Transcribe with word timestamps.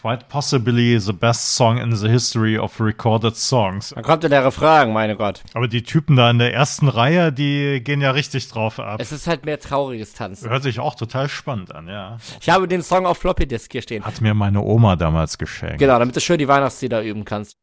quite 0.00 0.28
possibly 0.28 0.98
the 0.98 1.12
best 1.12 1.54
song 1.54 1.78
in 1.78 1.94
the 1.94 2.08
history 2.08 2.56
of 2.56 2.80
recorded 2.80 3.36
songs. 3.36 3.94
Kommt 4.02 4.22
ja 4.22 4.28
der 4.28 4.44
Refrain, 4.44 4.92
meine 4.92 5.16
Gott. 5.16 5.42
Aber 5.54 5.68
die 5.68 5.82
Typen 5.82 6.16
da 6.16 6.30
in 6.30 6.38
der 6.38 6.54
ersten 6.54 6.88
Reihe, 6.88 7.32
die 7.32 7.80
gehen 7.82 8.00
ja 8.00 8.12
richtig 8.12 8.48
drauf 8.48 8.78
ab. 8.78 9.00
Es 9.00 9.12
ist 9.12 9.26
halt 9.26 9.44
mehr 9.44 9.58
trauriges 9.58 10.12
Tanzen. 10.12 10.48
Hört 10.48 10.62
sich 10.62 10.78
auch 10.80 10.94
total 10.94 11.28
spannend 11.28 11.74
an, 11.74 11.88
ja. 11.88 12.18
Ich 12.40 12.48
habe 12.48 12.68
den 12.68 12.82
Song 12.82 13.06
auf 13.06 13.18
Floppy 13.18 13.46
Disk 13.46 13.72
hier 13.72 13.82
stehen. 13.82 14.04
Hat 14.04 14.20
mir 14.20 14.34
meine 14.34 14.62
Oma 14.62 14.96
damals 14.96 15.38
geschenkt. 15.38 15.78
Genau, 15.78 15.98
damit 15.98 16.14
du 16.14 16.20
schön 16.20 16.38
die 16.38 16.48
Weihnachtslieder 16.48 17.02
üben 17.02 17.24
kannst. 17.24 17.56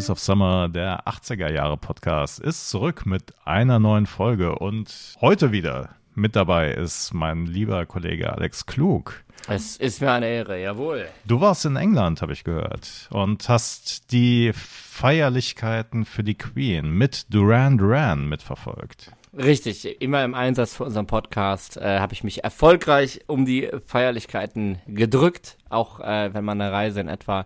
Voice 0.00 0.08
of 0.08 0.18
Summer, 0.18 0.70
der 0.70 1.06
80er 1.06 1.52
Jahre 1.52 1.76
Podcast, 1.76 2.40
ist 2.40 2.70
zurück 2.70 3.04
mit 3.04 3.34
einer 3.44 3.78
neuen 3.78 4.06
Folge 4.06 4.58
und 4.58 4.90
heute 5.20 5.52
wieder 5.52 5.90
mit 6.14 6.36
dabei 6.36 6.70
ist 6.70 7.12
mein 7.12 7.44
lieber 7.44 7.84
Kollege 7.84 8.32
Alex 8.32 8.64
Klug. 8.64 9.22
Es 9.46 9.76
ist 9.76 10.00
mir 10.00 10.12
eine 10.12 10.26
Ehre, 10.26 10.58
jawohl. 10.58 11.06
Du 11.26 11.42
warst 11.42 11.66
in 11.66 11.76
England, 11.76 12.22
habe 12.22 12.32
ich 12.32 12.44
gehört, 12.44 13.08
und 13.10 13.46
hast 13.50 14.10
die 14.10 14.52
Feierlichkeiten 14.54 16.06
für 16.06 16.24
die 16.24 16.36
Queen 16.36 16.88
mit 16.88 17.26
Duran 17.34 17.76
Duran 17.76 18.26
mitverfolgt. 18.26 19.12
Richtig, 19.36 20.00
immer 20.00 20.24
im 20.24 20.34
Einsatz 20.34 20.76
für 20.76 20.84
unseren 20.84 21.06
Podcast 21.06 21.76
äh, 21.76 21.98
habe 21.98 22.14
ich 22.14 22.24
mich 22.24 22.42
erfolgreich 22.42 23.20
um 23.26 23.44
die 23.44 23.68
Feierlichkeiten 23.84 24.78
gedrückt, 24.86 25.58
auch 25.68 26.00
äh, 26.00 26.32
wenn 26.32 26.44
man 26.46 26.58
eine 26.58 26.72
Reise 26.72 27.00
in 27.00 27.08
etwa 27.08 27.44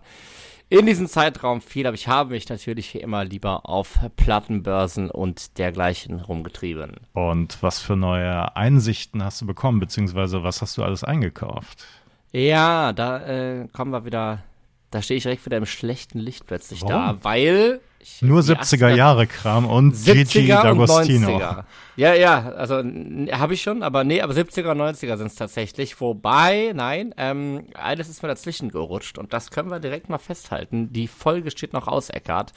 in 0.69 0.85
diesem 0.85 1.07
Zeitraum 1.07 1.61
fiel, 1.61 1.85
aber 1.85 1.95
ich 1.95 2.07
habe 2.07 2.31
mich 2.31 2.49
natürlich 2.49 2.93
wie 2.93 2.99
immer 2.99 3.23
lieber 3.23 3.69
auf 3.69 3.99
Plattenbörsen 4.17 5.11
und 5.11 5.57
dergleichen 5.57 6.19
rumgetrieben. 6.19 6.95
Und 7.13 7.61
was 7.61 7.79
für 7.79 7.95
neue 7.95 8.55
Einsichten 8.55 9.23
hast 9.23 9.41
du 9.41 9.45
bekommen, 9.45 9.79
beziehungsweise 9.79 10.43
was 10.43 10.61
hast 10.61 10.77
du 10.77 10.83
alles 10.83 11.03
eingekauft? 11.03 11.85
Ja, 12.31 12.93
da 12.93 13.25
äh, 13.25 13.67
kommen 13.71 13.91
wir 13.91 14.05
wieder, 14.05 14.43
da 14.91 15.01
stehe 15.01 15.17
ich 15.17 15.23
direkt 15.23 15.45
wieder 15.45 15.57
im 15.57 15.65
schlechten 15.65 16.19
Licht 16.19 16.47
plötzlich 16.47 16.81
Warum? 16.81 16.93
da, 16.93 17.23
weil 17.23 17.79
ich, 18.05 18.21
Nur 18.21 18.41
die 18.41 18.51
70er 18.51 18.89
Jahre 18.89 19.27
Kram 19.27 19.65
und 19.65 19.91
Gigi 19.91 20.21
70er 20.21 20.71
und 20.71 20.79
D'Agostino. 20.79 21.27
90er. 21.27 21.63
Ja, 21.97 22.13
ja, 22.13 22.51
also 22.51 22.75
habe 22.75 23.53
ich 23.53 23.61
schon, 23.61 23.81
aber 23.83 24.03
nee, 24.03 24.21
aber 24.21 24.33
70er 24.33 24.71
und 24.71 24.81
90er 24.81 25.17
sind 25.17 25.27
es 25.27 25.35
tatsächlich. 25.35 25.99
Wobei, 25.99 26.71
nein, 26.75 27.13
ähm, 27.17 27.65
eines 27.73 28.09
ist 28.09 28.21
mir 28.21 28.29
dazwischen 28.29 28.69
gerutscht 28.69 29.17
und 29.17 29.33
das 29.33 29.49
können 29.49 29.69
wir 29.69 29.79
direkt 29.79 30.09
mal 30.09 30.17
festhalten. 30.17 30.93
Die 30.93 31.07
Folge 31.07 31.51
steht 31.51 31.73
noch 31.73 31.87
aus, 31.87 32.09
Eckart. 32.09 32.53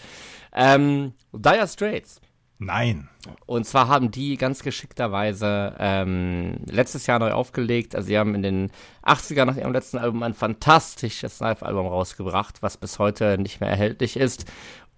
Ähm, 0.53 1.13
Dire 1.33 1.67
Straits. 1.67 2.21
Nein. 2.61 3.09
Und 3.47 3.67
zwar 3.67 3.87
haben 3.87 4.11
die 4.11 4.37
ganz 4.37 4.65
geschickterweise 4.65 5.77
ähm, 5.79 6.57
letztes 6.67 7.07
Jahr 7.07 7.21
neu 7.21 7.31
aufgelegt. 7.31 7.95
Also 7.95 8.09
sie 8.09 8.19
haben 8.19 8.35
in 8.35 8.43
den 8.43 8.73
80er 9.05 9.45
nach 9.45 9.57
ihrem 9.57 9.73
letzten 9.73 9.99
Album 9.99 10.25
ein 10.25 10.35
fantastisches 10.35 11.39
Live-Album 11.39 11.87
rausgebracht, 11.87 12.61
was 12.61 12.77
bis 12.77 12.99
heute 12.99 13.39
nicht 13.39 13.61
mehr 13.61 13.71
erhältlich 13.71 14.17
ist. 14.17 14.47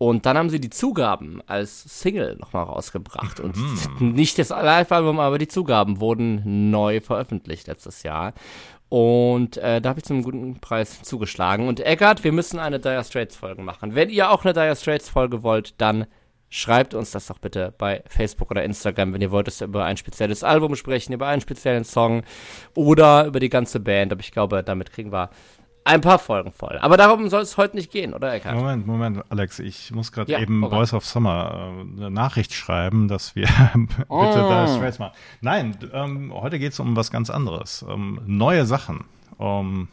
Und 0.02 0.24
dann 0.24 0.38
haben 0.38 0.48
sie 0.48 0.62
die 0.62 0.70
Zugaben 0.70 1.42
als 1.46 2.00
Single 2.00 2.36
nochmal 2.36 2.64
rausgebracht. 2.64 3.38
Und 3.38 3.54
nicht 4.00 4.38
das 4.38 4.48
Live-Album, 4.48 5.20
aber 5.20 5.36
die 5.36 5.46
Zugaben 5.46 6.00
wurden 6.00 6.70
neu 6.70 7.02
veröffentlicht 7.02 7.66
letztes 7.66 8.02
Jahr. 8.02 8.32
Und 8.88 9.58
äh, 9.58 9.82
da 9.82 9.90
habe 9.90 9.98
ich 9.98 10.06
zum 10.06 10.22
guten 10.22 10.58
Preis 10.58 11.02
zugeschlagen. 11.02 11.68
Und 11.68 11.80
Eckart, 11.80 12.24
wir 12.24 12.32
müssen 12.32 12.58
eine 12.58 12.80
Dire 12.80 13.04
Straits-Folge 13.04 13.60
machen. 13.60 13.94
Wenn 13.94 14.08
ihr 14.08 14.30
auch 14.30 14.42
eine 14.42 14.54
Dire 14.54 14.74
Straits-Folge 14.74 15.42
wollt, 15.42 15.78
dann 15.82 16.06
schreibt 16.48 16.94
uns 16.94 17.10
das 17.10 17.26
doch 17.26 17.38
bitte 17.38 17.74
bei 17.76 18.02
Facebook 18.06 18.50
oder 18.50 18.64
Instagram, 18.64 19.12
wenn 19.12 19.20
ihr 19.20 19.30
wollt, 19.30 19.48
dass 19.48 19.60
wir 19.60 19.66
über 19.66 19.84
ein 19.84 19.98
spezielles 19.98 20.42
Album 20.42 20.76
sprechen, 20.76 21.12
über 21.12 21.26
einen 21.26 21.42
speziellen 21.42 21.84
Song 21.84 22.22
oder 22.74 23.26
über 23.26 23.38
die 23.38 23.50
ganze 23.50 23.80
Band. 23.80 24.12
Aber 24.12 24.22
ich 24.22 24.32
glaube, 24.32 24.62
damit 24.62 24.92
kriegen 24.92 25.12
wir 25.12 25.28
ein 25.90 26.00
paar 26.00 26.18
Folgen 26.18 26.52
voll. 26.52 26.78
Aber 26.80 26.96
darum 26.96 27.28
soll 27.28 27.42
es 27.42 27.56
heute 27.56 27.76
nicht 27.76 27.90
gehen, 27.92 28.14
oder 28.14 28.32
Eckart? 28.32 28.54
Moment, 28.54 28.86
Moment, 28.86 29.24
Alex, 29.28 29.58
ich 29.58 29.90
muss 29.90 30.12
gerade 30.12 30.30
Ja, 30.32 30.38
eben 30.38 30.62
okay. 30.64 30.74
Voice 30.76 30.94
of 30.94 31.04
Summer 31.04 31.72
äh, 31.76 32.00
eine 32.00 32.10
Nachricht 32.10 32.54
schreiben, 32.54 33.08
dass 33.08 33.34
wir 33.34 33.46
bitte 33.74 34.04
Oh. 34.08 34.22
da 34.32 34.66
Straits 34.68 34.98
machen. 34.98 35.12
Nein, 35.40 35.76
ähm, 35.92 36.32
heute 36.34 36.58
geht 36.58 36.72
es 36.72 36.80
um 36.80 36.96
was 36.96 37.10
ganz 37.10 37.28
anderes. 37.30 37.82
Um 37.82 38.20
neue 38.26 38.64
Sachen. 38.66 39.04
Um 39.36 39.88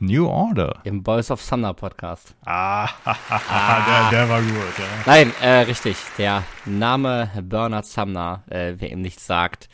New 0.00 0.28
Order. 0.28 0.76
Im 0.84 1.02
Boys 1.02 1.30
of 1.30 1.40
Summer 1.42 1.74
Podcast. 1.74 2.34
Ah, 2.44 2.88
der, 3.04 4.10
der 4.10 4.28
war 4.28 4.40
gut, 4.40 4.52
ja. 4.78 4.84
Nein, 5.06 5.32
äh, 5.42 5.60
richtig. 5.62 5.96
Der 6.18 6.44
Name 6.66 7.30
Bernard 7.42 7.86
Sumner, 7.86 8.44
äh, 8.48 8.74
wer 8.76 8.92
ihm 8.92 9.00
nichts 9.00 9.26
sagt. 9.26 9.68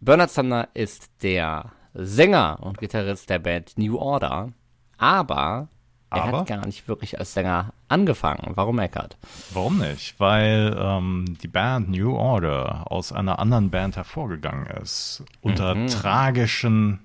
Bernard 0.00 0.30
Sumner 0.30 0.68
ist 0.74 1.10
der 1.22 1.66
Sänger 1.94 2.58
und 2.60 2.78
Gitarrist 2.78 3.30
der 3.30 3.38
Band 3.38 3.78
New 3.78 3.96
Order. 3.98 4.48
Aber 5.02 5.66
er 6.10 6.24
Aber? 6.24 6.38
hat 6.40 6.46
gar 6.46 6.64
nicht 6.66 6.86
wirklich 6.86 7.18
als 7.18 7.34
Sänger 7.34 7.72
angefangen. 7.88 8.52
Warum 8.54 8.78
Eckart? 8.78 9.16
Warum 9.52 9.78
nicht? 9.78 10.14
Weil 10.20 10.76
ähm, 10.78 11.36
die 11.42 11.48
Band 11.48 11.88
New 11.90 12.14
Order 12.14 12.84
aus 12.90 13.12
einer 13.12 13.38
anderen 13.38 13.70
Band 13.70 13.96
hervorgegangen 13.96 14.66
ist. 14.80 15.24
Unter 15.40 15.74
Mhm. 15.74 15.88
tragischen, 15.88 17.00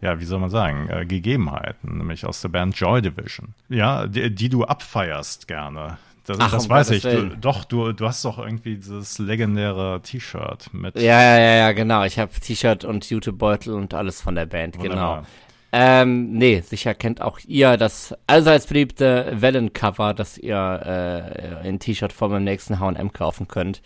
ja, 0.00 0.20
wie 0.20 0.24
soll 0.24 0.38
man 0.38 0.50
sagen, 0.50 0.88
äh, 0.90 1.06
Gegebenheiten, 1.06 1.98
nämlich 1.98 2.24
aus 2.24 2.40
der 2.40 2.50
Band 2.50 2.76
Joy 2.78 3.02
Division. 3.02 3.54
Ja, 3.68 4.06
die, 4.06 4.32
die 4.32 4.48
du 4.48 4.64
abfeierst 4.64 5.48
gerne. 5.48 5.98
Das, 6.26 6.36
Ach, 6.40 6.50
das 6.52 6.64
um 6.64 6.70
weiß 6.70 6.88
Gottes 6.88 7.04
ich. 7.04 7.10
Du, 7.30 7.36
doch, 7.38 7.64
du, 7.64 7.92
du 7.92 8.06
hast 8.06 8.24
doch 8.24 8.38
irgendwie 8.38 8.76
dieses 8.76 9.18
legendäre 9.18 10.00
T-Shirt 10.02 10.72
mit. 10.74 10.94
Ja, 11.00 11.20
ja, 11.22 11.38
ja, 11.38 11.54
ja, 11.56 11.72
genau. 11.72 12.04
Ich 12.04 12.18
habe 12.18 12.30
T-Shirt 12.38 12.84
und 12.84 13.08
Jutebeutel 13.10 13.72
und 13.72 13.94
alles 13.94 14.20
von 14.20 14.34
der 14.34 14.44
Band, 14.46 14.78
Wunderbar. 14.78 15.16
genau. 15.22 15.26
Ähm, 15.70 16.32
nee, 16.32 16.60
sicher 16.60 16.94
kennt 16.94 17.20
auch 17.20 17.38
ihr 17.46 17.76
das 17.76 18.14
allseits 18.26 18.66
beliebte 18.66 19.32
Wellencover, 19.34 20.14
das 20.14 20.38
ihr 20.38 21.60
äh, 21.62 21.68
in 21.68 21.78
T-Shirt-Form 21.78 22.36
im 22.36 22.44
nächsten 22.44 22.80
H&M 22.80 23.12
kaufen 23.12 23.48
könnt. 23.48 23.82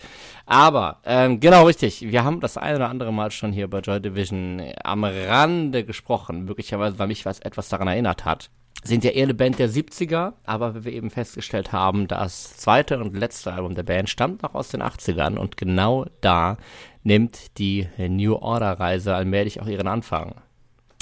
Aber, 0.46 1.00
ähm, 1.04 1.40
genau 1.40 1.66
richtig, 1.66 2.02
wir 2.02 2.22
haben 2.22 2.38
das 2.40 2.56
ein 2.56 2.76
oder 2.76 2.88
andere 2.88 3.12
Mal 3.12 3.32
schon 3.32 3.52
hier 3.52 3.68
bei 3.68 3.80
Joy 3.80 4.00
Division 4.00 4.62
am 4.84 5.02
Rande 5.02 5.84
gesprochen, 5.84 6.44
möglicherweise, 6.44 7.00
weil 7.00 7.08
mich 7.08 7.26
was 7.26 7.40
etwas 7.40 7.68
daran 7.68 7.88
erinnert 7.88 8.24
hat. 8.24 8.50
Sind 8.84 9.02
ja 9.02 9.10
eher 9.10 9.24
eine 9.24 9.34
Band 9.34 9.58
der 9.58 9.68
70er, 9.68 10.34
aber 10.44 10.74
wie 10.74 10.84
wir 10.84 10.92
eben 10.92 11.10
festgestellt 11.10 11.72
haben, 11.72 12.06
das 12.06 12.56
zweite 12.56 12.98
und 12.98 13.16
letzte 13.16 13.52
Album 13.52 13.74
der 13.74 13.84
Band 13.84 14.08
stammt 14.08 14.42
noch 14.42 14.54
aus 14.54 14.68
den 14.68 14.82
80ern 14.82 15.36
und 15.36 15.56
genau 15.56 16.06
da 16.20 16.58
nimmt 17.02 17.58
die 17.58 17.88
New 17.98 18.34
Order 18.34 18.78
Reise 18.78 19.14
allmählich 19.14 19.60
auch 19.60 19.66
ihren 19.66 19.88
Anfang. 19.88 20.34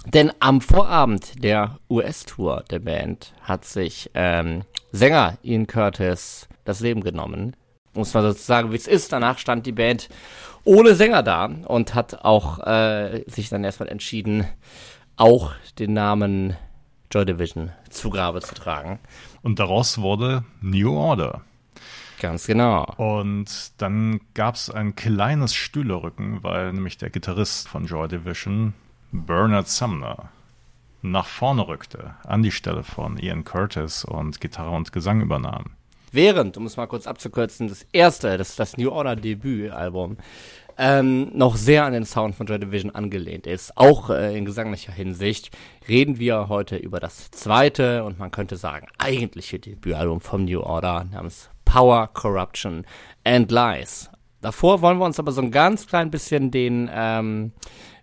Denn 0.07 0.33
am 0.41 0.61
Vorabend 0.61 1.43
der 1.43 1.79
US-Tour 1.89 2.65
der 2.71 2.79
Band 2.79 3.33
hat 3.43 3.65
sich 3.65 4.11
ähm, 4.15 4.63
Sänger 4.93 5.39
Ian 5.43 5.67
Curtis 5.67 6.49
das 6.65 6.81
Leben 6.81 7.03
genommen. 7.03 7.55
Muss 7.93 8.15
man 8.15 8.23
sozusagen, 8.23 8.73
wie 8.73 8.77
es 8.77 8.87
ist. 8.87 9.13
Danach 9.13 9.39
stand 9.39 9.67
die 9.67 9.73
Band 9.73 10.09
ohne 10.65 10.95
Sänger 10.95 11.23
da 11.23 11.47
und 11.67 11.95
hat 11.95 12.25
auch 12.25 12.61
äh, 12.67 13.25
sich 13.27 13.49
dann 13.49 13.65
erstmal 13.65 13.89
entschieden, 13.89 14.47
auch 15.17 15.53
den 15.79 15.93
Namen 15.93 16.57
Joy 17.11 17.25
Division 17.25 17.73
zu 17.91 18.11
Grabe 18.11 18.41
zu 18.41 18.55
tragen. 18.55 19.01
Und 19.43 19.59
daraus 19.59 20.01
wurde 20.01 20.45
New 20.61 20.97
Order. 20.97 21.43
Ganz 22.21 22.47
genau. 22.47 22.85
Und 22.97 23.73
dann 23.79 24.21
gab 24.35 24.55
es 24.55 24.71
ein 24.71 24.95
kleines 24.95 25.55
Stühlerücken, 25.55 26.43
weil 26.43 26.73
nämlich 26.73 26.99
der 26.99 27.11
Gitarrist 27.11 27.69
von 27.69 27.87
Joy 27.87 28.09
Division, 28.09 28.75
Bernard 29.13 29.69
Sumner, 29.69 30.29
nach 31.03 31.27
vorne 31.27 31.67
rückte, 31.67 32.15
an 32.25 32.43
die 32.43 32.53
Stelle 32.53 32.85
von 32.85 33.19
Ian 33.19 33.45
Curtis 33.45 34.05
und 34.05 34.41
Gitarre 34.41 34.71
und 34.71 34.93
Gesang 34.93 35.21
übernahm. 35.21 35.73
während, 36.13 36.57
um 36.57 36.67
es 36.67 36.77
mal 36.77 36.87
kurz 36.87 37.07
abzukürzen, 37.07 37.69
das 37.69 37.87
erste, 37.93 38.37
das, 38.37 38.57
das 38.57 38.77
New 38.77 38.91
Order 38.91 39.17
Debütalbum, 39.17 40.17
ähm, 40.79 41.31
noch 41.35 41.57
sehr 41.57 41.85
an 41.85 41.93
den 41.93 42.05
Sound 42.05 42.35
von 42.37 42.47
Joy 42.47 42.59
Division 42.59 42.95
angelehnt 42.95 43.47
ist, 43.47 43.77
auch 43.77 44.11
äh, 44.11 44.37
in 44.37 44.45
gesanglicher 44.45 44.93
Hinsicht, 44.93 45.51
reden 45.89 46.19
wir 46.19 46.49
heute 46.49 46.77
über 46.77 47.01
das 47.01 47.31
zweite 47.31 48.05
und 48.05 48.19
man 48.19 48.31
könnte 48.31 48.57
sagen 48.57 48.87
eigentliche 48.99 49.59
Debütalbum 49.59 50.21
vom 50.21 50.45
New 50.45 50.61
Order 50.61 51.05
namens 51.05 51.51
Power, 51.65 52.09
Corruption 52.09 52.85
and 53.25 53.51
Lies. 53.51 54.11
Davor 54.41 54.81
wollen 54.81 54.99
wir 54.99 55.05
uns 55.05 55.19
aber 55.19 55.33
so 55.33 55.43
ein 55.43 55.51
ganz 55.51 55.87
klein 55.87 56.11
bisschen 56.11 56.51
den 56.51 56.89
ähm, 56.93 57.53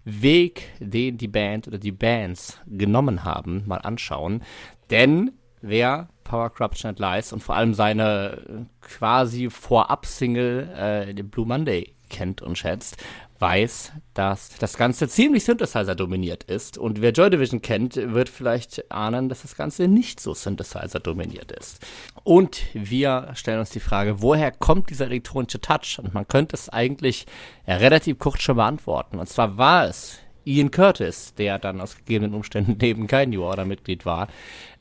Weg, 0.09 0.69
den 0.79 1.17
die 1.17 1.27
Band 1.27 1.67
oder 1.67 1.77
die 1.77 1.91
Bands 1.91 2.61
genommen 2.65 3.25
haben, 3.25 3.63
mal 3.65 3.79
anschauen. 3.79 4.41
Denn 4.89 5.33
wer 5.61 6.07
Power 6.23 6.49
Corruption 6.49 6.89
and 6.89 6.99
Lies 6.99 7.33
und 7.33 7.43
vor 7.43 7.55
allem 7.55 7.73
seine 7.73 8.37
äh, 8.47 8.65
quasi 8.79 9.49
Vorab-Single, 9.49 11.15
äh, 11.17 11.23
Blue 11.23 11.45
Monday, 11.45 11.93
kennt 12.09 12.41
und 12.41 12.57
schätzt, 12.57 13.03
weiß, 13.39 13.91
dass 14.13 14.49
das 14.57 14.77
Ganze 14.77 15.07
ziemlich 15.07 15.45
Synthesizer 15.45 15.95
dominiert 15.95 16.43
ist. 16.43 16.77
Und 16.77 17.01
wer 17.01 17.11
Joy 17.11 17.29
Division 17.29 17.61
kennt, 17.61 17.95
wird 17.95 18.29
vielleicht 18.29 18.91
ahnen, 18.91 19.29
dass 19.29 19.43
das 19.43 19.55
Ganze 19.55 19.87
nicht 19.87 20.19
so 20.19 20.33
Synthesizer 20.33 20.99
dominiert 20.99 21.51
ist. 21.51 21.85
Und 22.23 22.61
wir 22.73 23.29
stellen 23.35 23.59
uns 23.59 23.69
die 23.69 23.79
Frage, 23.79 24.21
woher 24.21 24.51
kommt 24.51 24.89
dieser 24.89 25.05
elektronische 25.05 25.61
Touch? 25.61 25.99
Und 26.01 26.13
man 26.13 26.27
könnte 26.27 26.55
es 26.55 26.69
eigentlich 26.69 27.25
relativ 27.67 28.17
kurz 28.19 28.41
schon 28.41 28.57
beantworten. 28.57 29.19
Und 29.19 29.29
zwar 29.29 29.57
war 29.57 29.85
es 29.85 30.19
Ian 30.47 30.71
Curtis, 30.71 31.33
der 31.35 31.59
dann 31.59 31.81
aus 31.81 31.97
gegebenen 31.97 32.33
Umständen 32.33 32.77
eben 32.83 33.07
kein 33.07 33.29
New 33.29 33.43
Order-Mitglied 33.43 34.05
war, 34.05 34.29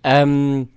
ähm, 0.05 0.69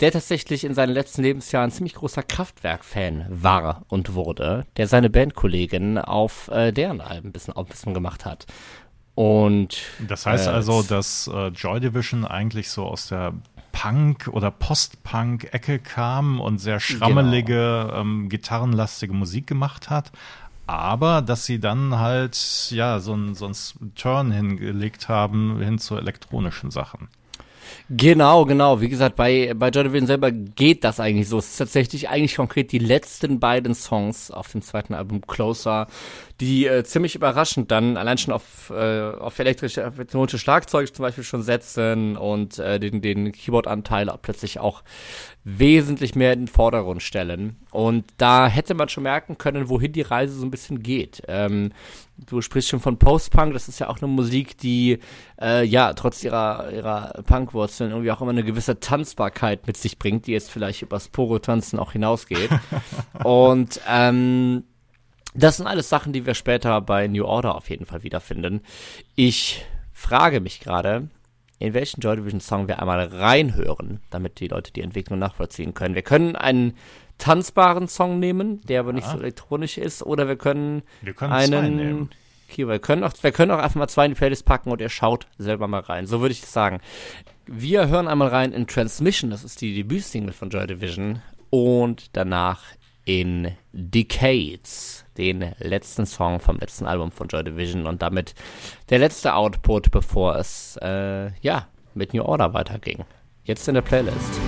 der 0.00 0.12
tatsächlich 0.12 0.64
in 0.64 0.74
seinen 0.74 0.92
letzten 0.92 1.22
Lebensjahren 1.22 1.70
ziemlich 1.70 1.94
großer 1.94 2.22
Kraftwerk-Fan 2.22 3.26
war 3.28 3.84
und 3.88 4.14
wurde, 4.14 4.66
der 4.76 4.88
seine 4.88 5.10
Bandkollegin 5.10 5.98
auf 5.98 6.48
äh, 6.48 6.72
deren 6.72 7.00
Alben 7.00 7.28
ein 7.28 7.32
bisschen 7.32 7.54
aufmerksam 7.54 7.94
gemacht 7.94 8.24
hat. 8.24 8.46
Und 9.14 9.78
das 10.06 10.26
heißt 10.26 10.46
äh, 10.46 10.50
also, 10.50 10.82
dass 10.82 11.28
äh, 11.32 11.48
Joy 11.48 11.80
Division 11.80 12.26
eigentlich 12.26 12.68
so 12.68 12.84
aus 12.84 13.08
der 13.08 13.32
Punk- 13.72 14.28
oder 14.28 14.50
Post-Punk-Ecke 14.50 15.78
kam 15.78 16.40
und 16.40 16.58
sehr 16.58 16.80
schrammelige, 16.80 17.86
genau. 17.88 18.00
ähm, 18.00 18.28
gitarrenlastige 18.28 19.12
Musik 19.12 19.46
gemacht 19.46 19.90
hat, 19.90 20.12
aber 20.66 21.22
dass 21.22 21.44
sie 21.46 21.60
dann 21.60 21.98
halt 21.98 22.68
ja 22.70 22.98
so 23.00 23.14
ein, 23.14 23.34
so 23.34 23.46
ein 23.46 23.94
Turn 23.94 24.32
hingelegt 24.32 25.08
haben 25.08 25.60
hin 25.60 25.78
zu 25.78 25.96
elektronischen 25.96 26.70
Sachen. 26.70 27.08
Genau, 27.90 28.44
genau. 28.44 28.80
Wie 28.80 28.88
gesagt, 28.88 29.16
bei, 29.16 29.52
bei 29.54 29.68
Joy 29.68 29.84
Division 29.84 30.06
selber 30.06 30.30
geht 30.30 30.84
das 30.84 31.00
eigentlich 31.00 31.28
so. 31.28 31.38
Es 31.38 31.50
ist 31.50 31.56
tatsächlich 31.58 32.08
eigentlich 32.08 32.36
konkret 32.36 32.72
die 32.72 32.78
letzten 32.78 33.40
beiden 33.40 33.74
Songs 33.74 34.30
auf 34.30 34.50
dem 34.52 34.62
zweiten 34.62 34.94
Album 34.94 35.20
Closer, 35.20 35.86
die 36.40 36.66
äh, 36.66 36.84
ziemlich 36.84 37.14
überraschend 37.14 37.70
dann 37.70 37.96
allein 37.96 38.18
schon 38.18 38.34
auf, 38.34 38.70
äh, 38.70 39.10
auf 39.10 39.38
elektrische, 39.38 39.82
elektronische 39.82 40.38
Schlagzeuge 40.38 40.92
zum 40.92 41.02
Beispiel 41.02 41.24
schon 41.24 41.42
setzen 41.42 42.16
und 42.16 42.58
äh, 42.58 42.78
den, 42.78 43.00
den 43.00 43.32
Keyboard-Anteil 43.32 44.12
plötzlich 44.20 44.60
auch 44.60 44.82
wesentlich 45.44 46.14
mehr 46.14 46.34
in 46.34 46.40
den 46.40 46.48
Vordergrund 46.48 47.02
stellen. 47.02 47.56
Und 47.70 48.04
da 48.18 48.48
hätte 48.48 48.74
man 48.74 48.88
schon 48.88 49.04
merken 49.04 49.38
können, 49.38 49.68
wohin 49.70 49.92
die 49.92 50.02
Reise 50.02 50.34
so 50.34 50.44
ein 50.44 50.50
bisschen 50.50 50.82
geht. 50.82 51.22
Ähm, 51.26 51.72
du 52.18 52.42
sprichst 52.42 52.68
schon 52.68 52.80
von 52.80 52.98
Post-Punk, 52.98 53.54
das 53.54 53.68
ist 53.68 53.78
ja 53.78 53.88
auch 53.88 53.98
eine 53.98 54.08
Musik, 54.08 54.58
die 54.58 54.98
äh, 55.40 55.64
ja 55.64 55.94
trotz 55.94 56.22
ihrer, 56.22 56.70
ihrer 56.70 57.22
Punk-Wurzeln 57.24 57.92
irgendwie 57.92 58.10
auch 58.10 58.20
immer 58.20 58.32
eine 58.32 58.44
gewisse 58.44 58.78
Tanzbarkeit 58.78 59.66
mit 59.66 59.78
sich 59.78 59.98
bringt, 59.98 60.26
die 60.26 60.32
jetzt 60.32 60.50
vielleicht 60.50 60.82
übers 60.82 61.08
Poro-Tanzen 61.08 61.78
auch 61.78 61.92
hinausgeht. 61.92 62.50
Und 63.24 63.80
ähm, 63.88 64.64
das 65.36 65.56
sind 65.58 65.66
alles 65.66 65.88
Sachen, 65.88 66.12
die 66.12 66.26
wir 66.26 66.34
später 66.34 66.80
bei 66.80 67.06
New 67.08 67.24
Order 67.24 67.54
auf 67.54 67.70
jeden 67.70 67.86
Fall 67.86 68.02
wiederfinden. 68.02 68.60
Ich 69.14 69.64
frage 69.92 70.40
mich 70.40 70.60
gerade, 70.60 71.08
in 71.58 71.74
welchen 71.74 72.00
Joy 72.00 72.16
Division 72.16 72.40
Song 72.40 72.68
wir 72.68 72.80
einmal 72.80 73.00
reinhören, 73.04 74.00
damit 74.10 74.40
die 74.40 74.48
Leute 74.48 74.72
die 74.72 74.82
Entwicklung 74.82 75.18
nachvollziehen 75.18 75.74
können. 75.74 75.94
Wir 75.94 76.02
können 76.02 76.36
einen 76.36 76.76
tanzbaren 77.18 77.88
Song 77.88 78.18
nehmen, 78.18 78.60
der 78.62 78.80
aber 78.80 78.90
ja. 78.90 78.96
nicht 78.96 79.08
so 79.08 79.18
elektronisch 79.18 79.78
ist, 79.78 80.02
oder 80.02 80.28
wir 80.28 80.36
können, 80.36 80.82
wir 81.02 81.14
können 81.14 81.32
einen 81.32 82.10
Okay, 82.48 82.68
wir 82.68 82.78
können, 82.78 83.02
auch, 83.02 83.12
wir 83.22 83.32
können 83.32 83.50
auch 83.50 83.58
einfach 83.58 83.74
mal 83.74 83.88
zwei 83.88 84.06
in 84.06 84.12
die 84.12 84.18
Playlist 84.18 84.44
packen 84.44 84.70
und 84.70 84.80
ihr 84.80 84.88
schaut 84.88 85.26
selber 85.36 85.66
mal 85.66 85.80
rein. 85.80 86.06
So 86.06 86.20
würde 86.20 86.32
ich 86.32 86.42
sagen. 86.42 86.80
Wir 87.46 87.88
hören 87.88 88.08
einmal 88.08 88.28
rein 88.28 88.52
in 88.52 88.66
Transmission, 88.66 89.30
das 89.30 89.44
ist 89.44 89.60
die 89.60 89.74
Debütsingle 89.74 90.32
von 90.32 90.50
Joy 90.50 90.66
Division, 90.66 91.22
und 91.50 92.16
danach 92.16 92.62
in 93.06 93.52
Decades, 93.72 95.06
den 95.16 95.54
letzten 95.60 96.04
Song 96.04 96.40
vom 96.40 96.58
letzten 96.58 96.86
Album 96.86 97.10
von 97.12 97.28
Joy 97.28 97.44
Division 97.44 97.86
und 97.86 98.02
damit 98.02 98.34
der 98.90 98.98
letzte 98.98 99.34
Output, 99.34 99.90
bevor 99.90 100.36
es 100.36 100.78
äh, 100.82 101.30
ja 101.40 101.68
mit 101.94 102.12
New 102.12 102.22
Order 102.22 102.52
weiterging. 102.52 103.04
Jetzt 103.44 103.66
in 103.68 103.74
der 103.74 103.82
Playlist. 103.82 104.40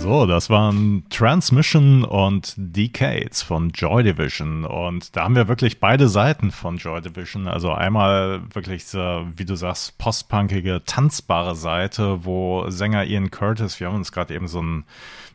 So, 0.00 0.24
das 0.24 0.48
waren 0.48 1.04
Transmission 1.10 2.04
und 2.04 2.54
Decades 2.56 3.42
von 3.42 3.68
Joy 3.68 4.02
Division. 4.02 4.64
Und 4.64 5.14
da 5.14 5.24
haben 5.24 5.36
wir 5.36 5.46
wirklich 5.46 5.78
beide 5.78 6.08
Seiten 6.08 6.50
von 6.50 6.78
Joy 6.78 7.02
Division. 7.02 7.46
Also 7.46 7.70
einmal 7.70 8.40
wirklich 8.54 8.86
so, 8.86 9.26
wie 9.36 9.44
du 9.44 9.56
sagst, 9.56 9.98
postpunkige, 9.98 10.82
tanzbare 10.86 11.54
Seite, 11.54 12.24
wo 12.24 12.64
Sänger 12.70 13.04
Ian 13.04 13.30
Curtis, 13.30 13.78
wir 13.78 13.88
haben 13.88 13.96
uns 13.96 14.10
gerade 14.10 14.34
eben 14.34 14.48
so 14.48 14.62
ein 14.62 14.84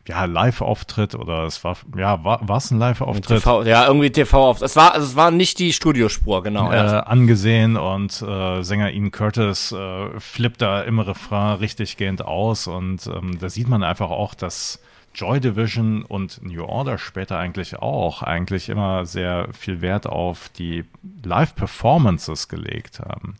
ja, 0.08 0.24
Live-Auftritt 0.24 1.14
oder 1.14 1.44
es 1.44 1.62
war, 1.64 1.76
ja, 1.96 2.22
war 2.24 2.56
es 2.56 2.70
ein 2.70 2.78
Live-Auftritt? 2.78 3.44
Ja, 3.66 3.86
irgendwie 3.86 4.10
TV-Auftritt. 4.10 4.70
Es 4.70 4.76
war, 4.76 4.94
also 4.94 5.06
es 5.06 5.16
war 5.16 5.30
nicht 5.30 5.58
die 5.58 5.72
Studiospur, 5.72 6.42
genau. 6.42 6.70
Äh, 6.70 6.76
angesehen 6.76 7.76
und 7.76 8.22
äh, 8.22 8.62
Sänger 8.62 8.90
Ian 8.92 9.10
Curtis 9.10 9.72
äh, 9.72 10.20
flippt 10.20 10.62
da 10.62 10.82
im 10.82 11.00
Refrain 11.00 11.58
richtig 11.58 11.96
gehend 11.96 12.24
aus 12.24 12.66
und 12.66 13.06
ähm, 13.06 13.38
da 13.38 13.48
sieht 13.48 13.68
man 13.68 13.82
einfach 13.82 14.10
auch, 14.10 14.34
dass 14.34 14.80
Joy 15.16 15.40
Division 15.40 16.02
und 16.02 16.44
New 16.44 16.62
Order 16.62 16.98
später 16.98 17.38
eigentlich 17.38 17.76
auch 17.76 18.22
eigentlich 18.22 18.68
immer 18.68 19.06
sehr 19.06 19.48
viel 19.58 19.80
Wert 19.80 20.06
auf 20.06 20.50
die 20.50 20.84
Live-Performances 21.24 22.48
gelegt 22.48 23.00
haben. 23.00 23.36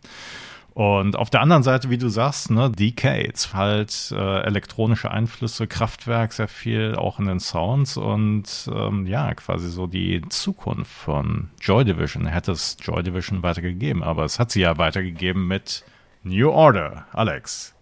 Und 0.76 1.16
auf 1.16 1.30
der 1.30 1.40
anderen 1.40 1.62
Seite, 1.62 1.88
wie 1.88 1.96
du 1.96 2.10
sagst, 2.10 2.50
ne, 2.50 2.70
Decades, 2.70 3.54
halt 3.54 4.12
äh, 4.14 4.40
elektronische 4.42 5.10
Einflüsse, 5.10 5.66
Kraftwerk, 5.66 6.34
sehr 6.34 6.48
viel 6.48 6.96
auch 6.96 7.18
in 7.18 7.24
den 7.24 7.40
Sounds. 7.40 7.96
Und 7.96 8.70
ähm, 8.70 9.06
ja, 9.06 9.32
quasi 9.32 9.70
so 9.70 9.86
die 9.86 10.20
Zukunft 10.28 10.90
von 10.90 11.48
Joy 11.62 11.86
Division. 11.86 12.26
Hätte 12.26 12.52
es 12.52 12.76
Joy 12.82 13.02
Division 13.02 13.42
weitergegeben, 13.42 14.02
aber 14.02 14.24
es 14.24 14.38
hat 14.38 14.50
sie 14.50 14.60
ja 14.60 14.76
weitergegeben 14.76 15.48
mit 15.48 15.82
New 16.24 16.50
Order, 16.50 17.06
Alex. 17.10 17.74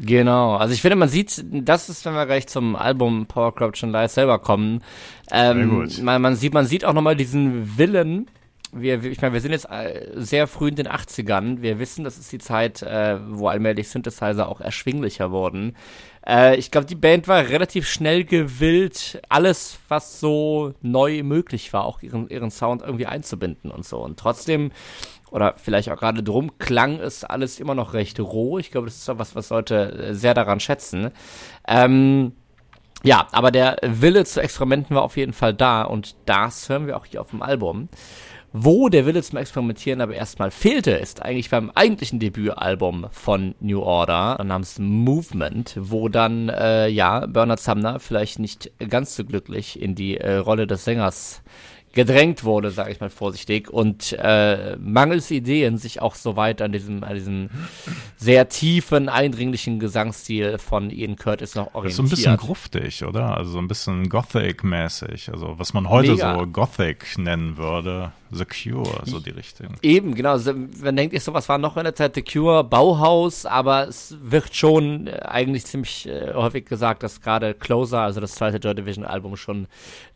Genau, 0.00 0.56
also 0.56 0.74
ich 0.74 0.82
finde, 0.82 0.96
man 0.96 1.08
sieht, 1.08 1.44
das 1.48 1.88
ist, 1.88 2.04
wenn 2.06 2.14
wir 2.14 2.26
gleich 2.26 2.48
zum 2.48 2.74
Album 2.74 3.26
Power 3.26 3.54
Corruption 3.54 3.90
Live 3.90 4.10
selber 4.10 4.40
kommen, 4.40 4.82
ähm, 5.30 5.88
man, 6.02 6.20
man, 6.20 6.34
sieht, 6.34 6.54
man 6.54 6.66
sieht 6.66 6.84
auch 6.84 6.92
nochmal 6.92 7.14
diesen 7.14 7.78
Willen, 7.78 8.26
wir, 8.72 9.04
ich 9.04 9.20
meine, 9.20 9.34
wir 9.34 9.40
sind 9.40 9.52
jetzt 9.52 9.70
äh, 9.70 10.10
sehr 10.14 10.46
früh 10.46 10.68
in 10.68 10.76
den 10.76 10.88
80ern. 10.88 11.60
Wir 11.60 11.78
wissen, 11.78 12.04
das 12.04 12.18
ist 12.18 12.32
die 12.32 12.38
Zeit, 12.38 12.82
äh, 12.82 13.18
wo 13.28 13.48
allmählich 13.48 13.90
Synthesizer 13.90 14.48
auch 14.48 14.60
erschwinglicher 14.60 15.30
wurden. 15.30 15.76
Äh, 16.26 16.56
ich 16.56 16.70
glaube, 16.70 16.86
die 16.86 16.94
Band 16.94 17.28
war 17.28 17.48
relativ 17.48 17.86
schnell 17.88 18.24
gewillt, 18.24 19.20
alles, 19.28 19.78
was 19.88 20.20
so 20.20 20.72
neu 20.80 21.22
möglich 21.22 21.72
war, 21.72 21.84
auch 21.84 22.02
ihren, 22.02 22.28
ihren 22.28 22.50
Sound 22.50 22.82
irgendwie 22.82 23.06
einzubinden 23.06 23.70
und 23.70 23.84
so. 23.84 23.98
Und 23.98 24.18
trotzdem, 24.18 24.72
oder 25.30 25.54
vielleicht 25.56 25.90
auch 25.90 25.98
gerade 25.98 26.22
drum, 26.22 26.58
klang 26.58 26.98
es 26.98 27.24
alles 27.24 27.60
immer 27.60 27.74
noch 27.74 27.92
recht 27.92 28.18
roh. 28.20 28.58
Ich 28.58 28.70
glaube, 28.70 28.86
das 28.86 28.96
ist 28.96 29.08
auch 29.10 29.18
was, 29.18 29.36
was 29.36 29.50
Leute 29.50 30.14
sehr 30.14 30.32
daran 30.32 30.60
schätzen. 30.60 31.10
Ähm, 31.68 32.32
ja, 33.04 33.26
aber 33.32 33.50
der 33.50 33.76
Wille 33.82 34.24
zu 34.24 34.40
Experimenten 34.40 34.94
war 34.94 35.02
auf 35.02 35.16
jeden 35.16 35.32
Fall 35.32 35.52
da 35.52 35.82
und 35.82 36.14
das 36.24 36.68
hören 36.68 36.86
wir 36.86 36.96
auch 36.96 37.04
hier 37.04 37.20
auf 37.20 37.30
dem 37.30 37.42
Album. 37.42 37.88
Wo 38.54 38.90
der 38.90 39.06
Wille 39.06 39.22
zum 39.22 39.38
Experimentieren 39.38 40.02
aber 40.02 40.14
erstmal 40.14 40.50
fehlte, 40.50 40.90
ist 40.90 41.22
eigentlich 41.22 41.48
beim 41.48 41.70
eigentlichen 41.70 42.18
Debütalbum 42.18 43.06
von 43.10 43.54
New 43.60 43.80
Order 43.80 44.42
namens 44.44 44.78
Movement, 44.78 45.74
wo 45.80 46.10
dann, 46.10 46.50
äh, 46.50 46.88
ja, 46.88 47.24
Bernard 47.26 47.60
Sumner 47.60 47.98
vielleicht 47.98 48.38
nicht 48.38 48.70
ganz 48.90 49.16
so 49.16 49.24
glücklich 49.24 49.80
in 49.80 49.94
die 49.94 50.18
äh, 50.18 50.36
Rolle 50.36 50.66
des 50.66 50.84
Sängers 50.84 51.42
gedrängt 51.92 52.44
wurde, 52.44 52.70
sage 52.70 52.90
ich 52.90 53.00
mal 53.00 53.10
vorsichtig, 53.10 53.70
und 53.70 54.16
äh, 54.18 54.76
mangels 54.76 55.30
Ideen 55.30 55.76
sich 55.78 56.00
auch 56.00 56.14
so 56.14 56.36
weit 56.36 56.62
an 56.62 56.72
diesem, 56.72 57.04
an 57.04 57.14
diesem 57.14 57.50
sehr 58.16 58.48
tiefen, 58.48 59.08
eindringlichen 59.08 59.78
Gesangsstil 59.78 60.58
von 60.58 60.90
Ian 60.90 61.16
Curtis 61.16 61.54
noch 61.54 61.74
orientiert. 61.74 61.84
Das 61.84 61.92
ist 61.92 61.96
so 61.96 62.02
ein 62.02 62.08
bisschen 62.08 62.36
gruftig, 62.36 63.04
oder? 63.04 63.36
Also 63.36 63.52
so 63.52 63.58
ein 63.58 63.68
bisschen 63.68 64.08
Gothic-mäßig, 64.08 65.30
also 65.32 65.58
was 65.58 65.74
man 65.74 65.88
heute 65.88 66.12
Mega. 66.12 66.38
so 66.38 66.46
Gothic 66.46 67.18
nennen 67.18 67.56
würde. 67.56 68.12
The 68.32 68.44
Cure, 68.44 69.02
so 69.04 69.20
die 69.20 69.30
Richtung. 69.30 69.68
Eben, 69.82 70.14
genau. 70.14 70.38
Man 70.38 70.96
denkt 70.96 71.14
sich, 71.14 71.22
sowas 71.22 71.48
war 71.48 71.58
noch 71.58 71.76
in 71.76 71.84
der 71.84 71.94
Zeit 71.94 72.14
The 72.14 72.22
Cure, 72.22 72.64
Bauhaus, 72.64 73.44
aber 73.44 73.88
es 73.88 74.16
wird 74.22 74.54
schon 74.54 75.06
äh, 75.06 75.20
eigentlich 75.22 75.66
ziemlich 75.66 76.08
äh, 76.08 76.32
häufig 76.34 76.66
gesagt, 76.66 77.02
dass 77.02 77.20
gerade 77.20 77.52
Closer, 77.54 78.00
also 78.00 78.20
das 78.20 78.32
zweite 78.32 78.56
Joy 78.56 78.74
Division 78.74 79.04
Album, 79.04 79.36
schon 79.36 79.66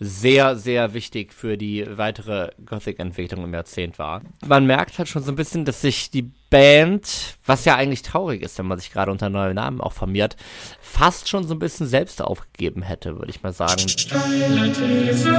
sehr, 0.01 0.57
sehr 0.57 0.95
wichtig 0.95 1.33
für 1.33 1.59
die 1.59 1.87
weitere 1.97 2.51
Gothic-Entwicklung 2.65 3.45
im 3.45 3.53
Jahrzehnt 3.53 3.99
war. 3.99 4.23
Man 4.47 4.67
merkt 4.67 4.99
halt 4.99 5.09
schon 5.09 5.23
so 5.23 5.33
ein 5.33 5.37
bisschen, 5.37 5.65
dass 5.65 5.83
sich 5.83 6.11
die 6.11 6.31
Band, 6.49 7.37
was 7.45 7.65
ja 7.65 7.77
eigentlich 7.77 8.03
traurig 8.03 8.43
ist, 8.43 8.57
wenn 8.59 8.67
man 8.67 8.79
sich 8.79 8.93
gerade 8.93 9.11
unter 9.11 9.29
neuen 9.29 9.57
Namen 9.57 9.81
auch 9.81 9.93
formiert, 9.93 10.37
fast 10.81 11.29
schon 11.29 11.47
so 11.47 11.55
ein 11.55 11.59
bisschen 11.59 11.87
selbst 11.87 12.23
aufgegeben 12.23 12.83
hätte, 12.83 13.19
würde 13.19 13.31
ich 13.31 13.43
mal 13.43 13.53
sagen. 13.53 13.89
Steile 13.89 14.73
These, 14.73 15.35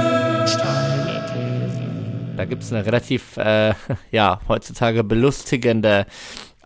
steile 0.46 1.26
These. 1.32 1.87
Da 2.38 2.44
gibt 2.44 2.62
es 2.62 2.72
eine 2.72 2.86
relativ, 2.86 3.36
äh, 3.36 3.74
ja, 4.12 4.38
heutzutage 4.46 5.02
belustigende 5.02 6.06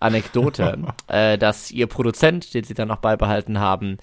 Anekdote, 0.03 0.79
äh, 1.07 1.39
dass 1.39 1.71
ihr 1.71 1.87
Produzent, 1.87 2.53
den 2.55 2.65
sie 2.65 2.75
dann 2.75 2.89
noch 2.89 2.99
beibehalten 2.99 3.59
haben, 3.59 3.99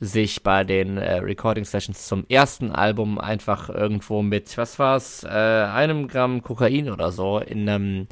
sich 0.00 0.42
bei 0.42 0.64
den 0.64 0.96
äh, 0.96 1.18
Recording 1.18 1.64
Sessions 1.64 2.06
zum 2.06 2.24
ersten 2.28 2.70
Album 2.70 3.18
einfach 3.18 3.68
irgendwo 3.68 4.22
mit, 4.22 4.56
was 4.56 4.78
war's, 4.78 5.24
äh, 5.24 5.28
einem 5.28 6.06
Gramm 6.08 6.42
Kokain 6.42 6.90
oder 6.90 7.10
so 7.10 7.38
in 7.38 7.68
einem 7.68 8.06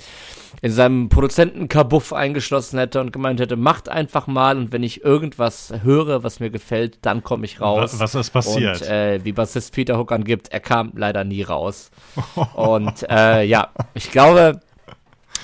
in 0.62 0.72
seinem 0.72 1.08
Produzentenkabuff 1.08 2.12
eingeschlossen 2.12 2.78
hätte 2.78 3.00
und 3.00 3.12
gemeint 3.12 3.40
hätte, 3.40 3.56
macht 3.56 3.88
einfach 3.88 4.26
mal 4.26 4.56
und 4.56 4.72
wenn 4.72 4.82
ich 4.82 5.04
irgendwas 5.04 5.72
höre, 5.82 6.22
was 6.22 6.40
mir 6.40 6.50
gefällt, 6.50 6.98
dann 7.02 7.22
komme 7.22 7.44
ich 7.44 7.60
raus. 7.60 7.92
Was, 7.94 8.00
was 8.00 8.14
ist 8.14 8.30
passiert? 8.30 8.80
Und 8.80 8.88
äh, 8.88 9.24
wie 9.24 9.32
Bassist 9.32 9.74
Peter 9.74 9.98
Hook 9.98 10.12
angibt, 10.12 10.48
er 10.48 10.60
kam 10.60 10.92
leider 10.96 11.24
nie 11.24 11.42
raus. 11.42 11.90
und 12.54 13.08
äh, 13.10 13.42
ja, 13.44 13.68
ich 13.94 14.10
glaube, 14.10 14.60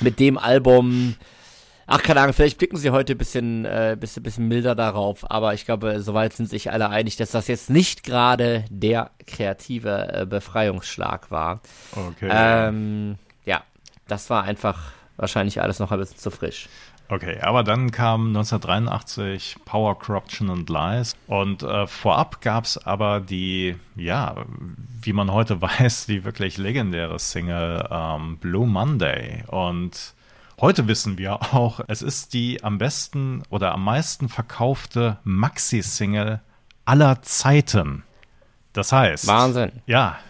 mit 0.00 0.18
dem 0.18 0.38
Album 0.38 1.14
Ach, 1.86 2.02
keine 2.02 2.20
Ahnung, 2.20 2.32
vielleicht 2.32 2.58
blicken 2.58 2.76
sie 2.76 2.90
heute 2.90 3.14
ein 3.14 3.18
bisschen, 3.18 3.64
äh, 3.64 3.96
bisschen, 3.98 4.22
bisschen 4.22 4.48
milder 4.48 4.74
darauf, 4.74 5.30
aber 5.30 5.54
ich 5.54 5.64
glaube, 5.64 6.00
soweit 6.00 6.32
sind 6.32 6.48
sich 6.48 6.70
alle 6.70 6.88
einig, 6.88 7.16
dass 7.16 7.32
das 7.32 7.48
jetzt 7.48 7.70
nicht 7.70 8.04
gerade 8.04 8.64
der 8.70 9.10
kreative 9.26 10.12
äh, 10.12 10.26
Befreiungsschlag 10.26 11.30
war. 11.30 11.60
Okay. 11.92 12.28
Ähm, 12.30 13.16
ja, 13.44 13.62
das 14.08 14.30
war 14.30 14.44
einfach 14.44 14.92
wahrscheinlich 15.16 15.60
alles 15.60 15.78
noch 15.78 15.90
ein 15.90 15.98
bisschen 15.98 16.18
zu 16.18 16.30
frisch. 16.30 16.68
Okay, 17.08 17.38
aber 17.40 17.62
dann 17.62 17.90
kam 17.90 18.28
1983 18.28 19.56
Power, 19.66 19.98
Corruption 19.98 20.48
and 20.48 20.70
Lies 20.70 21.14
und 21.26 21.62
äh, 21.62 21.86
vorab 21.86 22.40
gab 22.40 22.64
es 22.64 22.78
aber 22.78 23.20
die, 23.20 23.76
ja, 23.96 24.46
wie 25.02 25.12
man 25.12 25.30
heute 25.30 25.60
weiß, 25.60 26.06
die 26.06 26.24
wirklich 26.24 26.56
legendäre 26.56 27.18
Single 27.18 27.86
ähm, 27.90 28.38
Blue 28.38 28.66
Monday 28.66 29.44
und 29.48 30.14
Heute 30.62 30.86
wissen 30.86 31.18
wir 31.18 31.42
auch, 31.54 31.80
es 31.88 32.02
ist 32.02 32.34
die 32.34 32.62
am 32.62 32.78
besten 32.78 33.42
oder 33.50 33.72
am 33.72 33.82
meisten 33.82 34.28
verkaufte 34.28 35.18
Maxi-Single 35.24 36.40
aller 36.84 37.20
Zeiten. 37.22 38.04
Das 38.72 38.92
heißt. 38.92 39.26
Wahnsinn. 39.26 39.72
Ja. 39.86 40.20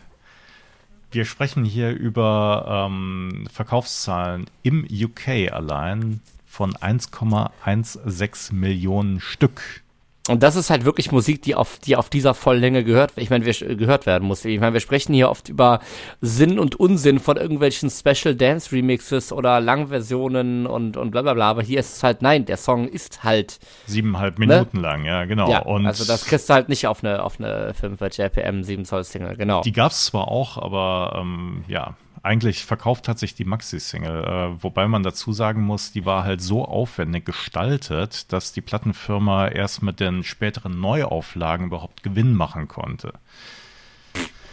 Wir 1.10 1.26
sprechen 1.26 1.66
hier 1.66 1.90
über 1.90 2.86
ähm, 2.88 3.46
Verkaufszahlen 3.52 4.46
im 4.62 4.86
UK 4.90 5.52
allein 5.52 6.22
von 6.46 6.72
1,16 6.72 8.54
Millionen 8.54 9.20
Stück. 9.20 9.81
Und 10.28 10.44
das 10.44 10.54
ist 10.54 10.70
halt 10.70 10.84
wirklich 10.84 11.10
Musik, 11.10 11.42
die 11.42 11.56
auf, 11.56 11.78
die 11.80 11.96
auf 11.96 12.08
dieser 12.08 12.34
Volllänge 12.34 12.84
gehört, 12.84 13.12
ich 13.16 13.28
meine, 13.28 13.44
wir, 13.44 13.52
gehört 13.74 14.06
werden 14.06 14.28
muss. 14.28 14.44
Ich 14.44 14.60
meine, 14.60 14.72
wir 14.72 14.80
sprechen 14.80 15.12
hier 15.14 15.28
oft 15.28 15.48
über 15.48 15.80
Sinn 16.20 16.60
und 16.60 16.76
Unsinn 16.76 17.18
von 17.18 17.36
irgendwelchen 17.36 17.90
Special 17.90 18.36
Dance 18.36 18.70
Remixes 18.70 19.32
oder 19.32 19.60
Langversionen 19.60 20.66
und, 20.66 20.96
und 20.96 21.10
bla 21.10 21.22
bla 21.22 21.34
bla. 21.34 21.50
Aber 21.50 21.62
hier 21.62 21.80
ist 21.80 21.96
es 21.96 22.02
halt, 22.04 22.22
nein, 22.22 22.44
der 22.44 22.56
Song 22.56 22.86
ist 22.86 23.24
halt. 23.24 23.58
Siebeneinhalb 23.86 24.38
Minuten 24.38 24.76
ne? 24.76 24.82
lang, 24.82 25.04
ja, 25.04 25.24
genau. 25.24 25.50
Ja, 25.50 25.62
und 25.62 25.86
also 25.86 26.04
das 26.04 26.24
kriegst 26.24 26.48
du 26.48 26.54
halt 26.54 26.68
nicht 26.68 26.86
auf 26.86 27.02
eine, 27.02 27.24
auf 27.24 27.40
eine 27.40 27.74
45 27.74 28.24
RPM 28.24 28.62
7 28.62 28.84
Zoll 28.84 29.02
Single, 29.02 29.36
genau. 29.36 29.62
Die 29.62 29.72
gab 29.72 29.90
es 29.90 30.04
zwar 30.04 30.28
auch, 30.28 30.56
aber 30.56 31.18
ähm, 31.20 31.64
ja, 31.66 31.96
eigentlich 32.22 32.64
verkauft 32.64 33.08
hat 33.08 33.18
sich 33.18 33.34
die 33.34 33.44
Maxi-Single, 33.44 34.24
äh, 34.24 34.62
wobei 34.62 34.86
man 34.86 35.02
dazu 35.02 35.32
sagen 35.32 35.62
muss, 35.62 35.92
die 35.92 36.06
war 36.06 36.24
halt 36.24 36.40
so 36.40 36.64
aufwendig 36.64 37.24
gestaltet, 37.24 38.32
dass 38.32 38.52
die 38.52 38.60
Plattenfirma 38.60 39.48
erst 39.48 39.82
mit 39.82 39.98
den 39.98 40.22
späteren 40.22 40.80
Neuauflagen 40.80 41.66
überhaupt 41.66 42.02
Gewinn 42.02 42.34
machen 42.34 42.68
konnte. 42.68 43.14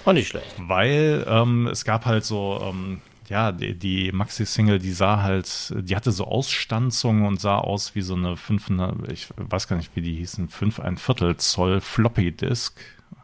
Auch 0.06 0.14
nicht 0.14 0.30
schlecht. 0.30 0.56
Weil 0.58 1.26
ähm, 1.28 1.68
es 1.68 1.86
gab 1.86 2.06
halt 2.06 2.26
so, 2.26 2.60
ähm, 2.64 3.02
ja, 3.28 3.52
die, 3.52 3.78
die 3.78 4.12
Maxi-Single, 4.12 4.80
die 4.80 4.92
sah 4.92 5.22
halt, 5.22 5.72
die 5.78 5.96
hatte 5.96 6.12
so 6.12 6.26
Ausstanzungen 6.26 7.28
und 7.28 7.40
sah 7.40 7.60
aus 7.60 7.94
wie 7.94 8.02
so 8.02 8.16
eine 8.16 8.36
5, 8.36 8.72
ich 9.12 9.28
weiß 9.38 9.68
gar 9.68 9.76
nicht, 9.78 9.96
wie 9.96 10.02
die 10.02 10.16
hießen, 10.16 10.50
5 10.50 10.80
ein 10.80 10.98
Viertel 10.98 11.38
Zoll 11.38 11.82
Floppy-Disk 11.82 12.80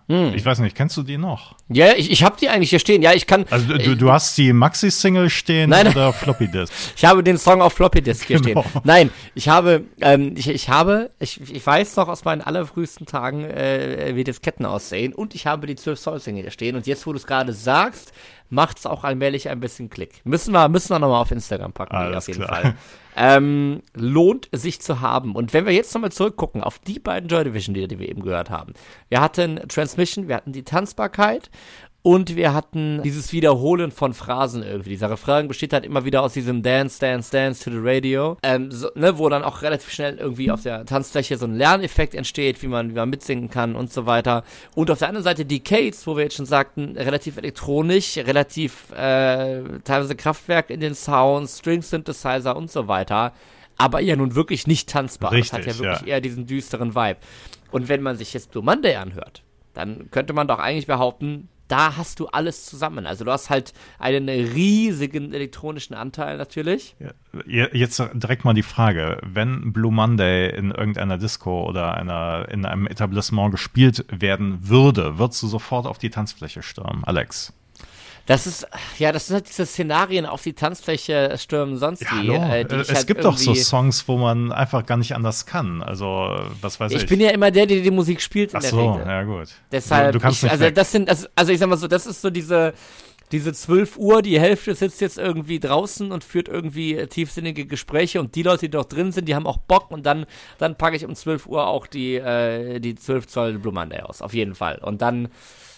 hm. 0.07 0.33
Ich 0.35 0.45
weiß 0.45 0.59
nicht, 0.59 0.75
kennst 0.75 0.95
du 0.97 1.01
die 1.01 1.17
noch? 1.17 1.55
Ja, 1.67 1.93
ich, 1.97 2.11
ich 2.11 2.23
habe 2.23 2.35
die 2.39 2.47
eigentlich 2.47 2.69
hier 2.69 2.77
stehen. 2.77 3.01
Ja, 3.01 3.13
ich 3.13 3.25
kann. 3.25 3.45
Also 3.49 3.67
du, 3.69 3.75
ich, 3.75 3.97
du 3.97 4.11
hast 4.11 4.37
die 4.37 4.53
Maxi-Single 4.53 5.31
stehen 5.31 5.71
nein, 5.71 5.87
oder 5.87 6.13
Floppy 6.13 6.47
Disk? 6.47 6.71
ich 6.95 7.05
habe 7.05 7.23
den 7.23 7.39
Song 7.39 7.59
auf 7.59 7.73
Floppy 7.73 8.03
Disk 8.03 8.27
hier 8.27 8.39
genau. 8.39 8.61
stehen. 8.61 8.81
Nein, 8.83 9.09
ich 9.33 9.49
habe, 9.49 9.83
ähm, 10.01 10.35
ich, 10.37 10.47
ich 10.47 10.69
habe, 10.69 11.09
ich, 11.19 11.41
ich 11.41 11.65
weiß 11.65 11.95
noch 11.95 12.07
aus 12.07 12.23
meinen 12.23 12.41
allerfrühesten 12.41 13.07
Tagen, 13.07 13.45
äh, 13.45 14.11
wie 14.13 14.23
Disketten 14.23 14.67
aussehen 14.67 15.11
und 15.11 15.33
ich 15.33 15.47
habe 15.47 15.65
die 15.65 15.75
12 15.75 15.99
Zoll 15.99 16.19
Single 16.19 16.43
hier 16.43 16.51
stehen 16.51 16.75
und 16.75 16.85
jetzt, 16.85 17.07
wo 17.07 17.11
du 17.11 17.17
es 17.17 17.25
gerade 17.25 17.51
sagst, 17.53 18.13
macht 18.49 18.79
es 18.79 18.85
auch 18.85 19.03
allmählich 19.03 19.49
ein 19.49 19.59
bisschen 19.59 19.89
Klick. 19.89 20.21
Müssen 20.23 20.53
wir, 20.53 20.69
müssen 20.69 20.89
wir 20.89 20.99
nochmal 20.99 21.21
auf 21.21 21.31
Instagram 21.31 21.73
packen, 21.73 21.95
Alles 21.95 22.17
auf 22.17 22.27
jeden 22.27 22.43
klar. 22.43 22.61
Fall. 22.61 22.75
Ähm, 23.17 23.81
lohnt 23.93 24.49
sich 24.51 24.81
zu 24.81 24.99
haben. 24.99 25.35
Und 25.35 25.53
wenn 25.53 25.65
wir 25.65 25.73
jetzt 25.73 25.93
nochmal 25.93 26.11
zurückgucken 26.11 26.61
auf 26.61 26.79
die 26.79 26.99
beiden 26.99 27.29
Joy 27.29 27.45
Division-Lieder, 27.45 27.87
die 27.87 27.99
wir 27.99 28.09
eben 28.09 28.21
gehört 28.21 28.49
haben. 28.49 28.73
Wir 29.07 29.21
hatten 29.21 29.55
Transmission, 29.69 30.27
wir 30.27 30.35
hatten 30.35 30.51
die 30.51 30.63
Tanzbarkeit 30.63 31.49
und 32.05 32.35
wir 32.35 32.53
hatten 32.53 33.01
dieses 33.01 33.31
Wiederholen 33.31 33.89
von 33.89 34.13
Phrasen 34.13 34.61
irgendwie. 34.61 34.91
Dieser 34.91 35.09
Refrain 35.09 35.47
besteht 35.47 35.73
halt 35.73 35.83
immer 35.83 36.05
wieder 36.05 36.21
aus 36.21 36.33
diesem 36.33 36.61
Dance, 36.61 36.99
Dance, 36.99 37.31
Dance 37.31 37.63
to 37.63 37.71
the 37.71 37.79
Radio, 37.81 38.37
ähm, 38.43 38.71
so, 38.71 38.89
ne, 38.93 39.17
wo 39.17 39.27
dann 39.27 39.41
auch 39.41 39.63
relativ 39.63 39.91
schnell 39.91 40.19
irgendwie 40.19 40.51
auf 40.51 40.61
der 40.61 40.85
Tanzfläche 40.85 41.35
so 41.35 41.47
ein 41.47 41.55
Lerneffekt 41.55 42.13
entsteht, 42.13 42.61
wie 42.61 42.67
man, 42.67 42.91
wie 42.91 42.93
man 42.93 43.09
mitsingen 43.09 43.49
kann 43.49 43.75
und 43.75 43.91
so 43.91 44.05
weiter. 44.05 44.43
Und 44.75 44.91
auf 44.91 44.99
der 44.99 45.07
anderen 45.07 45.23
Seite 45.23 45.45
Decades, 45.45 46.05
wo 46.05 46.15
wir 46.15 46.25
jetzt 46.25 46.35
schon 46.35 46.45
sagten, 46.45 46.95
relativ 46.95 47.37
elektronisch, 47.37 48.17
relativ 48.17 48.91
äh, 48.91 49.63
teilweise 49.83 50.15
Kraftwerk 50.15 50.69
in 50.69 50.81
den 50.81 50.93
Sounds, 50.93 51.57
String 51.57 51.81
Synthesizer 51.81 52.55
und 52.55 52.69
so 52.69 52.87
weiter. 52.87 53.33
Aber 53.77 53.99
ja 53.99 54.15
nun 54.15 54.35
wirklich 54.35 54.67
nicht 54.67 54.89
tanzbar. 54.89 55.31
Richtig, 55.31 55.49
das 55.49 55.59
hat 55.59 55.65
ja 55.65 55.79
wirklich 55.79 56.01
ja. 56.01 56.13
eher 56.13 56.21
diesen 56.21 56.45
düsteren 56.45 56.93
Vibe. 56.93 57.17
Und 57.71 57.89
wenn 57.89 58.03
man 58.03 58.15
sich 58.15 58.31
jetzt 58.35 58.51
Blue 58.51 58.63
Monday 58.63 58.93
anhört, 58.93 59.41
dann 59.73 60.11
könnte 60.11 60.33
man 60.33 60.47
doch 60.47 60.59
eigentlich 60.59 60.85
behaupten, 60.85 61.49
da 61.67 61.97
hast 61.97 62.19
du 62.19 62.27
alles 62.27 62.65
zusammen. 62.65 63.05
Also 63.05 63.25
du 63.25 63.31
hast 63.31 63.49
halt 63.49 63.73
einen 63.99 64.29
riesigen 64.29 65.33
elektronischen 65.33 65.95
Anteil 65.95 66.37
natürlich. 66.37 66.95
Jetzt 67.45 68.01
direkt 68.13 68.45
mal 68.45 68.53
die 68.53 68.63
Frage, 68.63 69.19
wenn 69.23 69.73
Blue 69.73 69.91
Monday 69.91 70.55
in 70.55 70.71
irgendeiner 70.71 71.17
Disco 71.17 71.67
oder 71.67 71.95
einer, 71.95 72.47
in 72.49 72.65
einem 72.65 72.87
Etablissement 72.87 73.51
gespielt 73.51 74.05
werden 74.09 74.67
würde, 74.67 75.17
würdest 75.17 75.41
du 75.43 75.47
sofort 75.47 75.85
auf 75.87 75.97
die 75.97 76.09
Tanzfläche 76.09 76.61
stürmen, 76.61 77.03
Alex? 77.03 77.53
Das 78.25 78.47
ist, 78.47 78.67
ja, 78.97 79.11
das 79.11 79.27
sind 79.27 79.35
halt 79.35 79.47
diese 79.47 79.65
Szenarien 79.67 80.25
auf 80.25 80.41
die 80.41 80.53
Tanzfläche 80.53 81.35
stürmen 81.37 81.77
sonst 81.77 82.01
ja, 82.01 82.09
wie. 82.21 82.29
Äh, 82.29 82.65
die 82.65 82.75
es 82.75 82.93
halt 82.93 83.07
gibt 83.07 83.23
doch 83.23 83.37
so 83.37 83.53
Songs, 83.53 84.07
wo 84.07 84.17
man 84.17 84.51
einfach 84.51 84.85
gar 84.85 84.97
nicht 84.97 85.13
anders 85.13 85.45
kann. 85.45 85.83
Also, 85.83 86.35
was 86.61 86.79
weiß 86.79 86.91
ich. 86.91 87.03
Ich 87.03 87.09
bin 87.09 87.19
ja 87.19 87.29
immer 87.29 87.51
der, 87.51 87.67
der 87.67 87.81
die 87.81 87.91
Musik 87.91 88.21
spielt 88.21 88.51
in 88.51 88.57
Ach 88.57 88.61
der 88.61 88.69
so, 88.71 88.93
Regel. 88.93 89.07
ja 89.07 89.23
gut. 89.23 89.49
Deshalb, 89.71 90.13
du, 90.13 90.17
du 90.17 90.23
kannst 90.23 90.37
ich, 90.37 90.43
nicht 90.43 90.51
also 90.53 90.63
weg. 90.63 90.75
das 90.75 90.91
sind, 90.91 91.07
also, 91.07 91.27
also 91.35 91.51
ich 91.51 91.59
sag 91.59 91.69
mal 91.69 91.77
so, 91.77 91.87
das 91.87 92.07
ist 92.07 92.21
so 92.21 92.31
diese, 92.31 92.73
diese 93.31 93.53
12 93.53 93.97
Uhr, 93.97 94.23
die 94.23 94.39
Hälfte 94.39 94.73
sitzt 94.73 95.01
jetzt 95.01 95.19
irgendwie 95.19 95.59
draußen 95.59 96.11
und 96.11 96.23
führt 96.23 96.47
irgendwie 96.47 97.05
tiefsinnige 97.07 97.67
Gespräche 97.67 98.19
und 98.19 98.33
die 98.33 98.43
Leute, 98.43 98.61
die 98.61 98.71
doch 98.71 98.85
drin 98.85 99.11
sind, 99.11 99.27
die 99.27 99.35
haben 99.35 99.45
auch 99.45 99.57
Bock 99.57 99.91
und 99.91 100.05
dann, 100.05 100.25
dann 100.57 100.75
packe 100.75 100.95
ich 100.95 101.05
um 101.05 101.13
12 101.13 101.45
Uhr 101.45 101.67
auch 101.67 101.85
die, 101.85 102.15
äh, 102.15 102.79
die 102.79 102.95
12 102.95 103.27
Zoll 103.27 103.59
Blue 103.59 103.73
Monday 103.73 104.01
aus, 104.01 104.21
auf 104.21 104.33
jeden 104.33 104.55
Fall. 104.55 104.79
Und 104.79 105.01
dann 105.01 105.29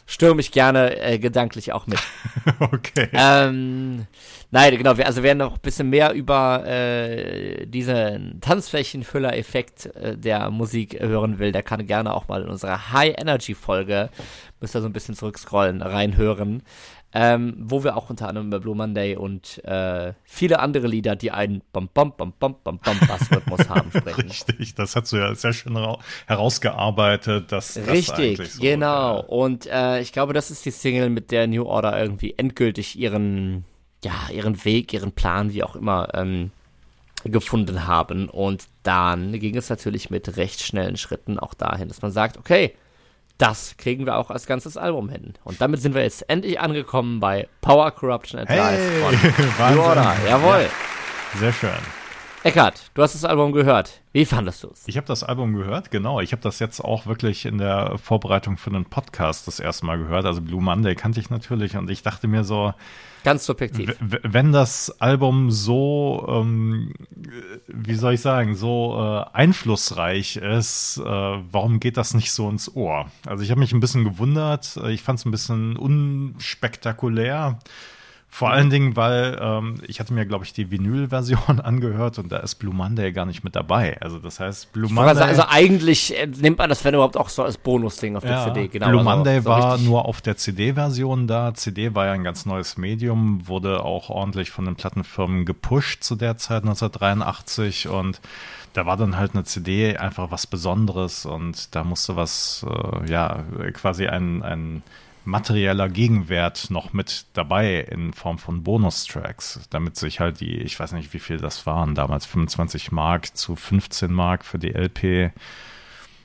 stürme 0.07 0.41
ich 0.41 0.51
gerne 0.51 0.99
äh, 0.99 1.19
gedanklich 1.19 1.73
auch 1.73 1.85
mit. 1.85 1.99
okay. 2.59 3.09
Ähm, 3.11 4.07
nein, 4.49 4.77
genau, 4.77 4.97
wir, 4.97 5.05
also 5.05 5.21
wer 5.21 5.35
noch 5.35 5.55
ein 5.55 5.61
bisschen 5.61 5.89
mehr 5.89 6.13
über 6.13 6.65
äh, 6.65 7.67
diesen 7.67 8.39
Tanzflächenfüller-Effekt 8.41 9.87
äh, 9.97 10.17
der 10.17 10.49
Musik 10.49 10.99
hören 10.99 11.37
will, 11.37 11.51
der 11.51 11.61
kann 11.61 11.85
gerne 11.85 12.13
auch 12.13 12.29
mal 12.29 12.41
in 12.41 12.47
unserer 12.47 12.93
High-Energy-Folge, 12.93 14.09
müsst 14.61 14.75
ihr 14.75 14.81
so 14.81 14.87
ein 14.87 14.93
bisschen 14.93 15.13
zurückscrollen, 15.13 15.81
reinhören 15.81 16.63
ähm, 17.19 17.55
wo 17.57 17.83
wir 17.83 17.97
auch 17.97 18.11
unter 18.11 18.29
anderem 18.29 18.45
über 18.45 18.59
Blue 18.59 18.75
Monday 18.75 19.15
und 19.15 19.63
äh, 19.65 20.13
viele 20.23 20.59
andere 20.59 20.85
Lieder, 20.85 21.15
die 21.15 21.31
einen 21.31 21.63
Bam 21.73 21.89
Bam 21.91 22.13
Bam 22.15 22.35
Bam 22.39 22.57
Bam 22.63 22.77
Bam 22.77 22.99
Bassrhythmus 23.07 23.67
haben, 23.69 23.89
sprechen. 23.89 24.29
Richtig, 24.29 24.75
das 24.75 24.95
hast 24.95 25.11
du 25.11 25.17
ja 25.17 25.33
sehr 25.33 25.51
schön 25.51 25.75
herausgearbeitet. 26.27 27.51
Dass, 27.51 27.73
das 27.73 27.87
Richtig, 27.87 28.51
so, 28.51 28.61
genau. 28.61 29.21
Äh, 29.21 29.25
und 29.25 29.65
äh, 29.65 29.99
ich 30.01 30.13
glaube, 30.13 30.33
das 30.33 30.51
ist 30.51 30.63
die 30.65 30.69
Single, 30.69 31.09
mit 31.09 31.31
der 31.31 31.47
New 31.47 31.65
Order 31.65 31.99
irgendwie 31.99 32.35
endgültig 32.37 32.99
ihren, 32.99 33.65
ja, 34.03 34.13
ihren 34.31 34.63
Weg, 34.63 34.93
ihren 34.93 35.11
Plan, 35.11 35.51
wie 35.53 35.63
auch 35.63 35.75
immer, 35.75 36.09
ähm, 36.13 36.51
gefunden 37.23 37.87
haben. 37.87 38.29
Und 38.29 38.67
dann 38.83 39.31
ging 39.39 39.57
es 39.57 39.71
natürlich 39.71 40.11
mit 40.11 40.37
recht 40.37 40.61
schnellen 40.61 40.97
Schritten 40.97 41.39
auch 41.39 41.55
dahin, 41.55 41.87
dass 41.87 42.03
man 42.03 42.11
sagt, 42.11 42.37
okay, 42.37 42.75
das 43.37 43.75
kriegen 43.77 44.05
wir 44.05 44.17
auch 44.17 44.31
als 44.31 44.45
ganzes 44.45 44.77
Album 44.77 45.09
hin. 45.09 45.33
Und 45.43 45.61
damit 45.61 45.81
sind 45.81 45.93
wir 45.95 46.03
jetzt 46.03 46.27
endlich 46.29 46.59
angekommen 46.59 47.19
bei 47.19 47.47
Power 47.61 47.91
Corruption 47.91 48.39
and 48.39 48.49
Hey, 48.49 48.57
Life 48.57 48.91
von. 49.57 49.75
New 49.75 49.81
Order. 49.81 50.15
Jawohl. 50.27 50.61
Ja, 50.61 51.39
sehr 51.39 51.53
schön. 51.53 51.69
Eckart, 52.43 52.91
du 52.93 53.01
hast 53.01 53.15
das 53.15 53.25
Album 53.25 53.51
gehört. 53.51 54.01
Wie 54.13 54.23
fandest 54.23 54.63
du 54.63 54.69
es? 54.71 54.83
Ich 54.87 54.95
habe 54.95 55.07
das 55.07 55.23
Album 55.23 55.53
gehört, 55.53 55.89
genau. 55.91 56.21
Ich 56.21 56.31
habe 56.31 56.41
das 56.41 56.59
jetzt 56.59 56.79
auch 56.79 57.07
wirklich 57.07 57.45
in 57.45 57.57
der 57.57 57.97
Vorbereitung 57.97 58.57
für 58.57 58.69
einen 58.69 58.85
Podcast 58.85 59.47
das 59.47 59.59
erste 59.59 59.85
Mal 59.85 59.97
gehört. 59.97 60.25
Also 60.25 60.41
Blue 60.41 60.61
Monday 60.61 60.95
kannte 60.95 61.19
ich 61.19 61.29
natürlich 61.29 61.75
und 61.75 61.89
ich 61.89 62.03
dachte 62.03 62.27
mir 62.27 62.43
so, 62.43 62.73
Ganz 63.23 63.45
subjektiv. 63.45 63.93
Wenn 63.99 64.53
das 64.53 65.01
Album 65.01 65.51
so, 65.51 66.25
ähm, 66.29 66.93
wie 67.67 67.95
soll 67.95 68.13
ich 68.13 68.21
sagen, 68.21 68.55
so 68.55 68.95
äh, 68.97 69.35
einflussreich 69.35 70.37
ist, 70.37 70.97
äh, 70.99 71.03
warum 71.03 71.81
geht 71.81 71.97
das 71.97 72.13
nicht 72.13 72.31
so 72.31 72.49
ins 72.49 72.73
Ohr? 72.73 73.07
Also 73.25 73.43
ich 73.43 73.51
habe 73.51 73.59
mich 73.59 73.73
ein 73.73 73.81
bisschen 73.81 74.05
gewundert. 74.05 74.79
Ich 74.87 75.01
fand 75.01 75.19
es 75.19 75.25
ein 75.25 75.31
bisschen 75.31 75.75
unspektakulär. 75.75 77.59
Vor 78.29 78.51
allen 78.51 78.69
Dingen, 78.69 78.95
weil 78.95 79.39
ähm, 79.41 79.81
ich 79.87 79.99
hatte 79.99 80.13
mir, 80.13 80.25
glaube 80.25 80.45
ich, 80.45 80.53
die 80.53 80.69
Vinyl-Version 80.69 81.59
angehört 81.63 82.19
und 82.19 82.31
da 82.31 82.37
ist 82.37 82.55
Blue 82.55 82.73
Monday 82.73 83.11
gar 83.11 83.25
nicht 83.25 83.43
mit 83.43 83.55
dabei. 83.55 83.99
Also 84.01 84.19
das 84.19 84.39
heißt, 84.39 84.73
Blue 84.73 84.91
Monday. 84.91 85.09
Also, 85.09 85.23
also 85.23 85.43
eigentlich 85.47 86.15
äh, 86.15 86.27
nimmt 86.27 86.59
man 86.59 86.69
das, 86.69 86.83
wenn 86.85 86.93
überhaupt, 86.93 87.17
auch 87.17 87.29
so 87.29 87.43
als 87.43 87.57
Bonus-Ding 87.57 88.15
auf 88.15 88.23
ja, 88.23 88.45
der 88.45 88.53
CD. 88.53 88.67
Genau, 88.67 88.89
Blue 88.89 88.99
also, 88.99 89.09
Monday 89.09 89.41
so 89.41 89.45
war 89.45 89.77
nur 89.79 90.05
auf 90.05 90.21
der 90.21 90.37
CD-Version 90.37 91.25
da. 91.25 91.53
CD 91.53 91.95
war 91.95 92.05
ja 92.07 92.11
ein 92.11 92.23
ganz 92.23 92.45
neues 92.45 92.77
Medium, 92.77 93.47
wurde 93.47 93.83
auch 93.83 94.09
ordentlich 94.09 94.51
von 94.51 94.65
den 94.65 94.75
Plattenfirmen 94.75 95.45
gepusht 95.45 96.03
zu 96.03 96.15
der 96.15 96.37
Zeit 96.37 96.63
1983 96.63 97.87
und 97.87 98.21
da 98.73 98.85
war 98.85 98.97
dann 98.97 99.17
halt 99.17 99.33
eine 99.33 99.45
CD 99.45 99.97
einfach 99.97 100.29
was 100.29 100.45
Besonderes 100.45 101.25
und 101.25 101.73
da 101.73 101.83
musste 101.83 102.15
was, 102.15 102.63
äh, 102.69 103.09
ja, 103.09 103.43
quasi 103.73 104.05
ein, 104.05 104.43
ein 104.43 104.83
materieller 105.27 105.89
Gegenwert 105.89 106.71
noch 106.71 106.93
mit 106.93 107.25
dabei 107.33 107.81
in 107.81 108.13
Form 108.13 108.37
von 108.37 108.63
Bonustracks, 108.63 109.67
damit 109.69 109.97
sich 109.97 110.19
halt 110.19 110.39
die, 110.39 110.57
ich 110.57 110.79
weiß 110.79 110.93
nicht, 110.93 111.13
wie 111.13 111.19
viel 111.19 111.37
das 111.37 111.65
waren, 111.65 111.95
damals 111.95 112.25
25 112.25 112.91
Mark 112.91 113.35
zu 113.35 113.55
15 113.55 114.11
Mark 114.11 114.45
für 114.45 114.57
die 114.57 114.73
LP. 114.73 115.31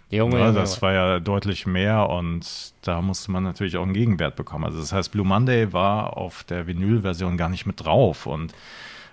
Junge, 0.09 0.39
ja, 0.39 0.53
das 0.53 0.83
war 0.83 0.93
ja 0.93 1.21
deutlich 1.21 1.67
mehr 1.67 2.09
und 2.11 2.75
da 2.83 3.01
musste 3.01 3.33
man 3.33 3.43
natürlich 3.45 3.77
auch 3.77 3.83
einen 3.83 3.95
Gegenwert 3.95 4.37
bekommen. 4.37 4.65
Also 4.65 4.79
das 4.79 4.93
heißt, 4.93 5.11
Blue 5.11 5.27
Monday 5.27 5.73
war 5.73 6.17
auf 6.17 6.45
der 6.45 6.67
Vinyl-Version 6.67 7.37
gar 7.37 7.49
nicht 7.49 7.67
mit 7.67 7.85
drauf 7.85 8.27
und 8.27 8.55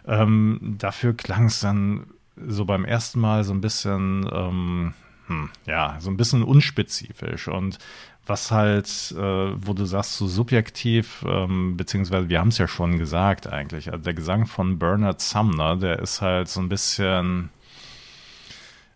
ähm, 0.07 0.75
dafür 0.77 1.13
klang 1.13 1.45
es 1.45 1.61
dann 1.61 2.05
so 2.47 2.65
beim 2.65 2.85
ersten 2.85 3.19
Mal 3.19 3.43
so 3.43 3.53
ein 3.53 3.61
bisschen, 3.61 4.29
ähm, 4.31 4.93
hm, 5.29 5.49
ja, 5.67 5.95
so 5.99 6.09
ein 6.09 6.17
bisschen 6.17 6.43
unspezifisch. 6.43 7.47
Und 7.47 7.77
was 8.25 8.51
halt, 8.51 9.13
äh, 9.17 9.51
wo 9.55 9.73
du 9.73 9.85
sagst, 9.85 10.17
so 10.17 10.27
subjektiv, 10.27 11.23
ähm, 11.27 11.77
beziehungsweise 11.77 12.29
wir 12.29 12.39
haben 12.39 12.49
es 12.49 12.57
ja 12.57 12.67
schon 12.67 12.97
gesagt 12.97 13.47
eigentlich, 13.47 13.91
also 13.91 14.03
der 14.03 14.13
Gesang 14.13 14.45
von 14.45 14.79
Bernard 14.79 15.21
Sumner, 15.21 15.77
der 15.77 15.99
ist 15.99 16.21
halt 16.21 16.47
so 16.47 16.59
ein 16.59 16.69
bisschen, 16.69 17.49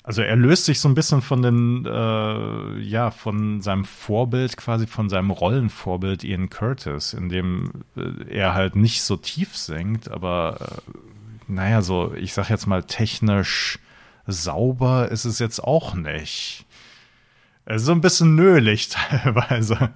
also 0.03 0.21
er 0.21 0.35
löst 0.35 0.65
sich 0.65 0.79
so 0.79 0.89
ein 0.89 0.95
bisschen 0.95 1.21
von 1.21 1.41
den, 1.41 1.85
äh, 1.85 2.79
ja, 2.79 3.11
von 3.11 3.61
seinem 3.61 3.85
Vorbild, 3.85 4.57
quasi 4.57 4.87
von 4.87 5.09
seinem 5.09 5.31
Rollenvorbild 5.31 6.23
Ian 6.23 6.49
Curtis, 6.49 7.13
in 7.13 7.29
dem 7.29 7.71
äh, 7.95 8.27
er 8.27 8.53
halt 8.55 8.75
nicht 8.75 9.01
so 9.03 9.17
tief 9.17 9.55
singt, 9.55 10.09
aber 10.11 10.57
äh, 10.59 10.97
naja, 11.47 11.81
so, 11.81 12.13
ich 12.15 12.33
sag 12.33 12.49
jetzt 12.49 12.67
mal 12.67 12.83
technisch 12.83 13.79
sauber 14.27 15.09
ist 15.09 15.25
es 15.25 15.39
jetzt 15.39 15.63
auch 15.63 15.93
nicht. 15.95 16.65
So 17.75 17.91
ein 17.91 18.01
bisschen 18.01 18.35
nölig 18.35 18.89
teilweise. 18.89 19.91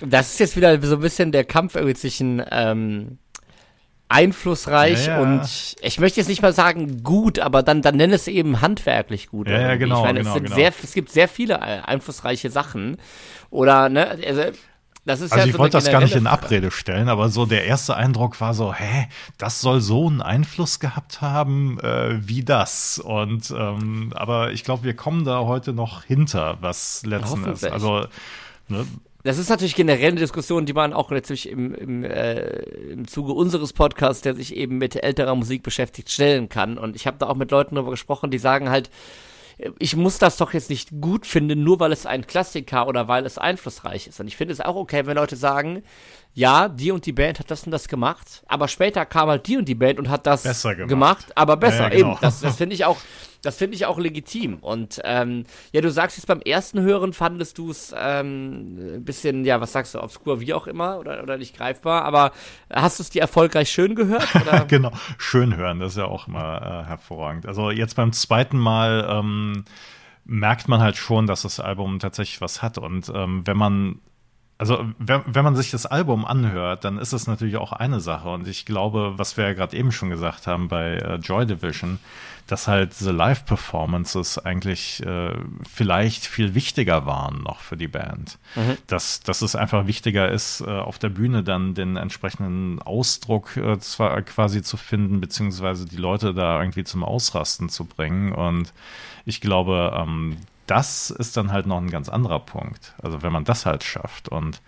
Das 0.00 0.32
ist 0.32 0.40
jetzt 0.40 0.56
wieder 0.56 0.80
so 0.80 0.96
ein 0.96 1.00
bisschen 1.00 1.32
der 1.32 1.44
Kampf 1.44 1.74
irgendwie 1.74 1.94
zwischen 1.94 2.42
ähm, 2.50 3.18
einflussreich 4.08 5.06
ja, 5.06 5.20
ja. 5.20 5.20
und 5.20 5.76
ich 5.80 6.00
möchte 6.00 6.20
jetzt 6.20 6.28
nicht 6.28 6.40
mal 6.40 6.52
sagen 6.52 7.02
gut, 7.02 7.38
aber 7.38 7.62
dann, 7.62 7.82
dann 7.82 7.96
nenne 7.96 8.14
es 8.14 8.26
eben 8.26 8.60
handwerklich 8.60 9.28
gut. 9.28 9.48
Ja, 9.48 9.60
ja 9.60 9.76
genau. 9.76 9.98
Ich 9.98 10.04
meine, 10.04 10.20
genau, 10.20 10.36
es, 10.36 10.42
genau. 10.42 10.54
Sehr, 10.54 10.72
es 10.82 10.92
gibt 10.94 11.10
sehr 11.10 11.28
viele 11.28 11.54
äh, 11.54 11.80
einflussreiche 11.84 12.50
Sachen. 12.50 12.96
Oder, 13.50 13.88
ne, 13.88 14.18
also 14.26 14.42
das 15.08 15.22
ist 15.22 15.32
also 15.32 15.40
ja 15.40 15.46
ich 15.46 15.52
so 15.52 15.58
wollte 15.58 15.78
das 15.78 15.90
gar 15.90 16.02
nicht 16.02 16.14
in 16.14 16.26
Abrede 16.26 16.70
stellen, 16.70 17.08
aber 17.08 17.30
so 17.30 17.46
der 17.46 17.64
erste 17.64 17.96
Eindruck 17.96 18.38
war 18.42 18.52
so, 18.52 18.74
hä, 18.74 19.08
das 19.38 19.62
soll 19.62 19.80
so 19.80 20.06
einen 20.06 20.20
Einfluss 20.20 20.80
gehabt 20.80 21.22
haben, 21.22 21.80
äh, 21.80 22.18
wie 22.20 22.44
das. 22.44 22.98
Und 22.98 23.50
ähm, 23.50 24.12
aber 24.14 24.52
ich 24.52 24.64
glaube, 24.64 24.84
wir 24.84 24.94
kommen 24.94 25.24
da 25.24 25.46
heute 25.46 25.72
noch 25.72 26.04
hinter, 26.04 26.58
was 26.60 27.06
letzten 27.06 27.46
ist. 27.46 27.64
Also 27.64 28.04
ne, 28.68 28.86
das 29.24 29.38
ist 29.38 29.48
natürlich 29.48 29.74
generell 29.74 30.10
eine 30.10 30.20
Diskussion, 30.20 30.66
die 30.66 30.74
man 30.74 30.92
auch 30.92 31.10
natürlich 31.10 31.48
im, 31.48 31.74
im, 31.74 32.04
äh, 32.04 32.60
im 32.92 33.08
Zuge 33.08 33.32
unseres 33.32 33.72
Podcasts, 33.72 34.20
der 34.20 34.34
sich 34.34 34.54
eben 34.54 34.76
mit 34.76 35.02
älterer 35.02 35.34
Musik 35.34 35.62
beschäftigt, 35.62 36.10
stellen 36.10 36.50
kann. 36.50 36.76
Und 36.76 36.96
ich 36.96 37.06
habe 37.06 37.16
da 37.18 37.28
auch 37.28 37.34
mit 37.34 37.50
Leuten 37.50 37.76
darüber 37.76 37.92
gesprochen, 37.92 38.30
die 38.30 38.38
sagen 38.38 38.68
halt, 38.68 38.90
ich 39.78 39.96
muss 39.96 40.18
das 40.18 40.36
doch 40.36 40.52
jetzt 40.52 40.70
nicht 40.70 41.00
gut 41.00 41.26
finden, 41.26 41.64
nur 41.64 41.80
weil 41.80 41.92
es 41.92 42.06
ein 42.06 42.26
Klassiker 42.26 42.86
oder 42.86 43.08
weil 43.08 43.26
es 43.26 43.38
einflussreich 43.38 44.06
ist. 44.06 44.20
Und 44.20 44.28
ich 44.28 44.36
finde 44.36 44.52
es 44.52 44.60
auch 44.60 44.76
okay, 44.76 45.06
wenn 45.06 45.16
Leute 45.16 45.36
sagen, 45.36 45.82
ja, 46.34 46.68
die 46.68 46.92
und 46.92 47.06
die 47.06 47.12
Band 47.12 47.40
hat 47.40 47.50
das 47.50 47.64
und 47.64 47.72
das 47.72 47.88
gemacht, 47.88 48.44
aber 48.46 48.68
später 48.68 49.04
kam 49.04 49.28
halt 49.28 49.46
die 49.48 49.56
und 49.56 49.68
die 49.68 49.74
Band 49.74 49.98
und 49.98 50.08
hat 50.08 50.26
das 50.26 50.44
gemacht. 50.44 50.88
gemacht. 50.88 51.26
aber 51.34 51.56
besser. 51.56 51.84
Ja, 51.84 51.88
genau. 51.88 52.10
Eben, 52.12 52.18
das, 52.20 52.40
das 52.40 52.56
finde 52.56 52.74
ich 52.74 52.84
auch, 52.84 52.98
das 53.42 53.56
finde 53.56 53.76
ich 53.76 53.86
auch 53.86 53.98
legitim. 53.98 54.58
Und 54.58 55.00
ähm, 55.04 55.44
ja, 55.72 55.80
du 55.80 55.90
sagst 55.90 56.16
jetzt 56.16 56.26
beim 56.26 56.40
ersten 56.40 56.80
Hören 56.80 57.12
fandest 57.12 57.58
du 57.58 57.70
es 57.70 57.94
ähm, 57.96 58.96
ein 58.96 59.04
bisschen, 59.04 59.44
ja, 59.44 59.60
was 59.60 59.72
sagst 59.72 59.94
du, 59.94 60.02
obskur, 60.02 60.40
wie 60.40 60.54
auch 60.54 60.66
immer, 60.66 60.98
oder, 60.98 61.22
oder 61.22 61.38
nicht 61.38 61.56
greifbar, 61.56 62.04
aber 62.04 62.32
hast 62.72 62.98
du 62.98 63.02
es 63.02 63.10
dir 63.10 63.22
erfolgreich 63.22 63.70
schön 63.70 63.94
gehört? 63.94 64.28
genau, 64.68 64.92
schön 65.18 65.56
hören, 65.56 65.80
das 65.80 65.92
ist 65.92 65.98
ja 65.98 66.06
auch 66.06 66.28
immer 66.28 66.82
äh, 66.84 66.88
hervorragend. 66.88 67.46
Also 67.46 67.70
jetzt 67.70 67.94
beim 67.94 68.12
zweiten 68.12 68.58
Mal 68.58 69.06
ähm, 69.08 69.64
merkt 70.24 70.68
man 70.68 70.80
halt 70.80 70.96
schon, 70.96 71.26
dass 71.26 71.42
das 71.42 71.60
Album 71.60 71.98
tatsächlich 71.98 72.40
was 72.40 72.62
hat. 72.62 72.78
Und 72.78 73.10
ähm, 73.14 73.46
wenn 73.46 73.56
man 73.56 74.00
also, 74.58 74.84
wenn, 74.98 75.22
wenn 75.24 75.44
man 75.44 75.54
sich 75.54 75.70
das 75.70 75.86
Album 75.86 76.24
anhört, 76.24 76.84
dann 76.84 76.98
ist 76.98 77.12
es 77.12 77.28
natürlich 77.28 77.56
auch 77.56 77.70
eine 77.70 78.00
Sache. 78.00 78.28
Und 78.28 78.48
ich 78.48 78.66
glaube, 78.66 79.14
was 79.16 79.36
wir 79.36 79.44
ja 79.44 79.52
gerade 79.52 79.76
eben 79.76 79.92
schon 79.92 80.10
gesagt 80.10 80.48
haben 80.48 80.66
bei 80.66 80.96
äh, 80.96 81.14
Joy 81.16 81.46
Division, 81.46 82.00
dass 82.48 82.66
halt 82.66 82.92
The 82.92 83.10
Live-Performances 83.10 84.38
eigentlich 84.38 85.04
äh, 85.06 85.32
vielleicht 85.70 86.26
viel 86.26 86.56
wichtiger 86.56 87.06
waren 87.06 87.42
noch 87.44 87.60
für 87.60 87.76
die 87.76 87.86
Band. 87.86 88.38
Mhm. 88.56 88.78
Dass, 88.88 89.20
dass 89.20 89.42
es 89.42 89.54
einfach 89.54 89.86
wichtiger 89.86 90.28
ist, 90.28 90.62
äh, 90.62 90.64
auf 90.64 90.98
der 90.98 91.10
Bühne 91.10 91.44
dann 91.44 91.74
den 91.74 91.96
entsprechenden 91.96 92.82
Ausdruck 92.82 93.56
äh, 93.56 93.78
zwar 93.78 94.20
quasi 94.22 94.62
zu 94.62 94.76
finden, 94.76 95.20
beziehungsweise 95.20 95.86
die 95.86 95.98
Leute 95.98 96.34
da 96.34 96.58
irgendwie 96.60 96.84
zum 96.84 97.04
Ausrasten 97.04 97.68
zu 97.68 97.84
bringen. 97.84 98.32
Und 98.32 98.72
ich 99.24 99.40
glaube, 99.40 99.94
ähm, 99.96 100.38
das 100.68 101.10
ist 101.10 101.36
dann 101.36 101.50
halt 101.50 101.66
noch 101.66 101.78
ein 101.78 101.90
ganz 101.90 102.08
anderer 102.08 102.40
Punkt. 102.40 102.94
Also 103.02 103.22
wenn 103.22 103.32
man 103.32 103.44
das 103.44 103.66
halt 103.66 103.82
schafft 103.84 104.28
und 104.28 104.62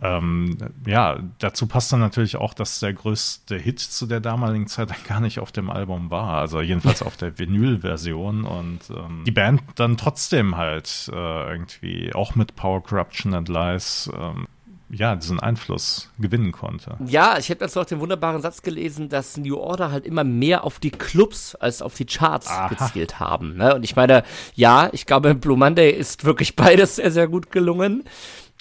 ähm, 0.00 0.56
ja, 0.86 1.18
dazu 1.38 1.66
passt 1.66 1.92
dann 1.92 1.98
natürlich 2.00 2.36
auch, 2.36 2.54
dass 2.54 2.78
der 2.78 2.92
größte 2.92 3.56
Hit 3.56 3.80
zu 3.80 4.06
der 4.06 4.20
damaligen 4.20 4.68
Zeit 4.68 4.92
gar 5.08 5.20
nicht 5.20 5.40
auf 5.40 5.50
dem 5.50 5.70
Album 5.70 6.10
war. 6.10 6.38
Also 6.38 6.60
jedenfalls 6.60 7.02
auf 7.02 7.16
der 7.16 7.38
Vinyl-Version 7.38 8.44
und 8.44 8.80
ähm, 8.90 9.24
die 9.26 9.32
Band 9.32 9.62
dann 9.74 9.96
trotzdem 9.96 10.56
halt 10.56 11.10
äh, 11.12 11.50
irgendwie 11.50 12.14
auch 12.14 12.36
mit 12.36 12.54
Power 12.54 12.82
Corruption 12.82 13.34
and 13.34 13.48
Lies 13.48 14.10
ähm, 14.16 14.46
ja, 14.90 15.16
diesen 15.16 15.38
Einfluss 15.38 16.10
gewinnen 16.18 16.52
konnte. 16.52 16.96
Ja, 17.06 17.36
ich 17.38 17.50
habe 17.50 17.60
dazu 17.60 17.80
auch 17.80 17.84
den 17.84 18.00
wunderbaren 18.00 18.40
Satz 18.40 18.62
gelesen, 18.62 19.08
dass 19.08 19.36
New 19.36 19.56
Order 19.56 19.90
halt 19.90 20.06
immer 20.06 20.24
mehr 20.24 20.64
auf 20.64 20.78
die 20.78 20.90
Clubs 20.90 21.54
als 21.54 21.82
auf 21.82 21.94
die 21.94 22.06
Charts 22.06 22.48
Aha. 22.48 22.68
gezielt 22.68 23.20
haben. 23.20 23.56
Ne? 23.56 23.74
Und 23.74 23.84
ich 23.84 23.96
meine, 23.96 24.22
ja, 24.54 24.88
ich 24.92 25.04
glaube, 25.04 25.34
Blue 25.34 25.58
Monday 25.58 25.90
ist 25.90 26.24
wirklich 26.24 26.56
beides 26.56 26.96
sehr, 26.96 27.10
sehr 27.10 27.28
gut 27.28 27.52
gelungen. 27.52 28.04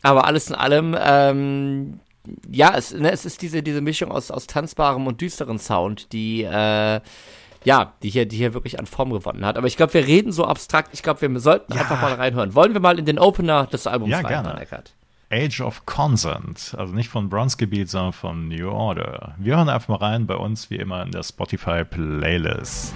Aber 0.03 0.25
alles 0.25 0.49
in 0.49 0.55
allem, 0.55 0.95
ähm, 0.99 1.99
ja, 2.51 2.73
es, 2.75 2.93
ne, 2.93 3.11
es 3.11 3.25
ist 3.25 3.41
diese, 3.41 3.63
diese 3.63 3.81
Mischung 3.81 4.11
aus, 4.11 4.29
aus 4.29 4.47
tanzbarem 4.47 5.07
und 5.07 5.21
düsteren 5.21 5.59
Sound, 5.59 6.11
die, 6.11 6.43
äh, 6.43 6.99
ja, 7.63 7.93
die 8.03 8.09
hier, 8.09 8.25
die 8.25 8.37
hier 8.37 8.53
wirklich 8.53 8.79
an 8.79 8.85
Form 8.85 9.11
gewonnen 9.11 9.45
hat. 9.45 9.57
Aber 9.57 9.67
ich 9.67 9.77
glaube, 9.77 9.93
wir 9.93 10.05
reden 10.05 10.31
so 10.31 10.45
abstrakt. 10.45 10.89
Ich 10.93 11.03
glaube, 11.03 11.21
wir 11.21 11.39
sollten 11.39 11.73
ja. 11.73 11.81
einfach 11.81 12.01
mal 12.01 12.13
reinhören. 12.13 12.53
Wollen 12.53 12.73
wir 12.73 12.81
mal 12.81 12.99
in 12.99 13.05
den 13.05 13.17
Opener 13.17 13.65
des 13.65 13.87
Albums 13.87 14.11
ja, 14.11 14.19
reinhören, 14.19 14.57
Eckert? 14.57 14.93
Age 15.29 15.59
of 15.59 15.85
Consent, 15.85 16.73
also 16.77 16.93
nicht 16.93 17.09
von 17.09 17.27
Bronzegebiet, 17.27 17.89
sondern 17.89 18.13
von 18.13 18.47
New 18.47 18.69
Order. 18.69 19.35
Wir 19.37 19.57
hören 19.57 19.67
einfach 19.67 19.89
mal 19.89 19.97
rein 19.97 20.25
bei 20.25 20.35
uns, 20.35 20.69
wie 20.69 20.77
immer, 20.77 21.03
in 21.03 21.11
der 21.11 21.23
Spotify 21.23 21.83
Playlist. 21.83 22.93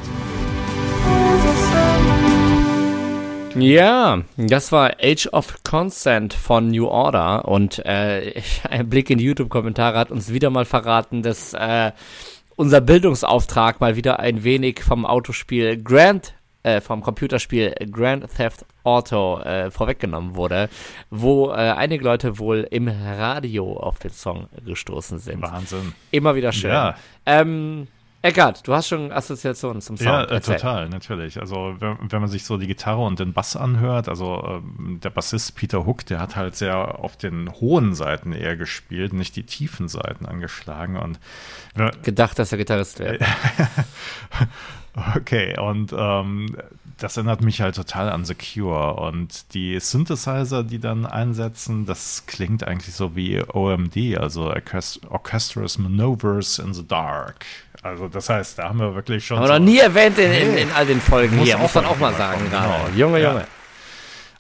Ja, 3.56 4.22
das 4.38 4.72
war 4.72 4.94
Age 5.02 5.28
of 5.34 5.62
Consent 5.64 6.34
von 6.34 6.70
New 6.70 6.88
Order 6.88 7.50
und 7.50 7.80
äh, 7.86 8.42
ein 8.70 8.88
Blick 8.88 9.10
in 9.10 9.18
die 9.18 9.26
YouTube-Kommentare 9.26 9.98
hat 9.98 10.10
uns 10.10 10.32
wieder 10.32 10.50
mal 10.50 10.64
verraten, 10.64 11.24
dass 11.24 11.54
äh, 11.54 11.92
unser 12.56 12.80
Bildungsauftrag 12.80 13.82
mal 13.82 13.98
wieder 13.98 14.22
ein 14.22 14.46
wenig 14.46 14.82
vom 14.84 15.06
Autospiel 15.06 15.84
Grand 15.84 16.34
äh, 16.64 16.82
vom 16.82 17.02
Computerspiel 17.02 17.74
Grand 17.92 18.28
Theft 18.36 18.66
Auto 18.84 19.40
äh, 19.40 19.70
vorweggenommen 19.72 20.36
wurde, 20.36 20.70
wo 21.10 21.50
äh, 21.50 21.54
einige 21.54 22.04
Leute 22.04 22.40
wohl 22.40 22.68
im 22.70 22.88
Radio 22.88 23.78
auf 23.78 24.00
den 24.00 24.12
Song 24.12 24.48
gestoßen 24.66 25.20
sind. 25.20 25.42
Wahnsinn. 25.42 25.94
Immer 26.12 26.36
wieder 26.36 26.52
schön. 26.52 26.72
Ja. 26.72 26.96
Ähm, 27.26 27.88
Eckart, 28.24 28.68
du 28.68 28.74
hast 28.74 28.88
schon 28.88 29.12
Assoziationen 29.12 29.82
zum 29.82 29.98
Sound. 29.98 30.30
Ja, 30.30 30.38
äh, 30.38 30.42
total, 30.42 30.90
natürlich. 30.90 31.40
Also 31.40 31.76
wenn, 31.80 31.98
wenn, 32.02 32.22
man 32.22 32.30
sich 32.30 32.44
so 32.44 32.58
die 32.58 32.68
Gitarre 32.68 33.02
und 33.04 33.20
den 33.20 33.34
Bass 33.34 33.56
anhört, 33.56 34.08
also 34.08 34.44
ähm, 34.48 35.00
der 35.04 35.10
Bassist 35.10 35.56
Peter 35.56 35.88
Hook, 35.88 36.06
der 36.06 36.20
hat 36.20 36.36
halt 36.36 36.56
sehr 36.56 37.00
auf 37.00 37.18
den 37.18 37.52
hohen 37.52 37.96
Seiten 37.96 38.34
eher 38.34 38.56
gespielt, 38.56 39.14
nicht 39.14 39.36
die 39.36 39.44
tiefen 39.44 39.88
Seiten 39.88 40.28
angeschlagen 40.28 40.98
und 40.98 41.20
gedacht, 42.04 42.38
dass 42.38 42.52
er 42.52 42.60
Gitarrist 42.60 43.00
wäre. 43.00 43.18
okay, 45.16 45.58
und 45.60 45.94
ähm, 45.98 46.56
das 46.98 47.18
erinnert 47.18 47.42
mich 47.42 47.62
halt 47.62 47.76
total 47.76 48.10
an 48.10 48.26
Secure 48.26 48.96
und 48.96 49.54
die 49.54 49.80
Synthesizer, 49.80 50.64
die 50.64 50.80
dann 50.80 51.06
einsetzen, 51.06 51.86
das 51.86 52.26
klingt 52.28 52.68
eigentlich 52.68 52.94
so 52.96 53.16
wie 53.16 53.42
OMD, 53.42 54.18
also 54.18 54.54
Orchestrous 55.10 55.78
Maneuvers 55.78 56.60
in 56.60 56.74
the 56.74 56.88
Dark. 56.88 57.46
Also 57.82 58.08
das 58.08 58.30
heißt, 58.30 58.60
da 58.60 58.70
haben 58.70 58.80
wir 58.80 58.94
wirklich 58.94 59.26
schon. 59.26 59.38
Haben 59.38 59.48
wir 59.48 59.60
noch 59.60 59.66
nie 59.66 59.80
erwähnt 59.80 60.20
in, 60.20 60.32
in, 60.32 60.58
in, 60.58 60.72
all 60.72 60.86
den 60.86 61.02
Folgen 61.02 61.38
muss 61.38 61.48
hier, 61.48 61.58
muss 61.58 61.74
man 61.74 61.86
auch 61.86 61.98
mal 61.98 62.14
sagen. 62.14 62.42
Genau. 62.46 62.88
Junge, 62.96 63.22
ja. 63.22 63.44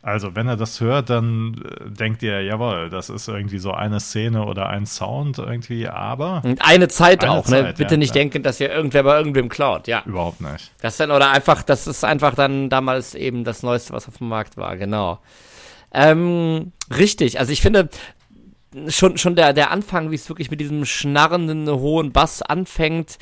Also, 0.03 0.35
wenn 0.35 0.47
er 0.47 0.57
das 0.57 0.81
hört, 0.81 1.11
dann 1.11 1.61
äh, 1.63 1.91
denkt 1.91 2.23
ihr, 2.23 2.41
jawohl, 2.41 2.89
das 2.89 3.09
ist 3.09 3.27
irgendwie 3.27 3.59
so 3.59 3.71
eine 3.71 3.99
Szene 3.99 4.45
oder 4.45 4.67
ein 4.67 4.87
Sound 4.87 5.37
irgendwie, 5.37 5.87
aber. 5.87 6.41
Und 6.43 6.59
eine 6.65 6.87
Zeit 6.87 7.23
eine 7.23 7.31
auch, 7.33 7.45
ne? 7.45 7.51
Zeit, 7.51 7.65
ne? 7.65 7.73
Bitte 7.73 7.93
ja, 7.93 7.97
nicht 7.97 8.15
ja. 8.15 8.21
denken, 8.21 8.41
dass 8.41 8.59
ihr 8.59 8.71
irgendwer 8.71 9.03
bei 9.03 9.15
irgendwem 9.17 9.47
klaut, 9.47 9.87
ja. 9.87 10.01
Überhaupt 10.05 10.41
nicht. 10.41 10.71
Das 10.81 10.97
dann, 10.97 11.11
oder 11.11 11.29
einfach, 11.29 11.61
das 11.61 11.85
ist 11.85 12.03
einfach 12.03 12.33
dann 12.33 12.69
damals 12.69 13.13
eben 13.13 13.43
das 13.43 13.61
Neueste, 13.61 13.93
was 13.93 14.07
auf 14.07 14.17
dem 14.17 14.29
Markt 14.29 14.57
war, 14.57 14.75
genau. 14.75 15.19
Ähm, 15.93 16.71
richtig, 16.89 17.39
also 17.39 17.51
ich 17.51 17.61
finde, 17.61 17.89
schon, 18.87 19.17
schon 19.17 19.35
der, 19.35 19.53
der 19.53 19.71
Anfang, 19.71 20.09
wie 20.09 20.15
es 20.15 20.29
wirklich 20.29 20.49
mit 20.49 20.61
diesem 20.61 20.85
schnarrenden 20.85 21.69
hohen 21.69 22.11
Bass 22.11 22.41
anfängt, 22.41 23.17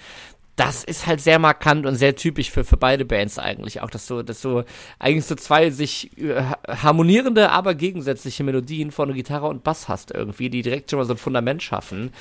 das 0.59 0.83
ist 0.83 1.07
halt 1.07 1.21
sehr 1.21 1.39
markant 1.39 1.85
und 1.85 1.95
sehr 1.95 2.17
typisch 2.17 2.51
für, 2.51 2.65
für 2.65 2.75
beide 2.75 3.05
Bands 3.05 3.39
eigentlich 3.39 3.79
auch, 3.79 3.89
dass 3.89 4.07
so, 4.07 4.23
dass 4.23 4.41
so 4.41 4.65
eigentlich 4.99 5.25
so 5.25 5.35
zwei 5.35 5.69
sich 5.69 6.17
äh, 6.17 6.43
harmonierende, 6.67 7.49
aber 7.49 7.75
gegensätzliche 7.75 8.43
Melodien 8.43 8.91
von 8.91 9.13
Gitarre 9.13 9.47
und 9.47 9.63
Bass 9.63 9.87
hast 9.87 10.11
irgendwie, 10.11 10.49
die 10.49 10.61
direkt 10.61 10.89
schon 10.89 10.99
mal 10.99 11.05
so 11.05 11.13
ein 11.13 11.17
Fundament 11.17 11.63
schaffen. 11.63 12.11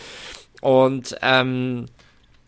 Und 0.60 1.16
ähm, 1.20 1.86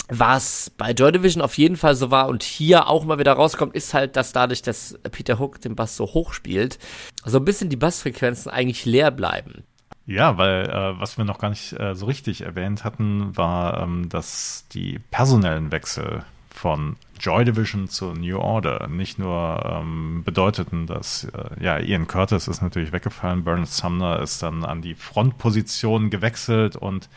was 0.09 0.71
bei 0.79 0.93
Joy 0.93 1.11
Division 1.11 1.43
auf 1.43 1.59
jeden 1.59 1.77
Fall 1.77 1.97
so 1.97 2.13
war 2.13 2.29
und 2.29 2.45
hier 2.45 2.87
auch 2.87 3.05
mal 3.05 3.19
wieder 3.19 3.33
rauskommt, 3.33 3.75
ist 3.75 3.93
halt, 3.93 4.15
dass 4.15 4.33
dadurch, 4.33 4.63
dass 4.63 4.97
Peter 5.11 5.41
Hook 5.41 5.61
den 5.61 5.75
Bass 5.75 5.97
so 5.97 6.07
hoch 6.07 6.35
spielt, 6.35 6.79
so 7.25 7.39
ein 7.39 7.45
bisschen 7.45 7.69
die 7.69 7.77
Bassfrequenzen 7.77 8.51
eigentlich 8.51 8.85
leer 8.85 9.11
bleiben. 9.11 9.65
Ja, 10.11 10.37
weil 10.39 10.69
äh, 10.69 10.99
was 10.99 11.19
wir 11.19 11.25
noch 11.25 11.39
gar 11.39 11.51
nicht 11.51 11.73
äh, 11.79 11.95
so 11.95 12.07
richtig 12.07 12.41
erwähnt 12.41 12.83
hatten, 12.83 13.37
war, 13.37 13.81
ähm, 13.81 14.09
dass 14.09 14.67
die 14.73 14.99
personellen 14.99 15.71
Wechsel 15.71 16.25
von 16.51 16.97
Joy 17.21 17.45
Division 17.45 17.87
zu 17.87 18.13
New 18.15 18.37
Order 18.37 18.89
nicht 18.89 19.21
nur 19.21 19.63
ähm, 19.65 20.23
bedeuteten, 20.25 20.89
dass 20.89 21.29
äh, 21.33 21.63
ja 21.63 21.79
Ian 21.79 22.09
Curtis 22.09 22.49
ist 22.49 22.61
natürlich 22.61 22.91
weggefallen, 22.91 23.45
Bernard 23.45 23.69
Sumner 23.69 24.19
ist 24.19 24.43
dann 24.43 24.65
an 24.65 24.83
die 24.83 24.97
Frontposition 24.97 26.11
gewechselt 26.11 26.75
und 26.75 27.09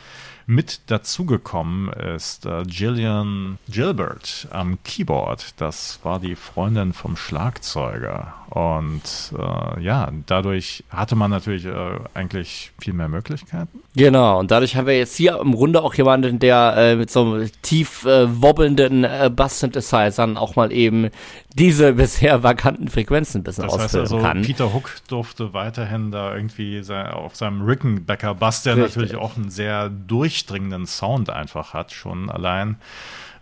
mit 0.45 0.81
dazugekommen 0.87 1.91
ist 1.93 2.45
äh, 2.45 2.63
Gillian 2.63 3.57
Gilbert 3.69 4.47
am 4.51 4.77
Keyboard. 4.83 5.53
Das 5.57 5.99
war 6.03 6.19
die 6.19 6.35
Freundin 6.35 6.93
vom 6.93 7.15
Schlagzeuger. 7.15 8.33
Und 8.53 9.33
äh, 9.35 9.81
ja, 9.81 10.11
dadurch 10.27 10.83
hatte 10.91 11.15
man 11.15 11.31
natürlich 11.31 11.65
äh, 11.65 11.99
eigentlich 12.13 12.71
viel 12.79 12.93
mehr 12.93 13.09
Möglichkeiten. 13.09 13.79
Genau, 13.95 14.39
und 14.39 14.51
dadurch 14.51 14.75
haben 14.75 14.85
wir 14.85 14.95
jetzt 14.95 15.15
hier 15.15 15.39
im 15.39 15.55
Grunde 15.55 15.81
auch 15.81 15.95
jemanden, 15.95 16.37
der 16.37 16.75
äh, 16.77 16.95
mit 16.95 17.09
so 17.09 17.21
einem 17.21 17.49
tief 17.63 18.05
äh, 18.05 18.41
wobbelnden 18.41 19.05
äh, 19.05 19.31
Bass-Synthesizern 19.35 20.37
auch 20.37 20.55
mal 20.55 20.71
eben 20.71 21.09
diese 21.55 21.93
bisher 21.93 22.43
vakanten 22.43 22.89
Frequenzen 22.89 23.41
ein 23.41 23.43
bisschen 23.43 23.65
das 23.65 23.77
heißt 23.77 23.95
also, 23.95 24.19
kann. 24.19 24.43
Peter 24.43 24.71
Hook 24.71 24.91
durfte 25.07 25.53
weiterhin 25.53 26.11
da 26.11 26.35
irgendwie 26.35 26.83
sein, 26.83 27.07
auf 27.07 27.35
seinem 27.35 27.63
Rickenbacker 27.63 28.35
Bass, 28.35 28.61
der 28.61 28.77
Richtig. 28.77 28.95
natürlich 28.95 29.15
auch 29.15 29.35
einen 29.35 29.49
sehr 29.49 29.89
durchdringenden 30.33 30.87
Sound 30.87 31.29
einfach 31.29 31.73
hat, 31.73 31.91
schon 31.91 32.29
allein. 32.29 32.77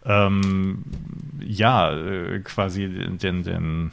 Ähm, 0.03 0.83
ja, 1.39 1.93
äh, 1.93 2.39
quasi 2.39 2.89
den, 3.17 3.43
den 3.43 3.91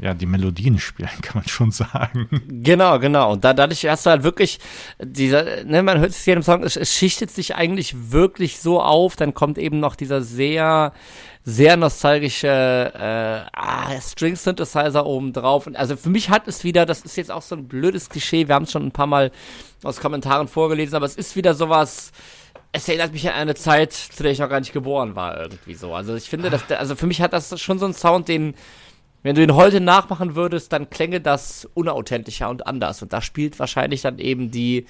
ja, 0.00 0.14
die 0.14 0.26
Melodien 0.26 0.78
spielen, 0.78 1.10
kann 1.22 1.42
man 1.42 1.48
schon 1.48 1.70
sagen. 1.70 2.28
Genau, 2.48 2.98
genau. 2.98 3.32
Und 3.32 3.44
da, 3.44 3.52
dadurch 3.52 3.86
hast 3.86 4.06
du 4.06 4.10
halt 4.10 4.22
wirklich 4.22 4.58
dieser, 5.00 5.64
ne, 5.64 5.82
man 5.82 5.98
hört 5.98 6.10
es 6.10 6.24
hier 6.24 6.34
im 6.34 6.42
Song, 6.42 6.62
es, 6.62 6.76
es 6.76 6.94
schichtet 6.94 7.30
sich 7.30 7.54
eigentlich 7.54 8.12
wirklich 8.12 8.58
so 8.58 8.80
auf, 8.80 9.16
dann 9.16 9.34
kommt 9.34 9.58
eben 9.58 9.80
noch 9.80 9.96
dieser 9.96 10.22
sehr, 10.22 10.92
sehr 11.44 11.76
nostalgische 11.76 12.48
äh, 12.94 13.50
ah, 13.52 14.00
String 14.00 14.36
Synthesizer 14.36 15.04
oben 15.04 15.32
drauf. 15.32 15.66
Und 15.66 15.76
also 15.76 15.96
für 15.96 16.10
mich 16.10 16.30
hat 16.30 16.48
es 16.48 16.64
wieder, 16.64 16.86
das 16.86 17.02
ist 17.02 17.16
jetzt 17.16 17.30
auch 17.30 17.42
so 17.42 17.56
ein 17.56 17.68
blödes 17.68 18.08
Klischee, 18.08 18.48
wir 18.48 18.54
haben 18.54 18.64
es 18.64 18.72
schon 18.72 18.86
ein 18.86 18.92
paar 18.92 19.06
Mal 19.06 19.30
aus 19.82 20.00
Kommentaren 20.00 20.48
vorgelesen, 20.48 20.94
aber 20.94 21.06
es 21.06 21.16
ist 21.16 21.36
wieder 21.36 21.54
sowas, 21.54 22.12
es 22.72 22.88
erinnert 22.88 23.12
mich 23.12 23.28
an 23.28 23.34
eine 23.34 23.54
Zeit, 23.54 23.92
zu 23.92 24.22
der 24.22 24.32
ich 24.32 24.38
noch 24.38 24.48
gar 24.48 24.60
nicht 24.60 24.72
geboren 24.72 25.14
war, 25.14 25.38
irgendwie 25.38 25.74
so. 25.74 25.94
Also 25.94 26.14
ich 26.14 26.30
finde, 26.30 26.48
dass, 26.48 26.70
also 26.70 26.96
für 26.96 27.06
mich 27.06 27.20
hat 27.20 27.32
das 27.32 27.60
schon 27.60 27.78
so 27.78 27.84
einen 27.84 27.94
Sound, 27.94 28.28
den, 28.28 28.54
wenn 29.22 29.34
du 29.34 29.42
ihn 29.42 29.54
heute 29.54 29.80
nachmachen 29.80 30.34
würdest, 30.34 30.72
dann 30.72 30.90
klänge 30.90 31.20
das 31.20 31.68
unauthentischer 31.74 32.48
und 32.50 32.66
anders. 32.66 33.02
Und 33.02 33.12
da 33.12 33.22
spielt 33.22 33.58
wahrscheinlich 33.58 34.02
dann 34.02 34.18
eben 34.18 34.50
die 34.50 34.86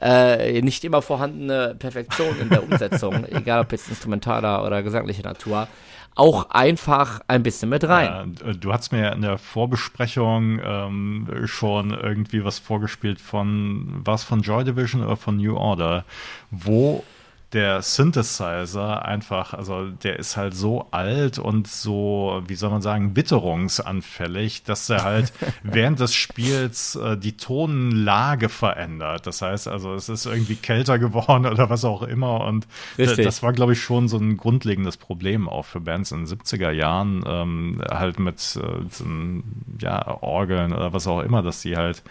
äh, 0.00 0.60
nicht 0.62 0.84
immer 0.84 1.02
vorhandene 1.02 1.74
Perfektion 1.78 2.38
in 2.40 2.48
der 2.48 2.62
Umsetzung, 2.62 3.24
egal 3.30 3.62
ob 3.62 3.72
jetzt 3.72 3.88
instrumentaler 3.88 4.64
oder 4.64 4.82
gesanglicher 4.82 5.22
Natur, 5.22 5.68
auch 6.14 6.48
einfach 6.50 7.20
ein 7.28 7.42
bisschen 7.42 7.68
mit 7.68 7.84
rein. 7.84 8.36
Ja, 8.44 8.52
du 8.54 8.72
hast 8.72 8.90
mir 8.90 9.12
in 9.12 9.20
der 9.20 9.36
Vorbesprechung 9.36 10.60
ähm, 10.64 11.28
schon 11.44 11.90
irgendwie 11.90 12.42
was 12.42 12.58
vorgespielt 12.58 13.20
von, 13.20 14.00
was 14.04 14.24
von 14.24 14.40
Joy 14.40 14.64
Division 14.64 15.04
oder 15.04 15.16
von 15.16 15.36
New 15.36 15.54
Order, 15.56 16.04
wo 16.50 17.04
der 17.52 17.80
Synthesizer 17.80 19.04
einfach, 19.04 19.54
also 19.54 19.88
der 19.88 20.18
ist 20.18 20.36
halt 20.36 20.54
so 20.54 20.88
alt 20.90 21.38
und 21.38 21.68
so, 21.68 22.42
wie 22.48 22.56
soll 22.56 22.70
man 22.70 22.82
sagen, 22.82 23.14
witterungsanfällig, 23.14 24.64
dass 24.64 24.90
er 24.90 25.04
halt 25.04 25.32
während 25.62 26.00
des 26.00 26.12
Spiels 26.12 26.96
äh, 26.96 27.16
die 27.16 27.36
Tonlage 27.36 28.48
verändert. 28.48 29.28
Das 29.28 29.42
heißt 29.42 29.68
also, 29.68 29.94
es 29.94 30.08
ist 30.08 30.26
irgendwie 30.26 30.56
kälter 30.56 30.98
geworden 30.98 31.46
oder 31.50 31.70
was 31.70 31.84
auch 31.84 32.02
immer. 32.02 32.44
Und 32.44 32.66
das 32.96 33.42
war, 33.44 33.52
glaube 33.52 33.74
ich, 33.74 33.80
schon 33.80 34.08
so 34.08 34.18
ein 34.18 34.36
grundlegendes 34.36 34.96
Problem 34.96 35.48
auch 35.48 35.66
für 35.66 35.80
Bands 35.80 36.10
in 36.10 36.24
den 36.24 36.26
70er 36.26 36.72
Jahren, 36.72 37.22
ähm, 37.26 37.80
halt 37.88 38.18
mit 38.18 38.58
äh, 38.60 39.82
ja, 39.82 40.20
Orgeln 40.20 40.72
oder 40.72 40.92
was 40.92 41.06
auch 41.06 41.20
immer, 41.20 41.42
dass 41.42 41.62
sie 41.62 41.76
halt 41.76 42.02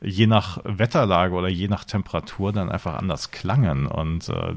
je 0.00 0.26
nach 0.26 0.58
Wetterlage 0.64 1.34
oder 1.34 1.48
je 1.48 1.68
nach 1.68 1.84
Temperatur 1.84 2.52
dann 2.52 2.70
einfach 2.70 2.94
anders 2.94 3.30
klangen. 3.30 3.86
Und 3.86 4.28
äh, 4.28 4.54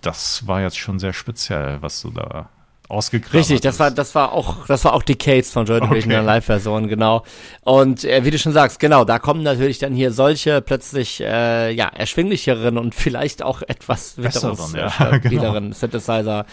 das 0.00 0.46
war 0.46 0.60
jetzt 0.60 0.78
schon 0.78 0.98
sehr 0.98 1.12
speziell, 1.12 1.82
was 1.82 2.02
du 2.02 2.10
da 2.10 2.48
ausgegraben 2.88 3.38
Richtig, 3.38 3.60
das 3.60 3.78
war, 3.78 3.90
das 3.90 4.14
war 4.14 4.32
auch, 4.32 4.66
das 4.66 4.84
war 4.84 4.94
auch 4.94 5.02
Decades 5.02 5.50
von 5.50 5.66
Joy 5.66 5.80
Division 5.80 5.96
okay. 5.96 6.04
in 6.04 6.10
der 6.10 6.22
Live-Version, 6.22 6.88
genau. 6.88 7.22
Und 7.62 8.04
äh, 8.04 8.24
wie 8.24 8.30
du 8.30 8.38
schon 8.38 8.52
sagst, 8.52 8.80
genau, 8.80 9.04
da 9.04 9.18
kommen 9.18 9.42
natürlich 9.42 9.78
dann 9.78 9.92
hier 9.92 10.10
solche 10.10 10.62
plötzlich, 10.62 11.20
äh, 11.20 11.70
ja, 11.72 11.88
erschwinglicheren 11.88 12.78
und 12.78 12.94
vielleicht 12.94 13.42
auch 13.42 13.60
etwas 13.62 14.14
besseren, 14.16 14.74
ja, 14.74 15.18
genau. 15.22 15.72
Synthesizer, 15.72 16.46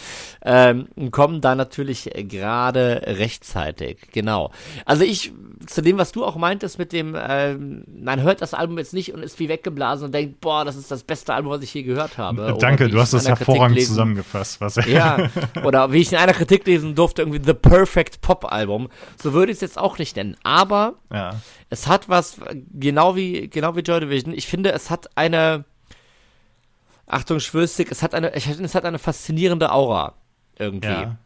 ähm, 0.43 0.87
kommen 1.11 1.39
da 1.39 1.55
natürlich 1.55 2.09
gerade 2.13 3.01
rechtzeitig, 3.05 3.99
genau. 4.11 4.51
Also 4.85 5.03
ich, 5.03 5.31
zu 5.67 5.81
dem, 5.81 5.97
was 5.97 6.11
du 6.11 6.25
auch 6.25 6.35
meintest 6.35 6.79
mit 6.79 6.91
dem, 6.91 7.15
ähm, 7.17 7.83
man 8.03 8.21
hört 8.21 8.41
das 8.41 8.53
Album 8.53 8.77
jetzt 8.77 8.93
nicht 8.93 9.13
und 9.13 9.23
ist 9.23 9.39
wie 9.39 9.47
weggeblasen 9.47 10.07
und 10.07 10.13
denkt, 10.13 10.41
boah, 10.41 10.65
das 10.65 10.75
ist 10.75 10.91
das 10.91 11.03
beste 11.03 11.33
Album, 11.33 11.51
was 11.51 11.61
ich 11.61 11.73
je 11.73 11.83
gehört 11.83 12.17
habe. 12.17 12.57
Danke, 12.59 12.89
du 12.89 12.99
hast 12.99 13.13
das 13.13 13.27
hervorragend 13.27 13.81
zusammengefasst. 13.81 14.59
Was 14.59 14.75
ja, 14.85 15.29
oder 15.63 15.93
wie 15.93 15.99
ich 15.99 16.11
in 16.11 16.24
einer 16.25 16.38
Kritik 16.38 16.65
lesen 16.65 16.95
durfte, 16.95 17.21
irgendwie 17.21 17.41
The 17.43 17.53
Perfect 17.53 18.21
Pop 18.21 18.51
Album. 18.51 18.89
So 19.21 19.33
würde 19.33 19.51
ich 19.51 19.57
es 19.57 19.61
jetzt 19.61 19.77
auch 19.77 19.97
nicht 19.97 20.15
nennen. 20.15 20.35
Aber 20.43 20.95
ja. 21.11 21.39
es 21.69 21.88
hat 21.88 22.09
was, 22.09 22.38
genau 22.73 23.15
wie, 23.15 23.49
genau 23.49 23.75
wie 23.75 23.81
Joy 23.81 24.01
Division. 24.01 24.33
Ich 24.33 24.47
finde, 24.47 24.71
es 24.71 24.89
hat 24.89 25.15
eine, 25.15 25.65
Achtung, 27.07 27.39
schwürstig, 27.39 27.89
es 27.91 28.01
hat 28.01 28.13
eine, 28.13 28.33
es 28.33 28.75
hat 28.75 28.85
eine 28.85 28.99
faszinierende 28.99 29.71
Aura. 29.71 30.15
Irgendwie. 30.57 30.88
Ja. 30.88 31.17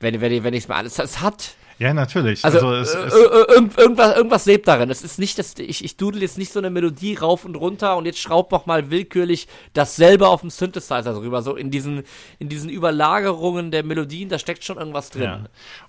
Wenn, 0.00 0.20
wenn, 0.20 0.44
wenn 0.44 0.54
ich 0.54 0.64
es 0.64 0.68
mal 0.68 0.76
alles, 0.76 0.98
es 0.98 1.20
hat, 1.20 1.54
Ja, 1.78 1.94
natürlich. 1.94 2.44
Also, 2.44 2.66
also 2.66 2.74
es, 2.74 2.92
es 2.92 3.14
irg 3.14 3.78
irgendwas, 3.78 4.16
irgendwas 4.16 4.46
lebt 4.46 4.66
darin. 4.66 4.90
Es 4.90 5.04
ist 5.04 5.20
nicht, 5.20 5.38
dass 5.38 5.54
ich, 5.58 5.84
ich 5.84 5.96
dudel 5.96 6.22
jetzt 6.22 6.36
nicht 6.36 6.52
so 6.52 6.58
eine 6.58 6.70
Melodie 6.70 7.14
rauf 7.14 7.44
und 7.44 7.54
runter 7.54 7.96
und 7.96 8.04
jetzt 8.04 8.18
schraub 8.18 8.50
noch 8.50 8.66
mal 8.66 8.90
willkürlich 8.90 9.46
dasselbe 9.74 10.26
auf 10.26 10.40
dem 10.40 10.50
Synthesizer 10.50 11.14
drüber. 11.14 11.40
So 11.42 11.54
in 11.54 11.70
diesen, 11.70 12.02
in 12.40 12.48
diesen 12.48 12.68
Überlagerungen 12.68 13.70
der 13.70 13.84
Melodien, 13.84 14.28
da 14.28 14.40
steckt 14.40 14.64
schon 14.64 14.76
irgendwas 14.76 15.10
drin. 15.10 15.22
Ja. 15.22 15.40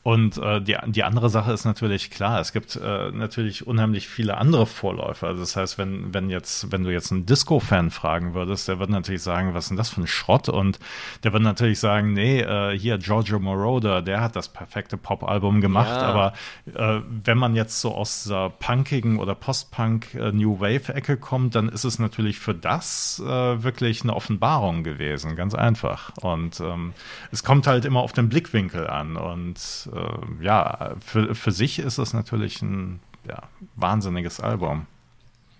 Und 0.03 0.37
äh, 0.37 0.61
die, 0.61 0.77
die 0.85 1.03
andere 1.03 1.29
Sache 1.29 1.51
ist 1.53 1.65
natürlich 1.65 2.11
klar, 2.11 2.39
es 2.39 2.53
gibt 2.53 2.75
äh, 2.75 3.09
natürlich 3.11 3.65
unheimlich 3.65 4.07
viele 4.07 4.37
andere 4.37 4.67
Vorläufer. 4.67 5.29
Also 5.29 5.41
das 5.41 5.55
heißt, 5.55 5.79
wenn, 5.79 6.13
wenn 6.13 6.29
jetzt, 6.29 6.71
wenn 6.71 6.83
du 6.83 6.91
jetzt 6.91 7.11
einen 7.11 7.25
Disco-Fan 7.25 7.89
fragen 7.89 8.35
würdest, 8.35 8.67
der 8.67 8.77
wird 8.77 8.91
natürlich 8.91 9.23
sagen, 9.23 9.55
was 9.55 9.65
ist 9.65 9.69
denn 9.69 9.77
das 9.77 9.89
für 9.89 10.01
ein 10.01 10.07
Schrott? 10.07 10.49
Und 10.49 10.77
der 11.23 11.33
wird 11.33 11.41
natürlich 11.41 11.79
sagen, 11.79 12.13
nee, 12.13 12.41
äh, 12.41 12.77
hier 12.77 12.99
Giorgio 12.99 13.39
Moroder, 13.39 14.03
der 14.03 14.21
hat 14.21 14.35
das 14.35 14.49
perfekte 14.49 14.95
Pop-Album 14.95 15.61
gemacht 15.61 15.78
gemacht, 15.83 16.01
ja. 16.01 16.07
aber 16.07 16.33
äh, 16.73 17.01
wenn 17.23 17.37
man 17.37 17.55
jetzt 17.55 17.81
so 17.81 17.93
aus 17.93 18.23
dieser 18.23 18.49
punkigen 18.49 19.19
oder 19.19 19.35
Post-Punk 19.35 20.15
äh, 20.15 20.31
New 20.31 20.59
Wave-Ecke 20.59 21.17
kommt, 21.17 21.55
dann 21.55 21.69
ist 21.69 21.83
es 21.83 21.99
natürlich 21.99 22.39
für 22.39 22.53
das 22.53 23.21
äh, 23.25 23.63
wirklich 23.63 24.03
eine 24.03 24.15
Offenbarung 24.15 24.83
gewesen, 24.83 25.35
ganz 25.35 25.55
einfach. 25.55 26.11
Und 26.21 26.59
ähm, 26.59 26.93
es 27.31 27.43
kommt 27.43 27.67
halt 27.67 27.85
immer 27.85 28.01
auf 28.01 28.13
den 28.13 28.29
Blickwinkel 28.29 28.87
an. 28.87 29.17
Und 29.17 29.89
äh, 29.93 30.43
ja, 30.43 30.95
für, 30.99 31.35
für 31.35 31.51
sich 31.51 31.79
ist 31.79 31.97
es 31.97 32.13
natürlich 32.13 32.61
ein 32.61 32.99
ja, 33.27 33.43
wahnsinniges 33.75 34.39
Album. 34.39 34.85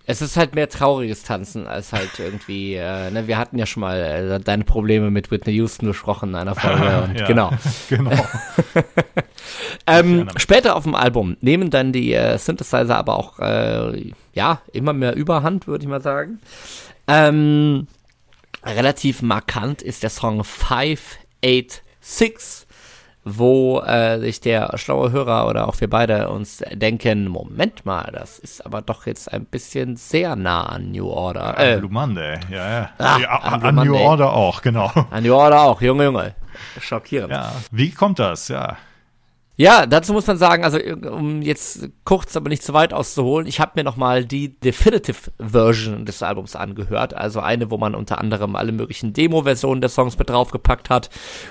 Es 0.06 0.22
ist 0.22 0.36
halt 0.36 0.56
mehr 0.56 0.68
trauriges 0.68 1.22
Tanzen 1.22 1.68
als 1.68 1.92
halt 1.92 2.18
irgendwie, 2.18 2.74
äh, 2.74 3.10
ne, 3.12 3.28
wir 3.28 3.38
hatten 3.38 3.58
ja 3.58 3.66
schon 3.66 3.82
mal 3.82 3.98
äh, 3.98 4.40
deine 4.40 4.64
Probleme 4.64 5.10
mit 5.10 5.30
Whitney 5.30 5.52
Houston 5.52 5.86
besprochen 5.86 6.30
in 6.30 6.34
einer 6.34 6.56
Folge 6.56 7.10
ja, 7.16 7.26
genau. 7.26 7.52
Genau. 7.88 8.10
ähm, 9.86 10.28
später 10.36 10.76
auf 10.76 10.84
dem 10.84 10.94
Album 10.94 11.38
nehmen 11.40 11.70
dann 11.70 11.92
die 11.92 12.12
äh, 12.12 12.36
Synthesizer 12.38 12.96
aber 12.96 13.18
auch, 13.18 13.38
äh, 13.38 14.12
ja, 14.34 14.60
immer 14.72 14.92
mehr 14.92 15.16
Überhand, 15.16 15.66
würde 15.66 15.84
ich 15.84 15.88
mal 15.88 16.02
sagen. 16.02 16.40
Ähm, 17.06 17.86
relativ 18.64 19.22
markant 19.22 19.80
ist 19.82 20.02
der 20.02 20.10
Song 20.10 20.44
586 20.44 22.66
wo 23.24 23.80
äh, 23.80 24.18
sich 24.18 24.40
der 24.40 24.76
schlaue 24.78 25.12
Hörer 25.12 25.46
oder 25.46 25.68
auch 25.68 25.78
wir 25.80 25.90
beide 25.90 26.30
uns 26.30 26.62
denken, 26.72 27.28
Moment 27.28 27.84
mal, 27.84 28.10
das 28.12 28.38
ist 28.38 28.64
aber 28.64 28.80
doch 28.80 29.06
jetzt 29.06 29.32
ein 29.32 29.44
bisschen 29.44 29.96
sehr 29.96 30.36
nah 30.36 30.64
an 30.64 30.90
New 30.90 31.06
Order. 31.06 31.58
Äh, 31.58 31.78
Blue 31.78 31.90
Monday, 31.90 32.38
ja, 32.50 32.70
ja. 32.70 32.90
Ah, 32.98 33.18
ja 33.18 33.28
an, 33.40 33.62
an 33.62 33.86
New 33.86 33.94
Order 33.94 34.32
auch, 34.32 34.62
genau. 34.62 34.90
An 35.10 35.22
New 35.22 35.34
Order 35.34 35.62
auch, 35.62 35.82
Junge, 35.82 36.04
Junge. 36.04 36.34
Schockierend. 36.80 37.30
Ja, 37.30 37.52
wie 37.70 37.90
kommt 37.90 38.18
das, 38.18 38.48
ja. 38.48 38.78
Ja, 39.60 39.84
dazu 39.84 40.14
muss 40.14 40.26
man 40.26 40.38
sagen, 40.38 40.64
also 40.64 40.78
um 40.78 41.42
jetzt 41.42 41.90
kurz, 42.04 42.34
aber 42.34 42.48
nicht 42.48 42.62
zu 42.62 42.72
weit 42.72 42.94
auszuholen, 42.94 43.46
ich 43.46 43.60
habe 43.60 43.72
mir 43.74 43.84
nochmal 43.84 44.24
die 44.24 44.58
Definitive 44.58 45.30
Version 45.38 46.06
des 46.06 46.22
Albums 46.22 46.56
angehört, 46.56 47.12
also 47.12 47.40
eine, 47.40 47.70
wo 47.70 47.76
man 47.76 47.94
unter 47.94 48.22
anderem 48.22 48.56
alle 48.56 48.72
möglichen 48.72 49.12
Demo-Versionen 49.12 49.82
der 49.82 49.90
Songs 49.90 50.16
mit 50.16 50.30
draufgepackt 50.30 50.88
hat 50.88 51.10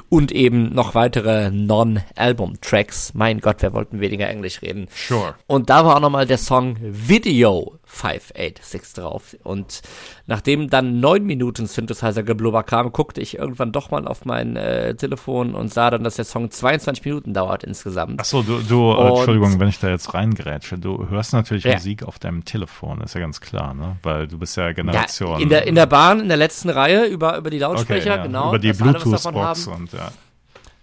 und 0.10 0.32
eben 0.32 0.74
noch 0.74 0.96
weitere 0.96 1.52
Non-Album-Tracks. 1.52 3.14
Mein 3.14 3.42
Gott, 3.42 3.62
wir 3.62 3.74
wollten 3.74 4.00
weniger 4.00 4.28
Englisch 4.28 4.64
reden. 4.64 4.88
Sure. 4.92 5.36
Und 5.46 5.70
da 5.70 5.86
war 5.86 5.98
auch 5.98 6.02
nochmal 6.02 6.26
der 6.26 6.40
Song 6.40 6.78
Video 6.82 7.79
586 7.90 8.94
drauf. 8.94 9.36
Und 9.44 9.82
nachdem 10.28 10.70
dann 10.70 11.00
neun 11.00 11.26
Minuten 11.26 11.66
Synthesizer 11.66 12.24
geblubber 12.24 12.64
kam, 12.64 12.92
guckte 12.92 13.20
ich 13.20 13.38
irgendwann 13.38 13.72
doch 13.72 13.92
mal 13.92 14.08
auf 14.08 14.26
mein 14.26 14.56
äh, 14.56 14.96
Telefon 14.96 15.56
und 15.56 15.74
sah 15.74 15.90
dann, 15.90 16.04
dass 16.04 16.16
der 16.16 16.26
Song 16.26 16.52
22 16.52 17.04
Minuten 17.04 17.34
dauert 17.34 17.64
insgesamt. 17.64 18.20
Achso, 18.20 18.44
du, 18.44 18.60
du 18.60 18.92
äh, 18.92 19.08
Entschuldigung, 19.08 19.60
wenn 19.60 19.68
ich 19.68 19.80
da 19.80 19.90
jetzt 19.90 20.14
reingrätsche. 20.14 20.78
Du 20.78 21.10
hörst 21.10 21.34
natürlich 21.34 21.64
ja. 21.64 21.74
Musik 21.74 22.04
auf 22.04 22.20
deinem 22.20 22.46
Telefon, 22.46 23.02
ist 23.02 23.16
ja 23.16 23.22
ganz 23.22 23.42
klar, 23.42 23.74
ne? 23.74 23.98
Weil 24.04 24.28
du 24.28 24.38
bist 24.38 24.56
ja 24.56 24.72
Generation. 24.72 25.38
Ja, 25.38 25.40
in, 25.40 25.50
der, 25.50 25.68
in 25.68 25.76
der 25.76 25.88
Bahn, 25.88 26.20
in 26.20 26.28
der 26.28 26.38
letzten 26.38 26.70
Reihe, 26.70 27.06
über, 27.06 27.38
über 27.38 27.50
die 27.50 27.60
Lautsprecher, 27.60 28.12
okay, 28.12 28.20
ja. 28.20 28.24
genau. 28.24 28.50
Über 28.50 28.60
die 28.60 28.74
Bluetooth-Box 28.74 29.68
und 29.68 29.92
ja. 29.94 30.12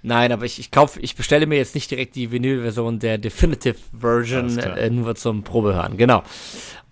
Nein, 0.06 0.30
aber 0.30 0.44
ich, 0.44 0.60
ich 0.60 0.70
kauf, 0.70 0.98
ich 1.02 1.16
bestelle 1.16 1.46
mir 1.46 1.56
jetzt 1.56 1.74
nicht 1.74 1.90
direkt 1.90 2.14
die 2.14 2.30
Vinyl-Version 2.30 3.00
der 3.00 3.18
Definitive 3.18 3.74
Version 3.98 4.56
äh, 4.56 4.88
nur 4.88 5.16
zum 5.16 5.42
Probehören. 5.42 5.96
Genau. 5.96 6.22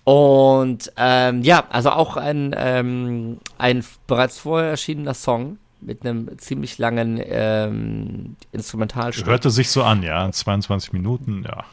Und 0.05 0.93
ähm, 0.99 1.43
ja, 1.43 1.65
also 1.71 1.91
auch 1.91 2.17
ein, 2.17 2.55
ähm, 2.57 3.39
ein 3.57 3.85
bereits 4.07 4.39
vorher 4.39 4.71
erschienener 4.71 5.15
Song 5.15 5.59
mit 5.81 6.05
einem 6.05 6.39
ziemlich 6.39 6.79
langen 6.79 7.21
ähm, 7.25 8.37
Instrumentalstück. 8.53 9.27
Hörte 9.27 9.51
sich 9.51 9.71
so 9.71 9.83
an, 9.83 10.03
ja, 10.03 10.31
22 10.31 10.93
Minuten, 10.93 11.45
ja. 11.47 11.65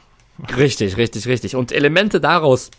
Richtig, 0.55 0.97
richtig, 0.97 1.27
richtig. 1.27 1.55
Und 1.55 1.71
Elemente 1.71 2.19
daraus 2.19 2.71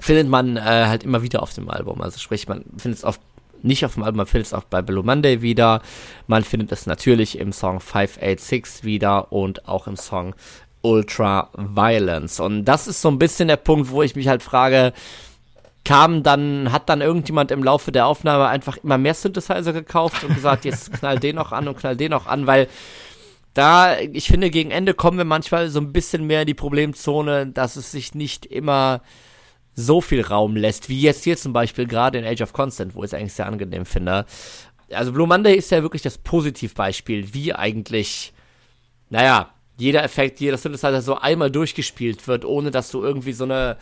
findet 0.00 0.28
man 0.28 0.56
äh, 0.56 0.60
halt 0.60 1.02
immer 1.02 1.22
wieder 1.22 1.42
auf 1.42 1.52
dem 1.52 1.70
Album. 1.70 2.00
Also 2.00 2.18
sprich, 2.18 2.48
man 2.48 2.64
findet 2.76 2.98
es 2.98 3.04
auf 3.04 3.18
nicht 3.60 3.84
auf 3.84 3.94
dem 3.94 4.04
Album, 4.04 4.18
man 4.18 4.26
findet 4.26 4.46
es 4.46 4.54
auch 4.54 4.62
bei 4.62 4.82
Below 4.82 5.02
Monday 5.02 5.42
wieder. 5.42 5.82
Man 6.28 6.44
findet 6.44 6.70
es 6.70 6.86
natürlich 6.86 7.38
im 7.38 7.52
Song 7.52 7.80
586 7.80 8.84
wieder 8.84 9.32
und 9.32 9.68
auch 9.68 9.88
im 9.88 9.96
Song 9.96 10.34
Ultra 10.82 11.50
Violence. 11.54 12.40
Und 12.40 12.64
das 12.64 12.86
ist 12.86 13.02
so 13.02 13.08
ein 13.08 13.18
bisschen 13.18 13.48
der 13.48 13.56
Punkt, 13.56 13.90
wo 13.90 14.02
ich 14.02 14.16
mich 14.16 14.28
halt 14.28 14.42
frage, 14.42 14.92
kam 15.84 16.22
dann, 16.22 16.70
hat 16.70 16.88
dann 16.88 17.00
irgendjemand 17.00 17.50
im 17.50 17.64
Laufe 17.64 17.92
der 17.92 18.06
Aufnahme 18.06 18.46
einfach 18.48 18.76
immer 18.78 18.98
mehr 18.98 19.14
Synthesizer 19.14 19.72
gekauft 19.72 20.22
und 20.24 20.34
gesagt, 20.34 20.64
jetzt 20.64 20.92
knall 20.98 21.18
den 21.18 21.36
noch 21.36 21.52
an 21.52 21.66
und 21.66 21.78
knall 21.78 21.96
den 21.96 22.10
noch 22.10 22.26
an, 22.26 22.46
weil 22.46 22.68
da, 23.54 23.98
ich 23.98 24.28
finde, 24.28 24.50
gegen 24.50 24.70
Ende 24.70 24.94
kommen 24.94 25.18
wir 25.18 25.24
manchmal 25.24 25.68
so 25.70 25.80
ein 25.80 25.92
bisschen 25.92 26.26
mehr 26.26 26.42
in 26.42 26.46
die 26.46 26.54
Problemzone, 26.54 27.46
dass 27.46 27.76
es 27.76 27.90
sich 27.90 28.14
nicht 28.14 28.46
immer 28.46 29.00
so 29.74 30.00
viel 30.00 30.22
Raum 30.22 30.56
lässt, 30.56 30.88
wie 30.88 31.00
jetzt 31.00 31.24
hier 31.24 31.36
zum 31.36 31.52
Beispiel 31.52 31.86
gerade 31.86 32.18
in 32.18 32.24
Age 32.24 32.42
of 32.42 32.52
Constant, 32.52 32.94
wo 32.94 33.02
ich 33.02 33.06
es 33.06 33.14
eigentlich 33.14 33.32
sehr 33.32 33.46
angenehm 33.46 33.86
finde. 33.86 34.26
Also 34.92 35.12
Blue 35.12 35.26
Monday 35.26 35.54
ist 35.54 35.70
ja 35.70 35.82
wirklich 35.82 36.02
das 36.02 36.18
Positivbeispiel, 36.18 37.32
wie 37.32 37.54
eigentlich, 37.54 38.32
naja, 39.08 39.50
jeder 39.78 40.02
Effekt, 40.02 40.40
jeder 40.40 40.58
Synthesizer 40.58 41.00
so 41.00 41.16
einmal 41.16 41.50
durchgespielt 41.50 42.26
wird, 42.26 42.44
ohne 42.44 42.70
dass 42.70 42.90
du 42.90 43.02
irgendwie 43.02 43.32
so 43.32 43.44
eine 43.44 43.76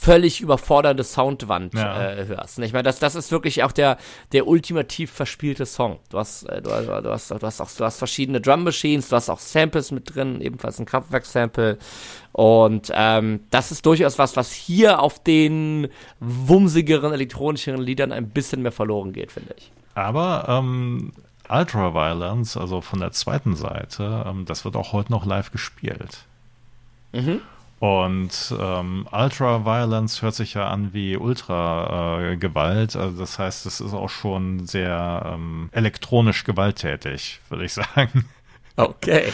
völlig 0.00 0.40
überfordernde 0.40 1.02
Soundwand 1.02 1.74
ja. 1.74 2.12
äh, 2.12 2.26
hörst. 2.26 2.58
Ich 2.60 2.72
meine, 2.72 2.84
das, 2.84 3.00
das 3.00 3.16
ist 3.16 3.32
wirklich 3.32 3.64
auch 3.64 3.72
der, 3.72 3.96
der 4.32 4.46
ultimativ 4.46 5.10
verspielte 5.10 5.66
Song. 5.66 5.98
Du 6.10 6.18
hast, 6.18 6.44
äh, 6.44 6.62
du, 6.62 6.70
du, 6.70 7.10
hast, 7.10 7.30
du 7.30 7.40
hast 7.40 7.60
auch, 7.60 7.70
du 7.70 7.84
hast 7.84 7.98
verschiedene 7.98 8.40
Drum 8.40 8.62
Machines, 8.62 9.08
du 9.08 9.16
hast 9.16 9.28
auch 9.28 9.40
Samples 9.40 9.90
mit 9.90 10.14
drin, 10.14 10.40
ebenfalls 10.40 10.78
ein 10.78 10.86
Kraftwerk-Sample. 10.86 11.78
Und 12.32 12.92
ähm, 12.94 13.40
das 13.50 13.72
ist 13.72 13.84
durchaus 13.86 14.18
was, 14.18 14.36
was 14.36 14.52
hier 14.52 15.00
auf 15.00 15.20
den 15.22 15.88
wumsigeren, 16.20 17.12
elektronischeren 17.12 17.80
Liedern 17.80 18.12
ein 18.12 18.28
bisschen 18.28 18.62
mehr 18.62 18.72
verloren 18.72 19.12
geht, 19.12 19.32
finde 19.32 19.54
ich. 19.56 19.72
Aber 19.94 20.44
ähm, 20.48 21.12
Ultraviolence, 21.48 22.56
also 22.56 22.80
von 22.80 23.00
der 23.00 23.12
zweiten 23.12 23.56
Seite, 23.56 24.24
ähm, 24.26 24.44
das 24.44 24.64
wird 24.64 24.76
auch 24.76 24.92
heute 24.92 25.12
noch 25.12 25.26
live 25.26 25.50
gespielt. 25.50 26.24
Mhm. 27.12 27.40
Und 27.80 28.54
ähm, 28.58 29.06
Ultraviolence 29.12 30.22
hört 30.22 30.34
sich 30.34 30.54
ja 30.54 30.68
an 30.68 30.92
wie 30.92 31.16
Ultra-Gewalt. 31.16 32.94
Äh, 32.94 32.98
also 32.98 33.20
das 33.20 33.38
heißt, 33.38 33.66
es 33.66 33.80
ist 33.80 33.94
auch 33.94 34.10
schon 34.10 34.66
sehr 34.66 35.32
ähm, 35.34 35.68
elektronisch 35.72 36.42
gewalttätig, 36.44 37.40
würde 37.48 37.64
ich 37.64 37.72
sagen. 37.74 38.28
Okay. 38.76 39.32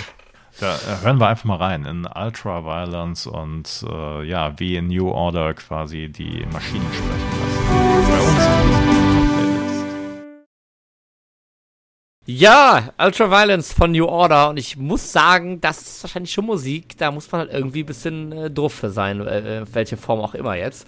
Da 0.60 0.76
äh, 0.76 1.02
hören 1.02 1.18
wir 1.18 1.28
einfach 1.28 1.44
mal 1.44 1.56
rein 1.56 1.84
in 1.86 2.06
Ultraviolence 2.06 3.26
und 3.26 3.84
äh, 3.88 4.24
ja, 4.24 4.58
wie 4.58 4.76
in 4.76 4.88
New 4.88 5.08
Order 5.08 5.54
quasi 5.54 6.08
die 6.08 6.46
Maschinen 6.52 6.86
sprechen 6.92 7.30
lassen. 7.40 8.10
Bei 8.10 8.88
uns. 8.88 8.93
Ja, 12.26 12.94
Ultraviolence 12.98 13.74
von 13.74 13.92
New 13.92 14.06
Order 14.06 14.48
und 14.48 14.56
ich 14.56 14.78
muss 14.78 15.12
sagen, 15.12 15.60
das 15.60 15.82
ist 15.82 16.02
wahrscheinlich 16.02 16.32
schon 16.32 16.46
Musik, 16.46 16.96
da 16.96 17.10
muss 17.10 17.30
man 17.30 17.42
halt 17.42 17.52
irgendwie 17.52 17.80
ein 17.80 17.86
bisschen 17.86 18.32
äh, 18.32 18.50
doof 18.50 18.72
für 18.72 18.88
sein, 18.88 19.20
äh, 19.20 19.66
welche 19.70 19.98
Form 19.98 20.20
auch 20.20 20.34
immer 20.34 20.54
jetzt. 20.54 20.86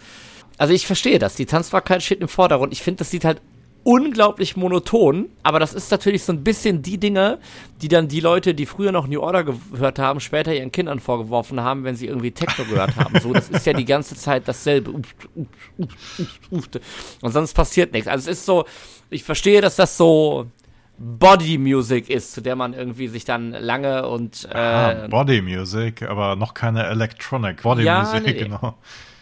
Also 0.57 0.73
ich 0.73 0.87
verstehe 0.87 1.19
das, 1.19 1.35
die 1.35 1.45
Tanzbarkeit 1.45 2.03
steht 2.03 2.23
im 2.23 2.29
Vordergrund. 2.29 2.73
Ich 2.73 2.81
finde, 2.81 3.01
das 3.01 3.11
sieht 3.11 3.27
halt 3.27 3.43
unglaublich 3.85 4.57
monoton, 4.57 5.29
aber 5.43 5.61
das 5.61 5.75
ist 5.75 5.91
natürlich 5.91 6.25
so 6.25 6.33
ein 6.33 6.43
bisschen 6.43 6.81
die 6.81 6.97
Dinge, 6.97 7.39
die 7.83 7.89
dann 7.89 8.09
die 8.09 8.21
Leute, 8.21 8.55
die 8.55 8.65
früher 8.65 8.91
noch 8.91 9.07
New 9.07 9.21
Order 9.21 9.45
gehört 9.45 9.99
haben, 9.99 10.21
später 10.21 10.55
ihren 10.55 10.73
Kindern 10.73 11.01
vorgeworfen 11.01 11.61
haben, 11.61 11.85
wenn 11.85 11.97
sie 11.97 12.07
irgendwie 12.07 12.31
Techno 12.31 12.65
gehört 12.65 12.97
haben. 12.97 13.21
So, 13.21 13.35
das 13.35 13.51
ist 13.51 13.67
ja 13.67 13.75
die 13.75 13.85
ganze 13.85 14.17
Zeit 14.17 14.49
dasselbe. 14.49 14.91
Und 14.91 15.05
sonst 17.21 17.53
passiert 17.53 17.93
nichts. 17.93 18.09
Also 18.09 18.31
es 18.31 18.39
ist 18.39 18.47
so, 18.47 18.65
ich 19.11 19.23
verstehe, 19.23 19.61
dass 19.61 19.77
das 19.77 19.99
so 19.99 20.47
Body 20.99 21.59
Music 21.59 22.09
ist, 22.09 22.33
zu 22.33 22.41
der 22.41 22.57
man 22.57 22.73
irgendwie 22.73 23.09
sich 23.09 23.25
dann 23.25 23.51
lange 23.53 24.09
und 24.09 24.49
äh, 24.53 24.57
ah, 24.57 25.07
Body 25.09 25.43
Music, 25.43 26.03
aber 26.03 26.37
noch 26.37 26.55
keine 26.55 26.85
Electronic 26.87 27.63
Body 27.63 27.83
ja, 27.85 28.03
Music, 28.03 28.23
nee. 28.27 28.33
genau. 28.33 28.75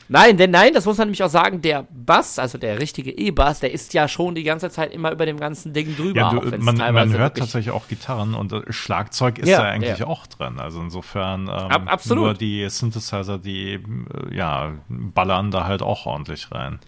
Nein, 0.08 0.37
denn 0.37 0.50
nein, 0.50 0.74
das 0.74 0.84
muss 0.84 0.98
man 0.98 1.08
nämlich 1.08 1.22
auch 1.22 1.30
sagen, 1.30 1.62
der 1.62 1.87
Bass, 1.90 2.38
also 2.38 2.58
der 2.58 2.78
richtige 2.78 3.10
E-Bass, 3.10 3.60
der 3.60 3.72
ist 3.72 3.94
ja 3.94 4.06
schon 4.06 4.34
die 4.34 4.42
ganze 4.42 4.68
Zeit 4.68 4.92
immer 4.92 5.10
über 5.10 5.24
dem 5.24 5.40
ganzen 5.40 5.72
Ding 5.72 5.96
drüber. 5.96 6.20
Ja, 6.20 6.30
du, 6.30 6.58
man, 6.58 6.76
man 6.76 7.12
hört 7.16 7.38
tatsächlich 7.38 7.72
auch 7.74 7.88
Gitarren 7.88 8.34
und 8.34 8.52
äh, 8.52 8.70
Schlagzeug 8.70 9.38
ist 9.38 9.48
Ja, 9.48 9.58
da 9.58 9.64
eigentlich 9.64 9.98
ja. 10.00 10.06
auch 10.06 10.26
drin. 10.26 10.60
Also 10.60 10.80
insofern 10.82 11.42
ähm, 11.48 11.88
Ab- 11.88 12.06
nur 12.06 12.34
die 12.34 12.68
Synthesizer, 12.68 13.38
die 13.38 13.74
äh, 13.74 14.37
ja 14.37 14.72
ballern 14.88 15.50
da 15.50 15.66
halt 15.66 15.80
auch 15.80 16.04
ordentlich 16.04 16.52
rein. 16.52 16.80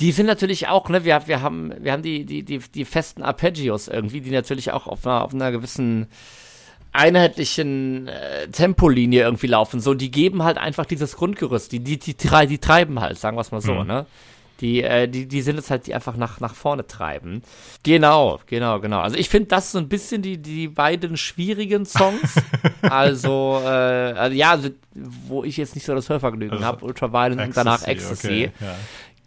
Die 0.00 0.12
sind 0.12 0.26
natürlich 0.26 0.68
auch, 0.68 0.88
ne, 0.88 1.04
wir, 1.04 1.22
wir 1.26 1.42
haben, 1.42 1.72
wir 1.80 1.92
haben 1.92 2.02
die, 2.02 2.24
die, 2.24 2.44
die, 2.44 2.58
die 2.58 2.84
festen 2.84 3.22
Arpeggios 3.22 3.88
irgendwie, 3.88 4.20
die 4.20 4.30
natürlich 4.30 4.70
auch 4.72 4.86
auf 4.86 5.04
einer, 5.06 5.24
auf 5.24 5.34
einer 5.34 5.50
gewissen 5.50 6.06
einheitlichen 6.92 8.08
äh, 8.08 8.48
Tempolinie 8.48 9.22
irgendwie 9.22 9.46
laufen. 9.46 9.80
So, 9.80 9.94
die 9.94 10.10
geben 10.10 10.42
halt 10.42 10.58
einfach 10.58 10.86
dieses 10.86 11.16
Grundgerüst. 11.16 11.70
Die, 11.72 11.80
die, 11.80 11.98
die, 11.98 12.14
die 12.14 12.58
treiben 12.58 13.00
halt, 13.00 13.18
sagen 13.18 13.36
wir 13.36 13.42
es 13.42 13.50
mal 13.50 13.60
so, 13.60 13.74
Mhm. 13.74 13.86
ne? 13.86 14.06
Die, 14.60 14.82
äh, 14.82 15.06
die, 15.06 15.28
die 15.28 15.40
sind 15.42 15.56
es 15.56 15.70
halt, 15.70 15.86
die 15.86 15.94
einfach 15.94 16.16
nach, 16.16 16.40
nach 16.40 16.52
vorne 16.56 16.84
treiben. 16.84 17.42
Genau, 17.84 18.40
genau, 18.46 18.80
genau. 18.80 18.98
Also 18.98 19.16
ich 19.16 19.28
finde 19.28 19.46
das 19.50 19.70
so 19.70 19.78
ein 19.78 19.88
bisschen 19.88 20.20
die, 20.20 20.38
die 20.38 20.66
beiden 20.66 21.16
schwierigen 21.16 21.86
Songs. 21.86 22.34
also, 22.82 23.60
äh, 23.62 23.68
also 23.68 24.36
ja, 24.36 24.50
also, 24.50 24.70
wo 25.28 25.44
ich 25.44 25.58
jetzt 25.58 25.76
nicht 25.76 25.84
so 25.84 25.94
das 25.94 26.08
Hörvergnügen 26.08 26.54
Also, 26.56 26.64
habe, 26.66 26.84
Ultraviolent 26.84 27.40
und 27.40 27.56
danach 27.56 27.86
Ecstasy. 27.86 28.26
okay, 28.26 28.52
ja. 28.60 28.74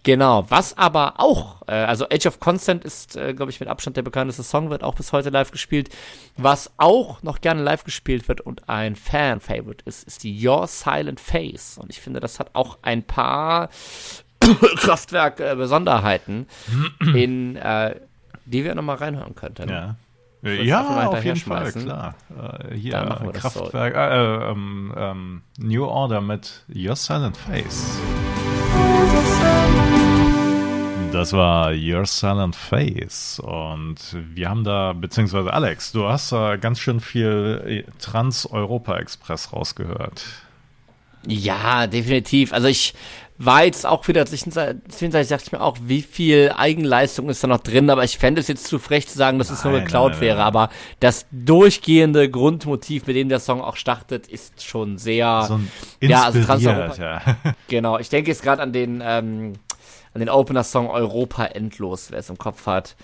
Genau, 0.03 0.45
was 0.49 0.77
aber 0.77 1.19
auch, 1.19 1.61
äh, 1.67 1.73
also 1.73 2.05
Age 2.09 2.25
of 2.25 2.39
Consent 2.39 2.83
ist, 2.83 3.15
äh, 3.15 3.33
glaube 3.35 3.51
ich, 3.51 3.59
mit 3.59 3.69
Abstand 3.69 3.97
der 3.97 4.01
bekannteste 4.01 4.41
Song, 4.41 4.71
wird 4.71 4.83
auch 4.83 4.95
bis 4.95 5.13
heute 5.13 5.29
live 5.29 5.51
gespielt. 5.51 5.89
Was 6.37 6.71
auch 6.77 7.21
noch 7.21 7.39
gerne 7.39 7.61
live 7.61 7.83
gespielt 7.83 8.27
wird 8.27 8.41
und 8.41 8.67
ein 8.67 8.95
Fan-Favorite 8.95 9.83
ist, 9.85 10.03
ist 10.07 10.23
die 10.23 10.47
Your 10.47 10.65
Silent 10.65 11.19
Face. 11.19 11.77
Und 11.77 11.91
ich 11.91 12.01
finde, 12.01 12.19
das 12.19 12.39
hat 12.39 12.49
auch 12.53 12.79
ein 12.81 13.03
paar 13.03 13.69
Kraftwerk-Besonderheiten, 14.77 16.47
in 16.99 17.55
äh, 17.57 17.95
die 18.45 18.63
wir 18.63 18.73
nochmal 18.73 18.95
reinhören 18.95 19.35
könnten. 19.35 19.69
Ja. 19.69 19.95
Äh, 20.43 20.63
Ja, 20.63 21.07
auf 21.09 21.23
jeden 21.23 21.37
Fall, 21.39 21.71
klar. 21.71 22.15
Äh, 22.69 22.75
hier, 22.75 22.93
das 23.33 23.53
so. 23.53 23.59
Kraftwerk, 23.59 23.95
äh, 23.95 24.47
äh, 24.47 24.51
ähm, 24.51 24.93
ähm, 24.97 25.41
New 25.59 25.85
Order 25.85 26.21
mit 26.21 26.65
Your 26.73 26.95
Silent 26.95 27.37
Face. 27.37 27.99
Das 31.11 31.33
war 31.33 31.71
Your 31.71 32.05
Silent 32.05 32.55
Face 32.55 33.39
und 33.39 33.97
wir 34.33 34.49
haben 34.49 34.63
da, 34.63 34.93
beziehungsweise 34.93 35.53
Alex, 35.53 35.91
du 35.91 36.07
hast 36.07 36.31
da 36.31 36.55
ganz 36.55 36.79
schön 36.79 36.99
viel 36.99 37.85
äh, 37.87 37.91
Trans-Europa-Express 37.99 39.53
rausgehört. 39.53 40.23
Ja, 41.27 41.85
definitiv. 41.85 42.53
Also 42.53 42.67
ich 42.67 42.95
war 43.43 43.63
jetzt 43.63 43.85
auch 43.85 44.07
wieder 44.07 44.25
zwischenzeitlich 44.25 45.27
dachte 45.29 45.43
ich 45.45 45.51
mir 45.51 45.61
auch, 45.61 45.77
wie 45.81 46.01
viel 46.01 46.53
Eigenleistung 46.55 47.29
ist 47.29 47.43
da 47.43 47.47
noch 47.47 47.59
drin, 47.61 47.89
aber 47.89 48.03
ich 48.03 48.17
fände 48.17 48.39
es 48.39 48.47
jetzt 48.47 48.67
zu 48.67 48.77
frech 48.77 49.07
zu 49.07 49.17
sagen, 49.17 49.39
dass 49.39 49.49
es 49.49 49.63
nur 49.63 49.73
Nein, 49.73 49.85
geklaut 49.85 50.11
nein, 50.11 50.19
nein, 50.19 50.27
wäre, 50.27 50.37
nein. 50.37 50.47
aber 50.47 50.69
das 50.99 51.25
durchgehende 51.31 52.29
Grundmotiv, 52.29 53.07
mit 53.07 53.15
dem 53.15 53.29
der 53.29 53.39
Song 53.39 53.61
auch 53.61 53.77
startet, 53.77 54.27
ist 54.27 54.63
schon 54.63 54.97
sehr, 54.97 55.45
So 55.47 55.59
ja, 56.01 56.23
also 56.23 56.41
Trans-Europa- 56.43 57.01
ja. 57.01 57.21
genau. 57.67 57.97
Ich 57.97 58.09
denke 58.09 58.29
jetzt 58.29 58.43
gerade 58.43 58.61
an 58.61 58.73
den, 58.73 59.01
ähm, 59.03 59.53
an 60.13 60.19
den 60.19 60.29
Opener-Song 60.29 60.89
Europa 60.89 61.45
endlos, 61.45 62.11
wer 62.11 62.19
es 62.19 62.29
im 62.29 62.37
Kopf 62.37 62.65
hat. 62.67 62.95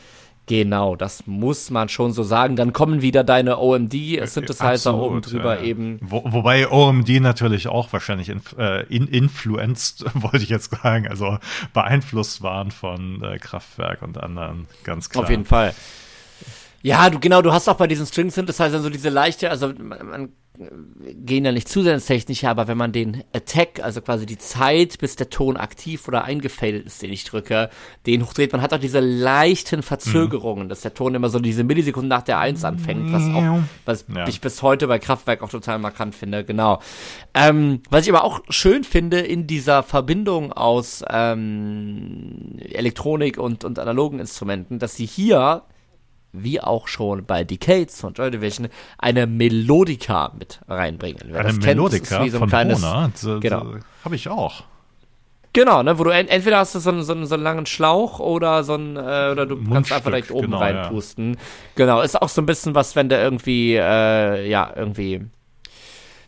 Genau, 0.48 0.96
das 0.96 1.28
muss 1.28 1.70
man 1.72 1.90
schon 1.90 2.14
so 2.14 2.24
sagen. 2.24 2.56
Dann 2.56 2.72
kommen 2.72 3.02
wieder 3.02 3.26
deine 3.26 3.60
OMD-Synthesizer 3.60 4.72
Absolut, 4.72 5.02
oben 5.02 5.22
drüber 5.22 5.58
ja. 5.58 5.64
eben. 5.64 6.00
Wo, 6.02 6.24
wobei 6.26 6.72
OMD 6.72 7.10
natürlich 7.20 7.68
auch 7.68 7.92
wahrscheinlich 7.92 8.30
inf 8.30 8.56
äh, 8.58 8.84
in, 8.84 9.08
influenced, 9.08 10.06
wollte 10.14 10.38
ich 10.38 10.50
jetzt 10.50 10.72
sagen, 10.72 11.06
also 11.06 11.38
beeinflusst 11.74 12.42
waren 12.44 12.72
von 12.72 13.22
äh, 13.24 13.40
Kraftwerk 13.40 14.02
und 14.02 14.18
anderen, 14.18 14.68
ganz 14.86 15.10
klar. 15.10 15.26
Auf 15.26 15.30
jeden 15.30 15.44
Fall. 15.46 15.74
Ja, 16.82 17.10
du 17.10 17.20
genau, 17.20 17.42
du 17.42 17.52
hast 17.52 17.68
auch 17.68 17.76
bei 17.76 17.88
diesen 17.88 18.06
String 18.06 18.30
Synthesizern 18.30 18.82
so 18.82 18.90
diese 18.90 19.10
leichte, 19.10 19.50
also 19.50 19.74
man, 19.78 20.08
man 20.08 20.24
äh, 20.24 20.30
gehen 21.26 21.46
ja 21.46 21.52
nicht 21.52 21.70
zu 21.70 21.84
sehr 21.84 21.94
ins 21.94 22.08
Technische, 22.08 22.50
aber 22.50 22.68
wenn 22.68 22.78
man 22.78 22.92
den 22.92 23.24
Attack, 23.34 23.80
also 23.84 24.02
quasi 24.02 24.26
die 24.26 24.38
Zeit, 24.38 24.98
bis 25.00 25.16
der 25.16 25.30
Ton 25.30 25.56
aktiv 25.58 26.08
oder 26.08 26.24
eingefadet 26.24 26.86
ist, 26.86 27.02
den 27.02 27.14
ich 27.14 27.24
drücke, 27.26 27.70
den 28.06 28.26
hochdreht, 28.26 28.52
man 28.54 28.62
hat 28.62 28.74
auch 28.74 28.80
diese 28.80 29.00
leichten 29.00 29.84
Verzögerungen, 29.84 30.68
dass 30.70 30.82
der 30.82 30.94
Ton 30.94 31.14
immer 31.16 31.30
so 31.30 31.40
diese 31.40 31.64
Millisekunden 31.64 32.10
nach 32.10 32.24
der 32.24 32.40
Eins 32.40 32.64
anfängt, 32.64 33.12
was 33.12 33.24
auch, 33.30 33.60
was 33.86 34.06
Ja. 34.14 34.28
ich 34.28 34.42
bis 34.42 34.62
heute 34.64 34.88
bei 34.88 34.98
Kraftwerk 35.00 35.44
auch 35.44 35.50
total 35.50 35.78
markant 35.80 36.16
finde, 36.16 36.44
genau. 36.44 36.80
Ähm, 37.34 37.82
was 37.90 38.06
ich 38.06 38.14
aber 38.14 38.24
auch 38.24 38.42
schön 38.50 38.84
finde 38.84 39.20
in 39.20 39.46
dieser 39.46 39.84
Verbindung 39.84 40.52
aus 40.54 41.04
ähm, 41.10 42.58
Elektronik 42.60 43.38
und, 43.38 43.64
und 43.64 43.80
analogen 43.80 44.20
Instrumenten, 44.20 44.80
dass 44.80 44.96
sie 44.96 45.06
hier 45.06 45.64
wie 46.34 46.62
auch 46.62 46.88
schon 46.88 47.26
bei 47.26 47.44
Decades 47.44 48.00
von 48.00 48.14
Joy 48.14 48.32
Division, 48.32 48.70
eine 48.98 49.28
Melodika 49.28 50.32
mit 50.38 50.60
reinbringen. 50.68 51.22
Wer 51.26 51.40
Eine 51.40 51.50
das 51.50 51.60
kennt, 51.60 51.66
Melodika 51.66 52.24
wie 52.24 52.30
so 52.30 52.38
ein 52.38 52.40
von 52.42 52.50
kleines, 52.50 52.82
Bona, 52.82 53.12
so, 53.16 53.40
genau. 53.40 53.64
so, 53.64 53.76
habe 54.04 54.16
ich 54.16 54.30
auch. 54.30 54.64
Genau, 55.54 55.82
ne, 55.82 55.98
wo 55.98 56.04
du 56.04 56.12
en 56.12 56.28
entweder 56.28 56.60
hast 56.60 56.76
du 56.76 56.80
so 56.80 56.92
einen, 56.92 57.02
so, 57.02 57.14
einen, 57.14 57.26
so 57.26 57.34
einen 57.34 57.44
langen 57.44 57.66
Schlauch 57.66 58.20
oder 58.20 58.64
so 58.64 58.76
einen, 58.76 58.96
äh, 58.96 59.00
oder 59.32 59.46
du 59.48 59.56
kannst 59.56 59.70
Mundstück, 59.70 59.98
einfach 59.98 60.12
direkt 60.12 60.32
oben 60.32 60.48
genau, 60.48 60.60
reinpusten. 60.60 61.38
Genau, 61.76 62.02
ist 62.02 62.22
auch 62.22 62.30
so 62.30 62.42
ein 62.42 62.46
bisschen 62.46 62.76
was, 62.76 62.96
wenn 62.96 63.10
du 63.10 63.18
irgendwie, 63.18 63.76
äh, 63.76 64.48
ja, 64.48 64.72
irgendwie, 64.76 65.26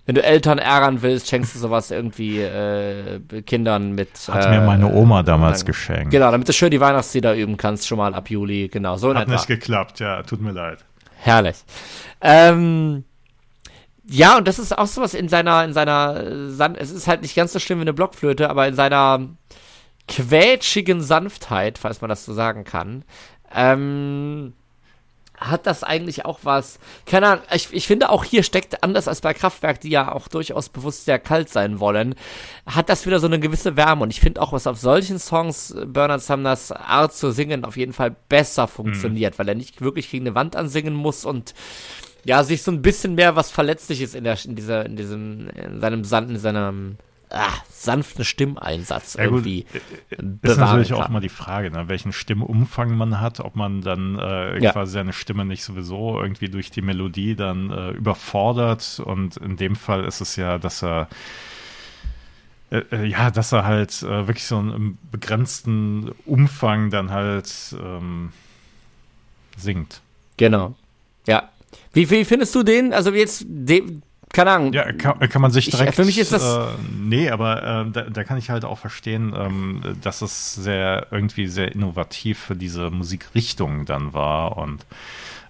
wenn 0.09 0.15
du 0.15 0.23
Eltern 0.23 0.57
ärgern 0.57 1.03
willst, 1.03 1.29
schenkst 1.29 1.53
du 1.53 1.59
sowas 1.59 1.91
irgendwie 1.91 2.41
äh, 2.41 3.19
Kindern 3.45 3.93
mit. 3.93 4.09
Hat 4.27 4.45
äh, 4.45 4.49
mir 4.49 4.61
meine 4.61 4.91
Oma 4.91 5.21
damals 5.21 5.59
lang- 5.59 5.67
geschenkt. 5.67 6.09
Genau, 6.09 6.31
damit 6.31 6.49
du 6.49 6.53
schön 6.53 6.71
die 6.71 6.79
Weihnachtslieder 6.79 7.35
üben 7.35 7.57
kannst, 7.57 7.87
schon 7.87 7.99
mal 7.99 8.15
ab 8.15 8.27
Juli. 8.27 8.69
Genau, 8.69 8.97
so 8.97 9.11
in 9.11 9.19
Hat 9.19 9.27
nicht 9.27 9.45
geklappt, 9.45 9.99
ja, 9.99 10.23
tut 10.23 10.41
mir 10.41 10.51
leid. 10.51 10.83
Herrlich. 11.17 11.57
Ähm, 12.21 13.03
ja, 14.07 14.35
und 14.35 14.47
das 14.47 14.57
ist 14.57 14.75
auch 14.75 14.87
sowas 14.87 15.13
in 15.13 15.29
seiner, 15.29 15.63
in 15.63 15.73
seiner, 15.73 16.15
äh, 16.17 16.73
es 16.79 16.89
ist 16.89 17.07
halt 17.07 17.21
nicht 17.21 17.35
ganz 17.35 17.53
so 17.53 17.59
schlimm 17.59 17.77
wie 17.77 17.83
eine 17.83 17.93
Blockflöte, 17.93 18.49
aber 18.49 18.67
in 18.67 18.73
seiner 18.73 19.27
quetschigen 20.07 21.03
Sanftheit, 21.03 21.77
falls 21.77 22.01
man 22.01 22.09
das 22.09 22.25
so 22.25 22.33
sagen 22.33 22.63
kann, 22.63 23.05
ähm, 23.53 24.53
hat 25.39 25.65
das 25.65 25.83
eigentlich 25.83 26.25
auch 26.25 26.39
was, 26.43 26.79
keine 27.05 27.27
Ahnung, 27.27 27.43
ich, 27.53 27.69
ich 27.71 27.87
finde 27.87 28.09
auch 28.09 28.23
hier 28.23 28.43
steckt, 28.43 28.83
anders 28.83 29.07
als 29.07 29.21
bei 29.21 29.33
Kraftwerk, 29.33 29.79
die 29.79 29.89
ja 29.89 30.11
auch 30.11 30.27
durchaus 30.27 30.69
bewusst 30.69 31.05
sehr 31.05 31.19
kalt 31.19 31.49
sein 31.49 31.79
wollen, 31.79 32.15
hat 32.65 32.89
das 32.89 33.05
wieder 33.05 33.19
so 33.19 33.27
eine 33.27 33.39
gewisse 33.39 33.77
Wärme. 33.77 34.03
Und 34.03 34.11
ich 34.11 34.19
finde 34.19 34.41
auch, 34.41 34.53
was 34.53 34.67
auf 34.67 34.77
solchen 34.77 35.19
Songs 35.19 35.71
äh, 35.71 35.85
Bernard 35.85 36.21
Sumners 36.21 36.71
Art 36.71 37.13
zu 37.13 37.31
singen 37.31 37.63
auf 37.65 37.77
jeden 37.77 37.93
Fall 37.93 38.15
besser 38.27 38.67
funktioniert, 38.67 39.39
weil 39.39 39.47
er 39.47 39.55
nicht 39.55 39.81
wirklich 39.81 40.09
gegen 40.09 40.27
eine 40.27 40.35
Wand 40.35 40.55
ansingen 40.55 40.93
muss 40.93 41.25
und 41.25 41.53
ja, 42.25 42.43
sich 42.43 42.63
so 42.63 42.71
ein 42.71 42.81
bisschen 42.81 43.15
mehr 43.15 43.35
was 43.35 43.49
Verletzliches 43.49 44.13
in 44.13 44.23
der, 44.25 44.37
in 44.43 44.55
dieser, 44.55 44.85
in 44.85 44.95
diesem, 44.95 45.49
in 45.49 45.79
seinem 45.79 46.03
Sand, 46.03 46.29
in 46.29 46.37
seinem, 46.37 46.97
ah, 47.29 47.53
sanften 47.71 48.25
Stimmeinsatz 48.25 49.13
Ja, 49.15 49.25
gut, 49.27 49.45
irgendwie 49.45 49.65
Ist 50.09 50.41
bewahren 50.41 50.59
natürlich 50.59 50.93
auch 50.93 51.03
kann. 51.03 51.13
mal 51.13 51.19
die 51.19 51.29
Frage, 51.29 51.71
ne, 51.71 51.87
welchen 51.87 52.11
Stimmumfang 52.11 52.95
man 52.95 53.19
hat, 53.21 53.39
ob 53.39 53.55
man 53.55 53.81
dann 53.81 54.17
äh, 54.19 54.59
Ja. 54.63 54.71
quasi 54.71 54.93
seine 54.93 55.13
Stimme 55.13 55.45
nicht 55.45 55.63
sowieso 55.63 56.21
irgendwie 56.21 56.49
durch 56.49 56.71
die 56.71 56.81
Melodie 56.81 57.35
dann 57.35 57.71
äh, 57.71 57.91
überfordert. 57.91 59.01
Und 59.03 59.37
in 59.37 59.57
dem 59.57 59.75
Fall 59.75 60.03
ist 60.05 60.21
es 60.21 60.35
ja, 60.35 60.57
dass 60.57 60.83
er 60.83 61.07
äh, 62.71 62.79
äh, 62.91 63.05
ja, 63.05 63.31
dass 63.31 63.51
er 63.51 63.65
halt 63.65 64.01
äh, 64.03 64.27
wirklich 64.27 64.45
so 64.45 64.57
einen 64.57 64.71
im 64.73 64.97
begrenzten 65.11 66.11
Umfang 66.25 66.89
dann 66.91 67.09
halt 67.11 67.75
ähm, 67.81 68.31
singt. 69.57 70.01
Genau. 70.37 70.75
Ja. 71.27 71.49
Wie, 71.93 72.09
wie 72.09 72.25
findest 72.25 72.53
du 72.55 72.63
den? 72.63 72.93
Also 72.93 73.11
jetzt, 73.13 73.45
de, 73.47 73.83
keine 74.33 74.51
Ahnung. 74.51 74.73
Ja, 74.73 74.91
kann, 74.93 75.19
kann 75.19 75.41
man 75.41 75.51
sich 75.51 75.67
Ich- 75.67 75.75
direkt. 75.75 75.95
für 75.95 76.05
mich 76.05 76.17
ist 76.17 76.31
das- 76.31 76.57
Äh, 76.57 76.67
nee, 76.99 77.29
aber 77.29 77.85
äh, 77.87 77.91
da, 77.91 78.01
da 78.03 78.23
kann 78.23 78.37
ich 78.37 78.49
halt 78.49 78.63
auch 78.65 78.77
verstehen, 78.77 79.33
ähm, 79.37 79.81
dass 80.01 80.21
es 80.21 80.53
sehr 80.55 81.07
irgendwie 81.11 81.47
sehr 81.47 81.71
innovativ 81.73 82.39
für 82.39 82.55
diese 82.55 82.89
Musikrichtung 82.91 83.85
dann 83.85 84.13
war 84.13 84.57
und 84.57 84.85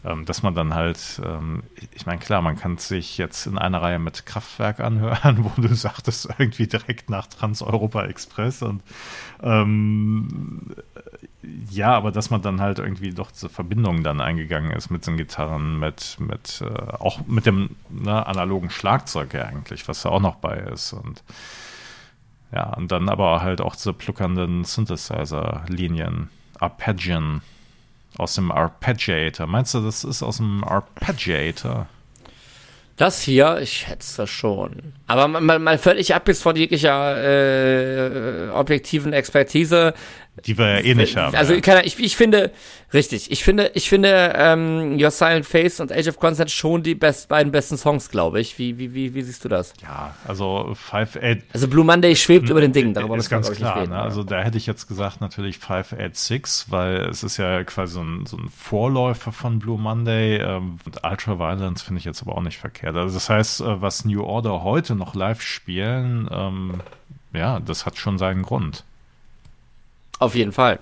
ähm, 0.05 0.23
dass 0.23 0.43
man 0.43 0.55
dann 0.55 0.73
halt, 0.75 1.21
ähm, 1.25 1.61
ich 1.93 2.05
meine, 2.05 2.19
klar, 2.19 2.41
man 2.41 2.57
kann 2.57 2.77
sich 2.77 3.17
jetzt 3.17 3.45
in 3.47 3.57
einer 3.57 3.81
Reihe 3.81 3.99
mit 3.99 4.25
Kraftwerk 4.25 4.79
anhören, 4.79 5.39
wo 5.57 5.61
du 5.61 5.73
sagtest, 5.75 6.29
irgendwie 6.37 6.67
direkt 6.67 7.09
nach 7.09 7.27
Trans-Europa 7.27 8.05
Express 8.05 8.61
und 8.61 8.81
ähm, 9.43 10.67
ja, 11.69 11.93
aber 11.95 12.11
dass 12.11 12.29
man 12.29 12.41
dann 12.41 12.61
halt 12.61 12.79
irgendwie 12.79 13.11
doch 13.11 13.31
diese 13.31 13.49
Verbindung 13.49 14.03
dann 14.03 14.21
eingegangen 14.21 14.71
ist 14.71 14.89
mit 14.89 15.05
den 15.07 15.17
Gitarren, 15.17 15.79
mit, 15.79 16.17
mit 16.19 16.61
äh, 16.61 16.91
auch 16.99 17.25
mit 17.27 17.45
dem 17.45 17.75
ne, 17.89 18.25
analogen 18.25 18.69
Schlagzeug 18.69 19.33
ja 19.33 19.43
eigentlich, 19.43 19.87
was 19.87 20.01
da 20.01 20.09
auch 20.09 20.21
noch 20.21 20.35
bei 20.35 20.57
ist. 20.57 20.93
Und 20.93 21.23
ja, 22.51 22.73
und 22.75 22.91
dann 22.91 23.09
aber 23.09 23.41
halt 23.41 23.61
auch 23.61 23.75
diese 23.75 23.93
pluckernden 23.93 24.63
Synthesizer-Linien, 24.63 26.29
Arpeggian 26.59 27.41
aus 28.17 28.35
dem 28.35 28.51
Arpeggiator. 28.51 29.47
Meinst 29.47 29.73
du, 29.73 29.81
das 29.81 30.03
ist 30.03 30.23
aus 30.23 30.37
dem 30.37 30.63
Arpeggiator? 30.63 31.87
Das 32.99 33.21
hier, 33.21 33.59
ich 33.61 33.71
schätze 33.71 34.27
schon. 34.27 34.91
Aber 35.07 35.29
mal, 35.29 35.57
mal 35.57 35.77
völlig 35.77 36.13
ab 36.13 36.27
jetzt 36.27 36.43
von 36.43 36.57
jeglicher 36.57 37.15
äh, 37.17 38.49
objektiven 38.49 39.13
Expertise. 39.13 39.93
Die 40.45 40.57
wir 40.57 40.79
ja 40.79 40.79
eh 40.79 40.95
nicht 40.95 41.15
haben. 41.17 41.35
Also 41.35 41.53
ja. 41.53 41.81
ich, 41.83 41.99
ich 41.99 42.15
finde, 42.15 42.51
richtig, 42.93 43.31
ich 43.31 43.43
finde, 43.43 43.71
ich 43.73 43.89
finde 43.89 44.33
ähm, 44.35 44.97
Your 44.99 45.11
Silent 45.11 45.45
Face 45.45 45.79
und 45.79 45.91
Age 45.91 46.07
of 46.07 46.17
Consent 46.17 46.51
schon 46.51 46.83
die 46.83 46.95
best, 46.95 47.29
beiden 47.29 47.51
besten 47.51 47.77
Songs, 47.77 48.09
glaube 48.09 48.39
ich. 48.39 48.57
Wie, 48.57 48.77
wie, 48.77 48.93
wie, 48.93 49.13
wie 49.13 49.21
siehst 49.21 49.43
du 49.45 49.49
das? 49.49 49.73
Ja, 49.81 50.15
also 50.27 50.73
Five 50.75 51.15
Eight. 51.15 51.43
Also 51.53 51.67
Blue 51.67 51.85
Monday 51.85 52.15
schwebt 52.15 52.49
über 52.49 52.61
den 52.61 52.73
Dingen, 52.73 52.93
darüber 52.93 53.17
ist 53.17 53.29
ganz 53.29 53.51
klar. 53.51 53.81
Reden, 53.81 53.91
ne? 53.91 54.01
Also 54.01 54.23
da 54.23 54.41
hätte 54.41 54.57
ich 54.57 54.65
jetzt 54.65 54.87
gesagt 54.87 55.21
natürlich 55.21 55.57
Five 55.57 55.93
Eight 55.93 56.15
Six, 56.15 56.67
weil 56.69 57.01
es 57.05 57.23
ist 57.23 57.37
ja 57.37 57.63
quasi 57.63 57.93
so 57.93 58.01
ein, 58.01 58.25
so 58.25 58.37
ein 58.37 58.49
Vorläufer 58.49 59.31
von 59.31 59.59
Blue 59.59 59.77
Monday. 59.77 60.37
Ähm, 60.37 60.79
und 60.85 61.03
Ultra 61.03 61.39
Violence 61.39 61.81
finde 61.81 61.99
ich 61.99 62.05
jetzt 62.05 62.21
aber 62.21 62.35
auch 62.35 62.41
nicht 62.41 62.57
verkehrt. 62.57 62.95
Also 62.95 63.13
das 63.13 63.29
heißt, 63.29 63.61
äh, 63.61 63.81
was 63.81 64.05
New 64.05 64.23
Order 64.23 64.63
heute 64.63 64.95
noch 64.95 65.15
live 65.15 65.41
spielen, 65.41 66.29
ähm, 66.31 66.81
ja, 67.33 67.59
das 67.59 67.85
hat 67.85 67.97
schon 67.97 68.17
seinen 68.17 68.41
Grund. 68.41 68.83
Auf 70.19 70.35
jeden 70.35 70.51
Fall. 70.51 70.79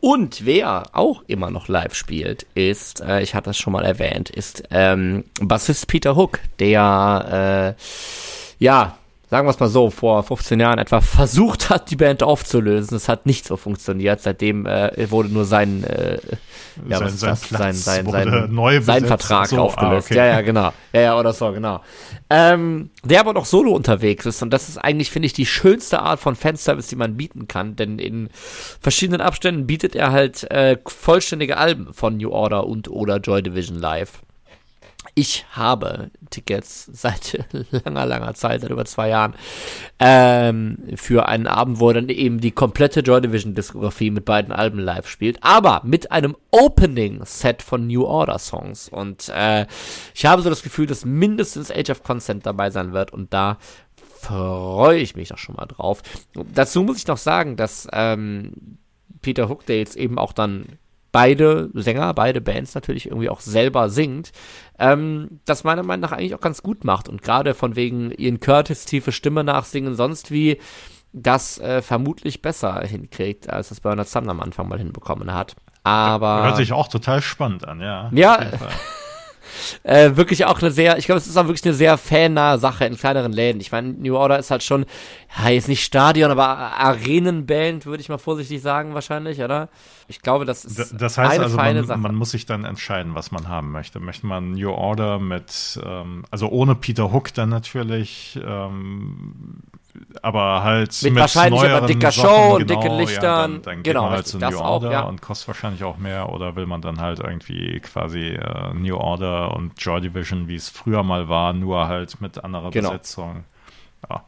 Und 0.00 0.44
wer 0.44 0.84
auch 0.92 1.22
immer 1.26 1.50
noch 1.50 1.68
live 1.68 1.94
spielt, 1.94 2.46
ist, 2.54 3.00
äh, 3.00 3.22
ich 3.22 3.34
hatte 3.34 3.50
das 3.50 3.56
schon 3.56 3.72
mal 3.72 3.84
erwähnt, 3.84 4.28
ist 4.28 4.62
ähm, 4.70 5.24
Bassist 5.40 5.88
Peter 5.88 6.14
Hook, 6.14 6.40
der, 6.58 7.74
äh, 7.78 7.82
ja, 8.62 8.98
sagen 9.30 9.46
wir 9.46 9.50
es 9.50 9.60
mal 9.60 9.68
so, 9.68 9.90
vor 9.90 10.22
15 10.22 10.60
Jahren 10.60 10.78
etwa 10.78 11.00
versucht 11.00 11.70
hat, 11.70 11.90
die 11.90 11.96
Band 11.96 12.22
aufzulösen. 12.22 12.96
Es 12.96 13.08
hat 13.08 13.26
nicht 13.26 13.46
so 13.46 13.56
funktioniert. 13.56 14.20
Seitdem 14.20 14.66
äh, 14.66 15.10
wurde 15.10 15.28
nur 15.28 15.44
sein, 15.44 15.84
äh, 15.84 16.18
ja, 16.88 16.98
sein, 16.98 17.10
sein, 17.10 17.36
sein, 17.36 17.74
sein, 17.74 18.06
sein, 18.10 18.82
sein 18.82 19.04
Vertrag 19.04 19.46
so, 19.48 19.56
ah, 19.56 19.60
aufgelöst. 19.60 20.08
Ah, 20.08 20.14
okay. 20.14 20.16
Ja, 20.16 20.26
ja, 20.26 20.40
genau. 20.40 20.72
Ja, 20.92 21.00
ja, 21.00 21.18
oder 21.18 21.32
so, 21.32 21.52
genau. 21.52 21.80
Ähm, 22.30 22.90
der 23.04 23.20
aber 23.20 23.32
noch 23.32 23.44
solo 23.44 23.72
unterwegs 23.72 24.26
ist 24.26 24.42
und 24.42 24.50
das 24.50 24.68
ist 24.68 24.78
eigentlich, 24.78 25.10
finde 25.10 25.26
ich, 25.26 25.34
die 25.34 25.46
schönste 25.46 26.00
Art 26.00 26.20
von 26.20 26.36
Fanservice, 26.36 26.88
die 26.88 26.96
man 26.96 27.16
bieten 27.16 27.48
kann, 27.48 27.76
denn 27.76 27.98
in 27.98 28.28
verschiedenen 28.80 29.20
Abständen 29.20 29.66
bietet 29.66 29.94
er 29.94 30.10
halt 30.10 30.50
äh, 30.50 30.78
vollständige 30.86 31.58
Alben 31.58 31.92
von 31.92 32.16
New 32.16 32.30
Order 32.30 32.66
und 32.66 32.88
oder 32.88 33.18
Joy 33.18 33.42
Division 33.42 33.78
live. 33.78 34.23
Ich 35.16 35.46
habe 35.52 36.10
Tickets 36.30 36.90
seit 36.92 37.46
langer, 37.70 38.06
langer 38.06 38.34
Zeit, 38.34 38.62
seit 38.62 38.70
über 38.70 38.84
zwei 38.84 39.10
Jahren, 39.10 39.34
ähm, 40.00 40.78
für 40.96 41.28
einen 41.28 41.46
Abend, 41.46 41.78
wo 41.78 41.92
dann 41.92 42.08
eben 42.08 42.40
die 42.40 42.50
komplette 42.50 43.00
Joy 43.00 43.20
Division 43.20 43.54
Diskografie 43.54 44.10
mit 44.10 44.24
beiden 44.24 44.52
Alben 44.52 44.80
live 44.80 45.08
spielt, 45.08 45.38
aber 45.42 45.82
mit 45.84 46.10
einem 46.10 46.36
Opening-Set 46.50 47.62
von 47.62 47.86
New 47.86 48.04
Order 48.04 48.38
Songs. 48.38 48.88
Und 48.88 49.28
äh, 49.28 49.66
ich 50.14 50.26
habe 50.26 50.42
so 50.42 50.50
das 50.50 50.62
Gefühl, 50.62 50.86
dass 50.86 51.04
mindestens 51.04 51.70
Age 51.70 51.90
of 51.90 52.02
Consent 52.02 52.44
dabei 52.44 52.70
sein 52.70 52.92
wird 52.92 53.12
und 53.12 53.32
da 53.32 53.58
freue 54.24 54.98
ich 54.98 55.14
mich 55.14 55.28
doch 55.28 55.38
schon 55.38 55.56
mal 55.56 55.66
drauf. 55.66 56.02
Dazu 56.54 56.82
muss 56.82 56.96
ich 56.98 57.06
noch 57.06 57.18
sagen, 57.18 57.56
dass 57.56 57.86
ähm, 57.92 58.78
Peter 59.20 59.48
Hook, 59.48 59.66
der 59.66 59.78
jetzt 59.78 59.96
eben 59.96 60.18
auch 60.18 60.32
dann 60.32 60.78
beide 61.14 61.70
Sänger, 61.74 62.12
beide 62.12 62.40
Bands 62.40 62.74
natürlich 62.74 63.06
irgendwie 63.06 63.28
auch 63.28 63.38
selber 63.38 63.88
singt, 63.88 64.32
ähm, 64.80 65.40
das 65.44 65.62
meiner 65.62 65.84
Meinung 65.84 66.00
nach 66.00 66.10
eigentlich 66.10 66.34
auch 66.34 66.40
ganz 66.40 66.60
gut 66.60 66.82
macht 66.82 67.08
und 67.08 67.22
gerade 67.22 67.54
von 67.54 67.76
wegen 67.76 68.10
Ian 68.10 68.40
Curtis 68.40 68.84
tiefe 68.84 69.12
Stimme 69.12 69.44
nachsingen, 69.44 69.94
sonst 69.94 70.32
wie 70.32 70.58
das 71.12 71.60
äh, 71.60 71.82
vermutlich 71.82 72.42
besser 72.42 72.80
hinkriegt, 72.80 73.48
als 73.48 73.68
das 73.68 73.80
Bernard 73.80 74.08
Sumner 74.08 74.32
am 74.32 74.40
Anfang 74.40 74.68
mal 74.68 74.78
hinbekommen 74.78 75.32
hat. 75.32 75.54
Aber. 75.84 76.42
Hört 76.42 76.56
sich 76.56 76.72
auch 76.72 76.88
total 76.88 77.22
spannend 77.22 77.68
an, 77.68 77.80
ja. 77.80 78.10
Ja. 78.12 78.40
äh, 79.82 80.16
wirklich 80.16 80.44
auch 80.44 80.60
eine 80.60 80.70
sehr, 80.70 80.98
ich 80.98 81.06
glaube, 81.06 81.18
es 81.18 81.26
ist 81.26 81.36
auch 81.36 81.46
wirklich 81.46 81.64
eine 81.64 81.74
sehr 81.74 81.96
fannahe 81.98 82.58
Sache 82.58 82.84
in 82.84 82.96
kleineren 82.96 83.32
Läden. 83.32 83.60
Ich 83.60 83.72
meine, 83.72 83.92
New 83.92 84.16
Order 84.16 84.38
ist 84.38 84.50
halt 84.50 84.62
schon, 84.62 84.86
ja, 85.36 85.48
jetzt 85.50 85.68
nicht 85.68 85.84
Stadion, 85.84 86.30
aber 86.30 86.46
Arenenband, 86.46 87.86
würde 87.86 88.00
ich 88.00 88.08
mal 88.08 88.18
vorsichtig 88.18 88.62
sagen, 88.62 88.94
wahrscheinlich, 88.94 89.40
oder? 89.40 89.68
Ich 90.06 90.20
glaube, 90.20 90.44
das 90.44 90.64
ist 90.64 90.94
das 91.00 91.18
heißt 91.18 91.34
eine 91.34 91.44
also, 91.44 91.56
feine 91.56 91.80
man, 91.80 91.86
Sache. 91.86 91.98
man 91.98 92.14
muss 92.14 92.30
sich 92.30 92.46
dann 92.46 92.64
entscheiden, 92.64 93.14
was 93.14 93.32
man 93.32 93.48
haben 93.48 93.72
möchte. 93.72 94.00
Möchte 94.00 94.26
man 94.26 94.52
New 94.52 94.70
Order 94.70 95.18
mit, 95.18 95.80
ähm, 95.84 96.24
also 96.30 96.48
ohne 96.48 96.74
Peter 96.74 97.12
Hook 97.12 97.32
dann 97.34 97.48
natürlich, 97.48 98.38
ähm, 98.44 99.62
aber 100.22 100.62
halt 100.62 100.90
mit, 101.02 101.12
mit 101.12 101.20
wahrscheinlich 101.20 101.62
aber 101.62 101.86
dicker 101.86 102.10
Sachen, 102.10 102.28
Show 102.28 102.54
und 102.56 102.66
genau, 102.66 102.80
dicken 102.80 102.96
Lichtern. 102.98 103.22
Ja, 103.22 103.42
dann, 103.42 103.62
dann 103.62 103.76
geht 103.76 103.84
genau, 103.84 104.02
man 104.04 104.12
halt 104.12 104.26
zu 104.26 104.38
New 104.38 104.58
Order 104.58 104.88
auch, 104.88 104.92
ja. 104.92 105.00
und 105.02 105.22
kostet 105.22 105.48
wahrscheinlich 105.48 105.84
auch 105.84 105.98
mehr. 105.98 106.30
Oder 106.30 106.56
will 106.56 106.66
man 106.66 106.80
dann 106.80 107.00
halt 107.00 107.20
irgendwie 107.20 107.80
quasi 107.80 108.28
äh, 108.28 108.74
New 108.74 108.96
Order 108.96 109.54
und 109.54 109.80
Joy 109.80 110.00
Division, 110.00 110.48
wie 110.48 110.56
es 110.56 110.68
früher 110.68 111.02
mal 111.02 111.28
war, 111.28 111.52
nur 111.52 111.88
halt 111.88 112.20
mit 112.20 112.42
anderer 112.42 112.70
genau. 112.70 112.90
Besetzung. 112.90 113.44
Ja. 114.08 114.24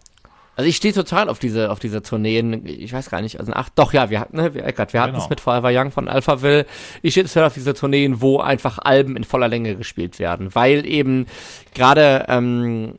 Also 0.57 0.71
ich 0.71 0.77
stehe 0.77 0.95
total 0.95 1.29
auf 1.29 1.39
diese, 1.39 1.71
auf 1.71 1.81
diese 1.81 2.01
Tourneen. 2.01 2.65
Ich 2.67 2.93
weiß 2.93 3.11
gar 3.11 3.21
nicht, 3.21 3.39
also 3.39 3.53
ach 3.55 3.69
doch, 3.75 3.93
ja, 3.93 4.09
wir 4.09 4.21
hatten, 4.21 4.39
ne, 4.39 4.55
wir, 4.55 4.65
Eckart, 4.65 4.95
wir 4.95 5.03
hatten 5.03 5.15
es 5.15 5.25
genau. 5.25 5.29
mit 5.29 5.41
Forever 5.41 5.71
Young 5.71 5.91
von 5.91 6.09
Alphaville. 6.09 6.65
Ich 7.03 7.13
stehe 7.13 7.27
total 7.27 7.45
auf 7.45 7.55
diese 7.55 7.75
Tourneen, 7.75 8.23
wo 8.23 8.41
einfach 8.41 8.79
Alben 8.79 9.17
in 9.17 9.25
voller 9.25 9.49
Länge 9.49 9.77
gespielt 9.77 10.19
werden. 10.19 10.55
Weil 10.55 10.87
eben 10.87 11.27
gerade, 11.75 12.25
ähm, 12.29 12.95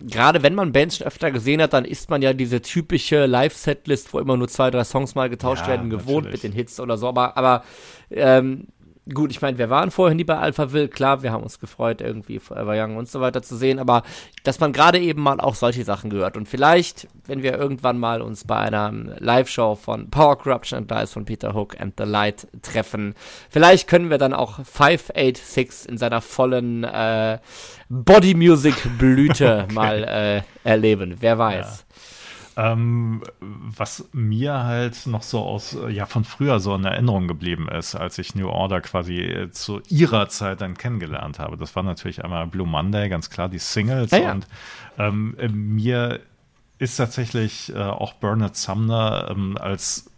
gerade 0.00 0.42
wenn 0.42 0.54
man 0.54 0.72
Bands 0.72 0.96
schon 0.96 1.06
öfter 1.06 1.30
gesehen 1.30 1.60
hat, 1.60 1.72
dann 1.72 1.84
ist 1.84 2.10
man 2.10 2.22
ja 2.22 2.32
diese 2.32 2.62
typische 2.62 3.26
Live-Setlist, 3.26 4.12
wo 4.14 4.18
immer 4.18 4.36
nur 4.36 4.48
zwei, 4.48 4.70
drei 4.70 4.84
Songs 4.84 5.14
mal 5.14 5.28
getauscht 5.28 5.62
ja, 5.62 5.68
werden, 5.68 5.90
gewohnt 5.90 6.24
natürlich. 6.24 6.42
mit 6.44 6.52
den 6.52 6.52
Hits 6.52 6.80
oder 6.80 6.96
so. 6.96 7.08
Aber, 7.08 7.36
aber 7.36 7.64
ähm, 8.10 8.68
gut, 9.12 9.30
ich 9.32 9.42
meine, 9.42 9.58
wir 9.58 9.68
waren 9.68 9.90
vorhin 9.90 10.16
nie 10.16 10.24
bei 10.24 10.38
Alphaville, 10.38 10.88
klar, 10.88 11.22
wir 11.22 11.32
haben 11.32 11.42
uns 11.42 11.58
gefreut, 11.58 12.00
irgendwie 12.00 12.38
Forever 12.38 12.74
Young 12.76 12.96
und 12.96 13.08
so 13.08 13.20
weiter 13.20 13.42
zu 13.42 13.56
sehen, 13.56 13.78
aber 13.78 14.02
dass 14.44 14.60
man 14.60 14.72
gerade 14.72 15.00
eben 15.00 15.22
mal 15.22 15.40
auch 15.40 15.56
solche 15.56 15.84
Sachen 15.84 16.10
gehört. 16.10 16.36
Und 16.36 16.48
vielleicht, 16.48 17.08
wenn 17.26 17.42
wir 17.42 17.58
irgendwann 17.58 17.98
mal 17.98 18.22
uns 18.22 18.44
bei 18.44 18.58
einer 18.58 18.92
Live-Show 18.92 19.74
von 19.74 20.10
Power 20.10 20.38
Corruption 20.38 20.78
and 20.78 20.90
Dice 20.90 21.12
von 21.12 21.24
Peter 21.24 21.54
Hook 21.54 21.80
and 21.80 21.94
the 21.98 22.04
Light 22.04 22.46
treffen, 22.62 23.14
vielleicht 23.50 23.88
können 23.88 24.10
wir 24.10 24.18
dann 24.18 24.32
auch 24.32 24.64
586 24.64 25.88
in 25.88 25.98
seiner 25.98 26.20
vollen 26.20 26.84
äh, 26.84 27.38
Body 27.88 28.34
Music 28.34 28.74
Blüte 28.98 29.64
okay. 29.64 29.74
mal 29.74 30.04
äh, 30.04 30.68
erleben. 30.68 31.16
Wer 31.18 31.38
weiß. 31.38 31.84
Ja. 31.88 32.11
Ähm, 32.56 33.22
was 33.40 34.08
mir 34.12 34.64
halt 34.64 35.06
noch 35.06 35.22
so 35.22 35.40
aus, 35.40 35.74
äh, 35.74 35.88
ja, 35.88 36.06
von 36.06 36.24
früher 36.24 36.60
so 36.60 36.74
in 36.74 36.84
Erinnerung 36.84 37.26
geblieben 37.26 37.68
ist, 37.68 37.94
als 37.94 38.18
ich 38.18 38.34
New 38.34 38.48
Order 38.48 38.80
quasi 38.80 39.20
äh, 39.20 39.50
zu 39.50 39.80
ihrer 39.88 40.28
Zeit 40.28 40.60
dann 40.60 40.76
kennengelernt 40.76 41.38
habe. 41.38 41.56
Das 41.56 41.74
war 41.76 41.82
natürlich 41.82 42.22
einmal 42.22 42.46
Blue 42.46 42.66
Monday, 42.66 43.08
ganz 43.08 43.30
klar, 43.30 43.48
die 43.48 43.58
Singles. 43.58 44.10
Ja, 44.10 44.18
ja. 44.18 44.32
Und 44.32 44.46
ähm, 44.98 45.36
mir 45.74 46.20
ist 46.78 46.96
tatsächlich 46.96 47.72
äh, 47.74 47.78
auch 47.78 48.14
Bernard 48.14 48.56
Sumner 48.56 49.28
ähm, 49.30 49.56
als, 49.58 50.10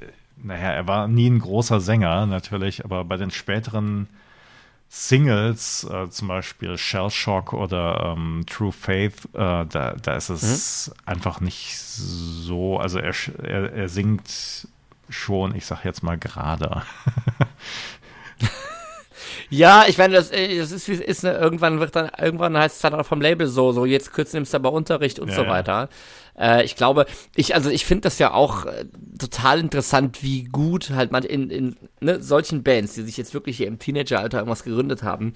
äh, 0.00 0.06
naja, 0.42 0.70
er 0.70 0.86
war 0.86 1.08
nie 1.08 1.28
ein 1.28 1.40
großer 1.40 1.80
Sänger 1.80 2.26
natürlich, 2.26 2.84
aber 2.84 3.04
bei 3.04 3.16
den 3.16 3.30
späteren 3.30 4.08
Singles, 4.94 5.84
äh, 5.90 6.10
zum 6.10 6.28
Beispiel 6.28 6.76
Shell 6.76 7.08
Shock 7.08 7.54
oder 7.54 8.14
ähm, 8.14 8.44
True 8.46 8.72
Faith, 8.72 9.24
äh, 9.32 9.64
da, 9.64 9.64
da 10.02 10.16
ist 10.16 10.28
es 10.28 10.88
mhm. 10.88 10.94
einfach 11.06 11.40
nicht 11.40 11.78
so, 11.78 12.76
also 12.76 12.98
er, 12.98 13.14
er, 13.42 13.72
er 13.72 13.88
singt 13.88 14.68
schon, 15.08 15.54
ich 15.54 15.64
sag 15.64 15.86
jetzt 15.86 16.02
mal 16.02 16.18
gerade. 16.18 16.82
Ja, 19.48 19.84
ich 19.86 19.98
meine, 19.98 20.14
das, 20.14 20.30
äh, 20.30 20.56
das 20.56 20.72
ist 20.72 20.88
wie 20.88 20.92
es 20.92 21.00
ist, 21.00 21.24
ne? 21.24 21.32
irgendwann 21.32 21.78
wird 21.78 21.94
dann, 21.94 22.10
irgendwann 22.18 22.56
heißt 22.56 22.76
es 22.76 22.82
dann 22.82 22.94
auch 22.94 23.04
vom 23.04 23.20
Label 23.20 23.46
so, 23.46 23.72
so 23.72 23.84
jetzt 23.84 24.12
kürzen 24.12 24.36
nimmst 24.36 24.54
du 24.54 24.56
aber 24.56 24.72
Unterricht 24.72 25.18
und 25.18 25.28
ja, 25.28 25.34
so 25.34 25.46
weiter. 25.46 25.72
Ja. 25.72 25.88
Äh, 26.38 26.64
ich 26.64 26.76
glaube, 26.76 27.06
ich, 27.34 27.54
also 27.54 27.70
ich 27.70 27.84
finde 27.84 28.02
das 28.02 28.18
ja 28.18 28.32
auch 28.32 28.66
äh, 28.66 28.84
total 29.18 29.60
interessant, 29.60 30.22
wie 30.22 30.44
gut 30.44 30.90
halt 30.90 31.12
man 31.12 31.24
in, 31.24 31.50
in 31.50 31.76
ne, 32.00 32.22
solchen 32.22 32.62
Bands, 32.62 32.94
die 32.94 33.02
sich 33.02 33.16
jetzt 33.16 33.34
wirklich 33.34 33.56
hier 33.56 33.66
im 33.66 33.78
Teenageralter 33.78 34.38
irgendwas 34.38 34.64
gegründet 34.64 35.02
haben, 35.02 35.34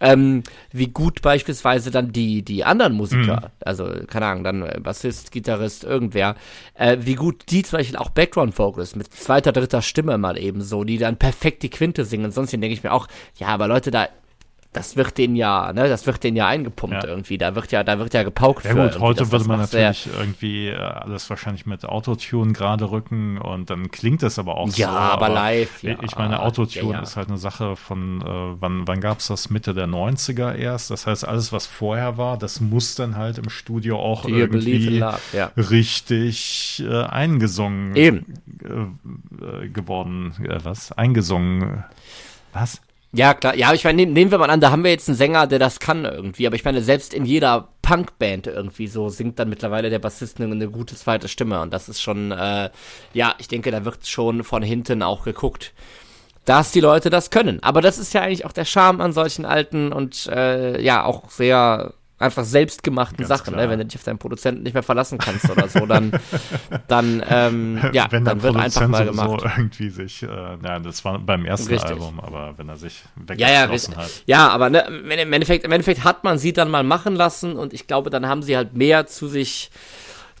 ähm, 0.00 0.42
wie 0.72 0.88
gut 0.88 1.22
beispielsweise 1.22 1.90
dann 1.92 2.12
die, 2.12 2.42
die 2.42 2.64
anderen 2.64 2.94
Musiker, 2.94 3.36
mhm. 3.36 3.50
also 3.60 3.88
keine 4.08 4.26
Ahnung, 4.26 4.44
dann 4.44 4.62
äh, 4.62 4.80
Bassist, 4.80 5.30
Gitarrist, 5.30 5.84
irgendwer, 5.84 6.34
äh, 6.74 6.98
wie 7.00 7.14
gut 7.14 7.44
die 7.50 7.62
zum 7.62 7.78
Beispiel 7.78 7.96
auch 7.96 8.10
Background 8.10 8.58
Vocals 8.58 8.96
mit 8.96 9.12
zweiter, 9.14 9.52
dritter 9.52 9.80
Stimme 9.80 10.18
mal 10.18 10.36
eben 10.38 10.60
so, 10.60 10.82
die 10.82 10.98
dann 10.98 11.18
perfekt 11.18 11.62
die 11.62 11.70
Quinte 11.70 12.04
singen. 12.04 12.32
Sonst 12.32 12.50
denke 12.50 12.68
ich 12.68 12.82
mir 12.82 12.92
auch, 12.92 13.06
ja, 13.36 13.46
aber 13.48 13.68
Leute, 13.68 13.92
da 13.92 14.08
das 14.72 14.96
wird 14.96 15.18
den 15.18 15.36
ja, 15.36 15.70
ne, 15.74 15.86
das 15.88 16.06
wird 16.06 16.24
den 16.24 16.34
ja 16.34 16.46
eingepumpt 16.46 17.04
ja. 17.04 17.08
irgendwie. 17.08 17.36
Da 17.36 17.54
wird 17.54 17.70
ja, 17.72 17.84
da 17.84 17.98
wird 17.98 18.14
ja 18.14 18.22
gepaukt. 18.22 18.64
Ja 18.64 18.72
gut, 18.72 18.98
heute 19.00 19.30
würde 19.30 19.44
man 19.44 19.58
natürlich 19.58 20.08
irgendwie 20.18 20.68
äh, 20.68 20.76
alles 20.76 21.28
wahrscheinlich 21.28 21.66
mit 21.66 21.84
Autotune 21.84 22.54
gerade 22.54 22.90
rücken 22.90 23.36
und 23.36 23.68
dann 23.68 23.90
klingt 23.90 24.22
das 24.22 24.38
aber 24.38 24.56
auch 24.56 24.68
ja, 24.68 24.88
so. 24.88 24.96
Aber, 24.96 25.26
aber 25.26 25.28
live, 25.28 25.82
ja. 25.82 25.96
Ich 26.02 26.16
meine, 26.16 26.40
Autotune 26.40 26.94
ja, 26.94 27.00
ist 27.00 27.16
halt 27.16 27.28
eine 27.28 27.36
Sache 27.36 27.76
von, 27.76 28.22
äh, 28.22 28.24
wann, 28.60 28.88
wann 28.88 29.00
gab 29.02 29.18
es 29.18 29.26
das? 29.26 29.50
Mitte 29.50 29.74
der 29.74 29.88
90er 29.88 30.54
erst. 30.54 30.90
Das 30.90 31.06
heißt, 31.06 31.28
alles, 31.28 31.52
was 31.52 31.66
vorher 31.66 32.16
war, 32.16 32.38
das 32.38 32.60
muss 32.60 32.94
dann 32.94 33.16
halt 33.16 33.36
im 33.36 33.50
Studio 33.50 33.98
auch 33.98 34.24
Die 34.24 34.32
irgendwie 34.32 35.04
richtig 35.58 36.82
äh, 36.88 37.02
eingesungen 37.04 37.94
Eben. 37.94 38.34
Äh, 38.64 39.64
äh, 39.64 39.68
geworden. 39.68 40.32
Äh, 40.42 40.60
was? 40.62 40.92
Eingesungen. 40.92 41.84
Was? 42.54 42.80
Ja, 43.14 43.34
klar. 43.34 43.54
Ja, 43.54 43.74
ich 43.74 43.84
meine, 43.84 43.96
nehmen, 43.96 44.14
nehmen 44.14 44.30
wir 44.30 44.38
mal 44.38 44.48
an, 44.48 44.60
da 44.60 44.70
haben 44.70 44.84
wir 44.84 44.90
jetzt 44.90 45.08
einen 45.08 45.18
Sänger, 45.18 45.46
der 45.46 45.58
das 45.58 45.80
kann 45.80 46.06
irgendwie. 46.06 46.46
Aber 46.46 46.56
ich 46.56 46.64
meine, 46.64 46.80
selbst 46.82 47.12
in 47.12 47.26
jeder 47.26 47.68
Punkband 47.82 48.46
irgendwie 48.46 48.86
so 48.86 49.10
singt 49.10 49.38
dann 49.38 49.50
mittlerweile 49.50 49.90
der 49.90 49.98
Bassist 49.98 50.40
eine, 50.40 50.50
eine 50.50 50.70
gute 50.70 50.96
zweite 50.96 51.28
Stimme. 51.28 51.60
Und 51.60 51.74
das 51.74 51.90
ist 51.90 52.00
schon, 52.00 52.32
äh, 52.32 52.70
ja, 53.12 53.34
ich 53.38 53.48
denke, 53.48 53.70
da 53.70 53.84
wird 53.84 54.06
schon 54.06 54.44
von 54.44 54.62
hinten 54.62 55.02
auch 55.02 55.24
geguckt, 55.24 55.74
dass 56.46 56.72
die 56.72 56.80
Leute 56.80 57.10
das 57.10 57.30
können. 57.30 57.62
Aber 57.62 57.82
das 57.82 57.98
ist 57.98 58.14
ja 58.14 58.22
eigentlich 58.22 58.46
auch 58.46 58.52
der 58.52 58.64
Charme 58.64 59.02
an 59.02 59.12
solchen 59.12 59.44
alten 59.44 59.92
und 59.92 60.26
äh, 60.28 60.80
ja, 60.80 61.04
auch 61.04 61.30
sehr 61.30 61.92
einfach 62.22 62.44
selbstgemachten 62.44 63.18
Ganz 63.18 63.28
Sachen, 63.28 63.54
ne? 63.54 63.68
wenn 63.68 63.78
du 63.78 63.86
dich 63.86 63.96
auf 63.96 64.04
deinen 64.04 64.18
Produzenten 64.18 64.62
nicht 64.62 64.74
mehr 64.74 64.82
verlassen 64.82 65.18
kannst 65.18 65.50
oder 65.50 65.68
so, 65.68 65.86
dann, 65.86 66.12
dann, 66.88 67.22
ähm, 67.28 67.80
ja, 67.92 68.06
wenn 68.10 68.24
dann 68.24 68.42
wird 68.42 68.56
einfach 68.56 68.88
mal 68.88 69.04
gemacht. 69.04 69.40
So 69.40 69.46
irgendwie 69.46 69.90
sich, 69.90 70.22
äh, 70.22 70.26
ja, 70.26 70.78
das 70.78 71.04
war 71.04 71.18
beim 71.18 71.44
ersten 71.44 71.68
Richtig. 71.68 71.90
Album, 71.90 72.20
aber 72.20 72.54
wenn 72.56 72.68
er 72.68 72.76
sich 72.76 73.02
weggeschlossen 73.16 73.94
ja, 73.94 74.00
ja, 74.00 74.04
hat. 74.04 74.22
Ja, 74.26 74.48
aber 74.48 74.70
ne, 74.70 74.80
im, 74.80 75.32
Endeffekt, 75.32 75.64
im 75.64 75.72
Endeffekt 75.72 76.04
hat 76.04 76.24
man 76.24 76.38
sie 76.38 76.52
dann 76.52 76.70
mal 76.70 76.84
machen 76.84 77.14
lassen 77.14 77.56
und 77.56 77.72
ich 77.72 77.86
glaube, 77.86 78.10
dann 78.10 78.26
haben 78.26 78.42
sie 78.42 78.56
halt 78.56 78.74
mehr 78.74 79.06
zu 79.06 79.28
sich 79.28 79.70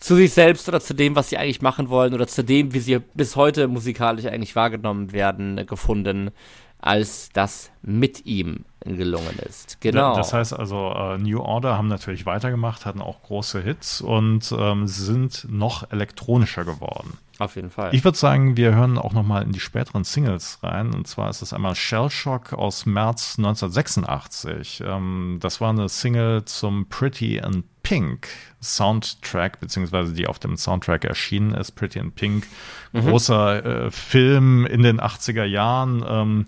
zu 0.00 0.16
sich 0.16 0.32
selbst 0.32 0.68
oder 0.68 0.80
zu 0.80 0.94
dem, 0.94 1.14
was 1.14 1.28
sie 1.28 1.38
eigentlich 1.38 1.62
machen 1.62 1.88
wollen 1.88 2.12
oder 2.12 2.26
zu 2.26 2.42
dem, 2.42 2.74
wie 2.74 2.80
sie 2.80 2.98
bis 3.14 3.36
heute 3.36 3.68
musikalisch 3.68 4.26
eigentlich 4.26 4.56
wahrgenommen 4.56 5.12
werden, 5.12 5.64
gefunden, 5.64 6.32
als 6.80 7.28
das 7.32 7.70
mit 7.82 8.26
ihm 8.26 8.64
gelungen 8.84 9.38
ist. 9.48 9.80
Genau. 9.80 10.16
Das 10.16 10.32
heißt 10.32 10.52
also, 10.52 10.94
uh, 10.94 11.16
New 11.18 11.40
Order 11.40 11.76
haben 11.76 11.88
natürlich 11.88 12.26
weitergemacht, 12.26 12.86
hatten 12.86 13.00
auch 13.00 13.22
große 13.22 13.60
Hits 13.62 14.00
und 14.00 14.54
ähm, 14.56 14.86
sind 14.86 15.46
noch 15.48 15.90
elektronischer 15.90 16.64
geworden. 16.64 17.18
Auf 17.38 17.56
jeden 17.56 17.70
Fall. 17.70 17.94
Ich 17.94 18.04
würde 18.04 18.16
sagen, 18.16 18.56
wir 18.56 18.74
hören 18.74 18.98
auch 18.98 19.12
noch 19.12 19.24
mal 19.24 19.42
in 19.42 19.52
die 19.52 19.60
späteren 19.60 20.04
Singles 20.04 20.58
rein. 20.62 20.94
Und 20.94 21.08
zwar 21.08 21.30
ist 21.30 21.42
es 21.42 21.52
einmal 21.52 21.74
Shell 21.74 22.10
Shock 22.10 22.52
aus 22.52 22.86
März 22.86 23.36
1986. 23.38 24.82
Ähm, 24.86 25.38
das 25.40 25.60
war 25.60 25.70
eine 25.70 25.88
Single 25.88 26.44
zum 26.44 26.86
Pretty 26.88 27.40
and 27.40 27.64
Pink 27.82 28.28
Soundtrack, 28.60 29.58
beziehungsweise 29.58 30.12
die 30.12 30.28
auf 30.28 30.38
dem 30.38 30.56
Soundtrack 30.56 31.04
erschienen 31.04 31.52
ist. 31.54 31.72
Pretty 31.72 31.98
and 31.98 32.14
Pink, 32.14 32.46
mhm. 32.92 33.00
großer 33.00 33.86
äh, 33.86 33.90
Film 33.90 34.64
in 34.66 34.82
den 34.82 35.00
80er 35.00 35.44
Jahren. 35.44 36.04
Ähm, 36.06 36.46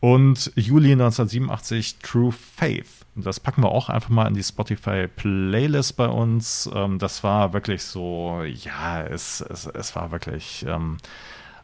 und 0.00 0.52
Juli 0.54 0.92
1987 0.92 1.98
True 1.98 2.32
Faith. 2.32 2.86
Das 3.14 3.40
packen 3.40 3.62
wir 3.62 3.70
auch 3.70 3.88
einfach 3.88 4.10
mal 4.10 4.28
in 4.28 4.34
die 4.34 4.42
Spotify-Playlist 4.42 5.96
bei 5.96 6.06
uns. 6.06 6.70
Ähm, 6.72 6.98
das 6.98 7.24
war 7.24 7.52
wirklich 7.52 7.82
so, 7.82 8.42
ja, 8.44 9.02
es, 9.02 9.40
es, 9.40 9.66
es 9.66 9.96
war 9.96 10.12
wirklich 10.12 10.64
ähm, 10.68 10.98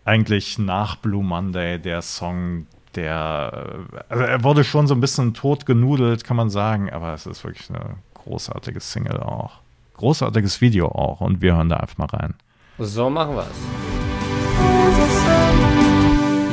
eigentlich 0.05 0.59
nach 0.59 0.97
Blue 0.97 1.23
Monday 1.23 1.79
der 1.79 2.03
Song, 2.03 2.67
der, 2.97 3.87
also 4.09 4.25
er 4.25 4.43
wurde 4.43 4.65
schon 4.65 4.89
so 4.89 4.95
ein 4.95 5.01
bisschen 5.01 5.33
tot 5.35 5.65
genudelt, 5.65 6.25
kann 6.25 6.37
man 6.37 6.51
sagen, 6.51 6.91
aber 6.91 7.15
es 7.15 7.27
ist 7.27 7.45
wirklich 7.45 7.71
eine 7.71 7.97
großartige 8.15 8.81
Single 8.81 9.21
auch. 9.21 9.61
Großartiges 9.95 10.61
Video 10.61 10.89
auch 10.89 11.21
und 11.21 11.41
wir 11.41 11.55
hören 11.55 11.69
da 11.69 11.77
einfach 11.77 11.99
mal 11.99 12.07
rein. 12.07 12.35
So 12.79 13.09
machen 13.09 13.37
wir 13.37 13.43
es. 13.43 13.57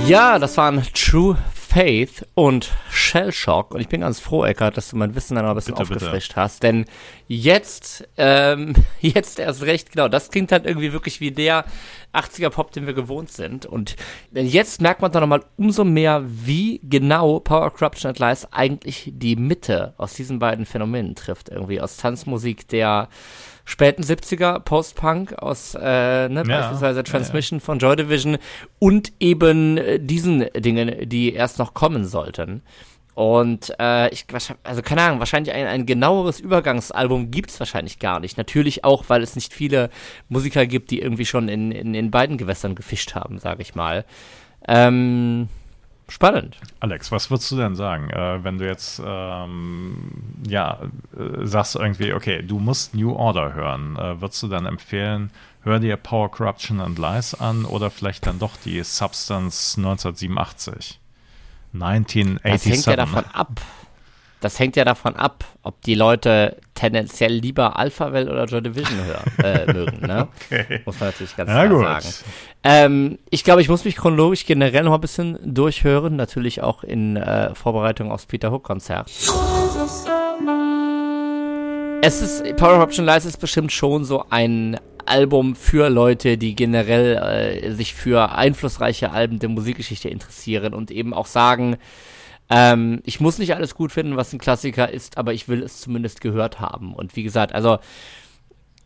Ja, 0.08 0.38
das 0.38 0.58
waren 0.58 0.84
True 0.94 1.38
Faith 1.74 2.28
und 2.34 2.70
Shellshock. 2.90 3.74
Und 3.74 3.80
ich 3.80 3.88
bin 3.88 4.02
ganz 4.02 4.20
froh, 4.20 4.44
Eckart, 4.44 4.76
dass 4.76 4.90
du 4.90 4.98
mein 4.98 5.16
Wissen 5.16 5.36
dann 5.36 5.46
noch 5.46 5.52
ein 5.52 5.56
bisschen 5.56 5.74
bitte, 5.76 5.84
aufgefrischt 5.84 6.32
bitte. 6.32 6.42
hast. 6.42 6.64
Denn 6.64 6.84
jetzt, 7.30 8.10
ähm, 8.18 8.74
jetzt 9.00 9.40
erst 9.40 9.62
recht, 9.62 9.90
genau, 9.90 10.10
das 10.10 10.32
klingt 10.32 10.52
halt 10.52 10.66
irgendwie 10.66 10.92
wirklich 10.92 11.22
wie 11.22 11.32
der 11.32 11.64
80er 12.14 12.50
Pop, 12.50 12.74
den 12.74 12.88
wir 12.88 12.94
gewohnt 12.94 13.32
sind. 13.32 13.66
Und 13.66 13.96
jetzt 14.34 14.82
merkt 14.82 15.02
man 15.02 15.14
dann 15.14 15.22
nochmal 15.22 15.46
umso 15.56 15.86
mehr, 15.86 16.26
wie 16.26 16.82
genau 16.84 17.40
Power 17.40 17.72
Corruption 17.72 18.10
and 18.10 18.20
Lies 18.20 18.52
eigentlich 18.52 19.10
die 19.16 19.38
Mitte 19.38 19.94
aus 19.96 20.14
diesen 20.14 20.40
beiden 20.40 20.66
Phänomenen 20.66 21.16
trifft. 21.16 21.48
Irgendwie 21.48 21.80
aus 21.80 21.96
Tanzmusik 21.96 22.68
der 22.68 23.08
späten 23.66 24.04
70er 24.04 24.60
Post-Punk 24.60 25.34
aus 25.34 25.76
äh, 25.76 25.80
ne, 26.30 26.36
ja, 26.36 26.44
beispielsweise 26.44 27.04
Transmission 27.04 27.58
ja, 27.58 27.62
ja. 27.62 27.66
von 27.66 27.80
Joy 27.80 27.96
Division 27.96 28.38
und 28.80 29.14
eben 29.20 29.78
äh, 29.78 30.00
diesen 30.00 30.46
Dingen, 30.56 31.10
die 31.10 31.34
erst 31.34 31.60
noch 31.60 31.74
kommen 31.74 32.06
sollten. 32.06 32.62
Und 33.14 33.74
äh, 33.80 34.10
ich, 34.10 34.26
also 34.64 34.82
keine 34.82 35.02
Ahnung, 35.02 35.20
wahrscheinlich 35.20 35.54
ein, 35.54 35.68
ein 35.68 35.86
genaueres 35.86 36.40
Übergangsalbum 36.40 37.30
gibt's 37.30 37.60
wahrscheinlich 37.60 38.00
gar 38.00 38.20
nicht. 38.20 38.38
Natürlich 38.38 38.84
auch, 38.86 39.06
weil 39.10 39.22
es 39.22 39.36
nicht 39.36 39.54
viele 39.54 39.90
Musiker 40.30 40.66
gibt, 40.66 40.92
die 40.92 41.02
irgendwie 41.02 41.26
schon 41.26 41.50
in, 41.50 41.72
in, 41.72 41.94
in 41.94 42.10
beiden 42.10 42.38
Gewässern 42.38 42.74
gefischt 42.74 43.14
haben, 43.14 43.38
sage 43.38 43.62
ich 43.62 43.76
mal. 43.76 44.06
Ähm, 44.68 45.50
Spannend. 46.12 46.58
Alex, 46.82 47.10
was 47.14 47.32
würdest 47.32 47.50
du 47.52 47.56
denn 47.56 47.78
sagen, 47.78 48.10
äh, 48.10 48.44
wenn 48.44 48.58
du 48.58 48.68
jetzt 48.68 49.02
ähm, 49.04 50.12
ja 50.46 50.80
äh, 51.18 51.46
sagst 51.46 51.78
irgendwie, 51.78 52.12
okay, 52.12 52.44
du 52.44 52.60
musst 52.60 52.94
New 52.94 53.14
Order 53.14 53.54
hören, 53.54 53.96
äh, 53.96 54.20
würdest 54.20 54.44
du 54.44 54.50
dann 54.50 54.66
empfehlen, 54.66 55.32
hör 55.64 55.80
dir 55.80 55.96
Power 55.96 56.30
Corruption 56.30 56.82
and 56.82 57.00
Lies 57.00 57.34
an 57.34 57.64
oder 57.64 57.90
vielleicht 57.90 58.28
dann 58.28 58.40
doch 58.40 58.58
die 58.58 58.84
Substance 58.84 59.78
1987? 59.78 61.00
1987. 61.74 62.42
Das 62.44 62.66
hängt 62.66 62.86
ja 62.88 62.96
davon 62.98 63.24
ab 63.32 63.62
das 64.42 64.60
hängt 64.60 64.76
ja 64.76 64.84
davon 64.84 65.16
ab, 65.16 65.46
ob 65.62 65.82
die 65.84 65.96
Leute 65.96 66.58
tendenziell 66.74 67.32
lieber 67.32 67.78
Alphaville 67.78 68.30
oder 68.30 68.46
Joy 68.46 68.62
Division 68.62 68.98
hören, 69.06 69.32
äh, 69.44 69.72
mögen, 69.72 70.00
ne? 70.06 70.28
Okay. 70.52 70.82
Muss 70.86 71.00
man 71.00 71.10
natürlich 71.10 71.36
ganz 71.38 71.50
ja, 71.50 71.68
klar 71.68 71.70
gut. 71.70 71.86
sagen. 71.86 72.16
Ähm, 72.64 73.20
ich 73.30 73.44
glaube, 73.44 73.62
ich 73.62 73.70
muss 73.70 73.86
mich 73.86 73.96
chronologisch 73.96 74.46
generell 74.46 74.84
noch 74.84 74.94
ein 74.94 75.02
bisschen 75.02 75.38
durchhören, 75.44 76.16
natürlich 76.16 76.62
auch 76.62 76.84
in 76.84 77.18
äh, 77.18 77.54
Vorbereitung 77.54 78.12
aufs 78.12 78.26
Peter 78.26 78.52
Hook 78.52 78.64
Konzert. 78.64 79.12
Es 82.04 82.22
ist, 82.22 82.56
Power 82.58 82.82
Option 82.82 83.06
Lies 83.06 83.26
ist 83.26 83.38
bestimmt 83.38 83.72
schon 83.72 84.04
so 84.04 84.26
ein 84.32 84.80
Album 85.06 85.56
für 85.56 85.90
Leute, 85.90 86.38
die 86.38 86.56
generell 86.56 87.62
äh, 87.64 87.72
sich 87.74 87.94
für 87.94 88.32
einflussreiche 88.32 89.12
Alben 89.12 89.38
der 89.38 89.50
Musikgeschichte 89.50 90.10
interessieren 90.10 90.74
und 90.74 90.90
eben 90.90 91.14
auch 91.14 91.28
sagen, 91.28 91.78
ähm, 92.52 93.00
ich 93.06 93.22
muss 93.22 93.40
nicht 93.40 93.56
alles 93.56 93.76
gut 93.76 93.94
finden, 93.94 94.18
was 94.18 94.34
ein 94.34 94.40
Klassiker 94.40 94.92
ist, 94.92 95.18
aber 95.18 95.34
ich 95.34 95.48
will 95.48 95.64
es 95.64 95.80
zumindest 95.80 96.20
gehört 96.20 96.60
haben. 96.60 96.94
Und 96.94 97.16
wie 97.16 97.24
gesagt, 97.24 97.56
also 97.56 97.80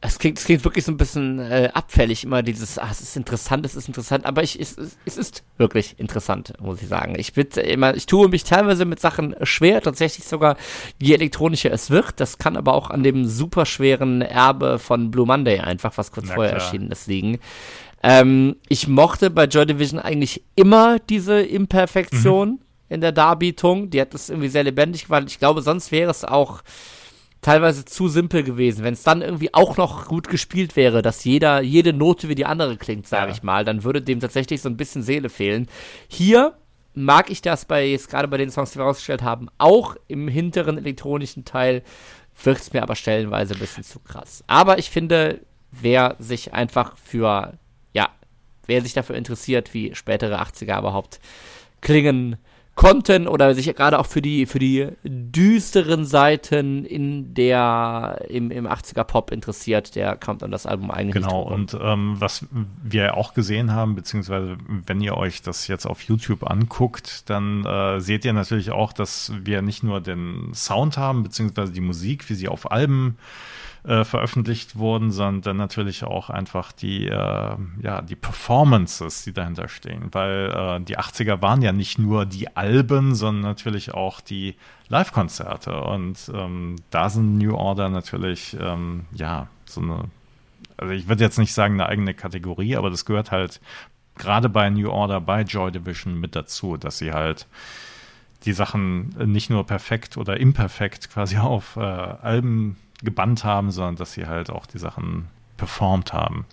es 0.01 0.19
klingt, 0.19 0.37
es 0.37 0.45
klingt 0.45 0.63
wirklich 0.63 0.85
so 0.85 0.91
ein 0.91 0.97
bisschen 0.97 1.39
äh, 1.39 1.71
abfällig, 1.73 2.23
immer 2.23 2.43
dieses, 2.43 2.77
ah, 2.77 2.89
es 2.91 3.01
ist 3.01 3.17
interessant, 3.17 3.65
es 3.65 3.75
ist 3.75 3.87
interessant, 3.87 4.27
aber 4.27 4.43
ich, 4.43 4.59
es, 4.59 4.77
es 5.05 5.17
ist 5.17 5.43
wirklich 5.57 5.95
interessant, 5.97 6.53
muss 6.61 6.79
ich 6.79 6.87
sagen. 6.87 7.15
Ich 7.17 7.33
bin 7.33 7.47
immer, 7.47 7.95
ich 7.95 8.05
tue 8.05 8.29
mich 8.29 8.43
teilweise 8.43 8.85
mit 8.85 8.99
Sachen 8.99 9.35
schwer, 9.41 9.81
tatsächlich 9.81 10.27
sogar, 10.27 10.57
je 11.01 11.15
elektronischer 11.15 11.71
es 11.71 11.89
wird. 11.89 12.19
Das 12.19 12.37
kann 12.37 12.57
aber 12.57 12.75
auch 12.75 12.91
an 12.91 13.01
dem 13.01 13.25
super 13.25 13.65
schweren 13.65 14.21
Erbe 14.21 14.77
von 14.77 15.09
Blue 15.09 15.25
Monday 15.25 15.59
einfach, 15.59 15.97
was 15.97 16.11
kurz 16.11 16.27
Na 16.27 16.35
vorher 16.35 16.53
klar. 16.53 16.63
erschienen 16.63 16.91
ist, 16.91 17.07
liegen. 17.07 17.39
Ähm, 18.03 18.57
ich 18.69 18.87
mochte 18.87 19.31
bei 19.31 19.45
Joy 19.45 19.65
Division 19.65 19.99
eigentlich 19.99 20.43
immer 20.55 20.99
diese 20.99 21.41
Imperfektion. 21.41 22.49
Mhm 22.49 22.64
in 22.95 23.01
der 23.01 23.11
Darbietung. 23.11 23.91
Die 23.91 24.01
hat 24.01 24.13
das 24.13 24.29
irgendwie 24.29 24.49
sehr 24.49 24.63
lebendig 24.63 25.05
gemacht. 25.05 25.25
Ich 25.27 25.39
glaube, 25.39 25.61
sonst 25.61 25.91
wäre 25.91 26.09
es 26.09 26.25
auch 26.25 26.63
teilweise 27.41 27.85
zu 27.85 28.07
simpel 28.07 28.41
gewesen. 28.43 28.83
Wenn 28.83 28.95
es 28.95 29.03
dann 29.03 29.21
irgendwie 29.21 29.53
auch 29.53 29.77
noch 29.77 30.07
gut 30.07 30.27
gespielt 30.27 30.75
wäre, 30.75 31.03
dass 31.03 31.23
jeder, 31.23 31.61
jede 31.61 31.93
Note 31.93 32.27
wie 32.27 32.35
die 32.35 32.45
andere 32.45 32.75
klingt, 32.75 33.07
sage 33.07 33.29
ja. 33.29 33.35
ich 33.35 33.43
mal, 33.43 33.63
dann 33.63 33.83
würde 33.83 34.01
dem 34.01 34.19
tatsächlich 34.19 34.61
so 34.61 34.69
ein 34.69 34.77
bisschen 34.77 35.03
Seele 35.03 35.29
fehlen. 35.29 35.67
Hier 36.07 36.57
mag 36.95 37.29
ich 37.29 37.43
das 37.43 37.65
bei, 37.65 37.85
jetzt 37.85 38.09
gerade 38.09 38.27
bei 38.27 38.37
den 38.37 38.49
Songs, 38.49 38.71
die 38.71 38.79
wir 38.79 38.85
rausgestellt 38.85 39.21
haben, 39.21 39.49
auch 39.59 39.95
im 40.07 40.27
hinteren 40.27 40.79
elektronischen 40.79 41.45
Teil 41.45 41.83
wird 42.43 42.57
es 42.57 42.73
mir 42.73 42.81
aber 42.81 42.95
stellenweise 42.95 43.53
ein 43.53 43.59
bisschen 43.59 43.83
zu 43.83 43.99
krass. 43.99 44.43
Aber 44.47 44.79
ich 44.79 44.89
finde, 44.89 45.41
wer 45.71 46.15
sich 46.19 46.53
einfach 46.53 46.97
für, 46.97 47.53
ja, 47.93 48.09
wer 48.65 48.81
sich 48.81 48.93
dafür 48.93 49.15
interessiert, 49.15 49.73
wie 49.73 49.93
spätere 49.93 50.41
80er 50.41 50.79
überhaupt 50.79 51.19
klingen, 51.81 52.37
konnten 52.75 53.27
oder 53.27 53.55
sich 53.55 53.73
gerade 53.73 53.97
auch 53.99 54.05
für 54.05 54.21
die 54.21 54.45
für 54.45 54.59
die 54.59 54.89
düsteren 55.03 56.05
Seiten 56.05 56.85
in 56.85 57.33
der 57.33 58.25
im, 58.29 58.51
im 58.51 58.67
80er 58.67 59.05
Pop 59.05 59.31
interessiert, 59.31 59.95
der 59.95 60.17
kommt 60.17 60.43
an 60.43 60.51
das 60.51 60.65
Album 60.65 60.91
eigentlich. 60.91 61.23
Genau, 61.23 61.41
und 61.41 61.77
ähm, 61.81 62.15
was 62.19 62.45
wir 62.83 63.15
auch 63.15 63.33
gesehen 63.33 63.71
haben, 63.71 63.95
beziehungsweise 63.95 64.57
wenn 64.67 64.99
ihr 64.99 65.15
euch 65.15 65.41
das 65.41 65.67
jetzt 65.67 65.85
auf 65.85 66.01
YouTube 66.01 66.49
anguckt, 66.49 67.29
dann 67.29 67.65
äh, 67.65 67.99
seht 68.01 68.25
ihr 68.25 68.33
natürlich 68.33 68.71
auch, 68.71 68.91
dass 68.91 69.31
wir 69.43 69.61
nicht 69.61 69.83
nur 69.83 70.01
den 70.01 70.53
Sound 70.53 70.97
haben, 70.97 71.23
beziehungsweise 71.23 71.71
die 71.71 71.81
Musik, 71.81 72.29
wie 72.29 72.35
sie 72.35 72.49
auf 72.49 72.71
Alben 72.71 73.17
äh, 73.17 73.64
veröffentlicht 73.85 74.77
wurden, 74.77 75.11
sondern 75.11 75.57
natürlich 75.57 76.03
auch 76.03 76.29
einfach 76.29 76.71
die, 76.71 77.07
äh, 77.07 77.55
ja, 77.81 78.01
die 78.01 78.15
Performances, 78.15 79.23
die 79.23 79.33
dahinter 79.33 79.67
stehen. 79.67 80.09
Weil 80.11 80.51
äh, 80.51 80.83
die 80.83 80.97
80er 80.97 81.41
waren 81.41 81.61
ja 81.61 81.71
nicht 81.71 81.99
nur 81.99 82.25
die 82.25 82.55
Alben, 82.55 83.13
sondern 83.13 83.43
natürlich 83.43 83.93
auch 83.93 84.21
die 84.21 84.55
Live-Konzerte. 84.87 85.81
Und 85.81 86.31
ähm, 86.33 86.77
da 86.89 87.09
sind 87.09 87.37
New 87.37 87.55
Order 87.55 87.89
natürlich, 87.89 88.57
ähm, 88.59 89.05
ja, 89.11 89.47
so 89.65 89.81
eine, 89.81 90.05
also 90.77 90.93
ich 90.93 91.07
würde 91.07 91.23
jetzt 91.23 91.37
nicht 91.37 91.53
sagen 91.53 91.75
eine 91.75 91.87
eigene 91.87 92.13
Kategorie, 92.13 92.75
aber 92.75 92.89
das 92.89 93.05
gehört 93.05 93.31
halt 93.31 93.61
gerade 94.17 94.49
bei 94.49 94.69
New 94.69 94.89
Order, 94.89 95.21
bei 95.21 95.41
Joy 95.41 95.71
Division 95.71 96.19
mit 96.19 96.35
dazu, 96.35 96.77
dass 96.77 96.97
sie 96.97 97.11
halt 97.11 97.47
die 98.45 98.53
Sachen 98.53 99.09
nicht 99.31 99.49
nur 99.49 99.65
perfekt 99.65 100.17
oder 100.17 100.39
imperfekt 100.39 101.09
quasi 101.11 101.37
auf 101.37 101.75
äh, 101.75 101.81
Alben 101.81 102.77
gebannt 103.03 103.43
haben, 103.43 103.71
sondern 103.71 103.95
dass 103.95 104.13
sie 104.13 104.27
halt 104.27 104.49
auch 104.49 104.65
die 104.65 104.79
Sachen 104.79 105.27
performt 105.57 106.13
haben. 106.13 106.45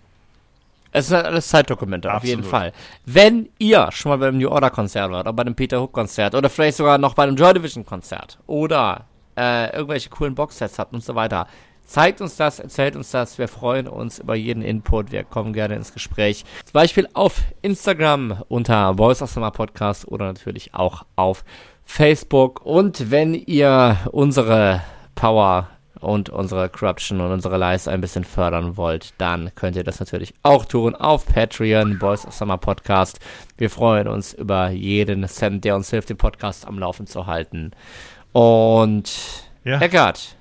Es 0.93 1.09
sind 1.09 1.16
halt 1.16 1.26
alles 1.26 1.49
Zeitdokumente, 1.49 2.11
Absolut. 2.11 2.22
auf 2.22 2.28
jeden 2.28 2.45
Fall. 2.45 2.72
Wenn 3.07 3.49
ihr 3.59 3.88
schon 3.93 4.11
mal 4.11 4.18
beim 4.18 4.36
New 4.36 4.51
Order 4.51 4.70
Konzert 4.70 5.11
wart, 5.11 5.26
oder 5.26 5.32
bei 5.32 5.45
dem 5.45 5.55
Peter 5.55 5.80
Hook 5.80 5.93
Konzert, 5.93 6.34
oder 6.34 6.51
vielleicht 6.51 6.76
sogar 6.76 6.99
noch 6.99 7.14
bei 7.14 7.22
einem 7.22 7.36
Joy 7.36 7.55
Division 7.55 7.86
Konzert, 7.86 8.38
oder 8.47 9.07
äh, 9.36 9.74
irgendwelche 9.74 10.11
coolen 10.11 10.34
Boxsets 10.34 10.78
habt 10.78 10.93
und 10.93 11.03
so 11.03 11.14
weiter, 11.14 11.47
zeigt 11.86 12.20
uns 12.20 12.36
das, 12.36 12.59
erzählt 12.59 12.95
uns 12.95 13.11
das. 13.11 13.38
Wir 13.38 13.49
freuen 13.49 13.88
uns 13.88 14.18
über 14.18 14.34
jeden 14.34 14.62
Input. 14.62 15.12
Wir 15.12 15.24
kommen 15.24 15.55
gerne 15.55 15.76
ins 15.76 15.95
Gespräch. 15.95 16.45
Zum 16.64 16.72
Beispiel 16.72 17.09
auf 17.14 17.40
Instagram 17.62 18.43
unter 18.49 18.95
Voice 18.95 19.22
of 19.22 19.30
Summer 19.30 19.51
Podcast 19.51 20.07
oder 20.09 20.26
natürlich 20.26 20.74
auch 20.74 21.05
auf 21.16 21.45
Facebook. 21.84 22.64
Und 22.64 23.11
wenn 23.11 23.34
ihr 23.34 23.97
unsere 24.12 24.82
Power 25.14 25.68
und 26.03 26.29
unsere 26.29 26.69
Corruption 26.69 27.21
und 27.21 27.31
unsere 27.31 27.57
Lives 27.57 27.89
ein 27.89 28.01
bisschen 28.01 28.25
fördern 28.25 28.77
wollt, 28.77 29.15
dann 29.19 29.51
könnt 29.55 29.77
ihr 29.77 29.85
das 29.85 30.01
natürlich 30.01 30.35
auch 30.43 30.65
tun 30.65 30.95
auf 30.95 31.27
Patreon, 31.27 31.99
Boys 31.99 32.27
of 32.27 32.35
Summer 32.35 32.59
Podcast. 32.59 33.21
Wir 33.57 33.71
freuen 33.71 34.09
uns 34.09 34.33
über 34.33 34.71
jeden 34.71 35.27
Cent, 35.29 35.65
der 35.65 35.77
uns 35.77 35.91
hilft, 35.91 36.11
den 36.11 36.17
Podcast 36.17 36.67
am 36.67 36.79
Laufen 36.79 37.07
zu 37.07 37.27
halten. 37.27 37.73
Und 38.33 39.13
ja. 39.65 39.81
Eckart, 39.81 40.37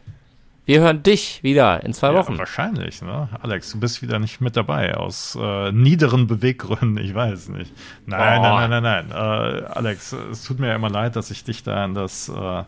wir 0.65 0.79
hören 0.79 1.03
dich 1.03 1.43
wieder 1.43 1.83
in 1.83 1.93
zwei 1.93 2.13
Wochen. 2.13 2.33
Ja, 2.33 2.39
wahrscheinlich, 2.39 3.01
ne? 3.01 3.29
Alex, 3.41 3.71
du 3.71 3.79
bist 3.79 4.01
wieder 4.01 4.19
nicht 4.19 4.41
mit 4.41 4.55
dabei 4.55 4.95
aus 4.95 5.37
äh, 5.39 5.71
niederen 5.71 6.27
Beweggründen, 6.27 6.97
ich 7.03 7.13
weiß 7.13 7.49
nicht. 7.49 7.73
Nein, 8.05 8.39
oh. 8.39 8.43
nein, 8.43 8.69
nein, 8.69 8.83
nein, 8.83 9.05
nein. 9.09 9.63
Äh, 9.63 9.65
Alex, 9.65 10.13
es 10.13 10.43
tut 10.43 10.59
mir 10.59 10.67
ja 10.67 10.75
immer 10.75 10.89
leid, 10.89 11.15
dass 11.15 11.31
ich 11.31 11.43
dich 11.43 11.63
da 11.63 11.83
in 11.83 11.93
das 11.93 12.29
äh, 12.29 12.63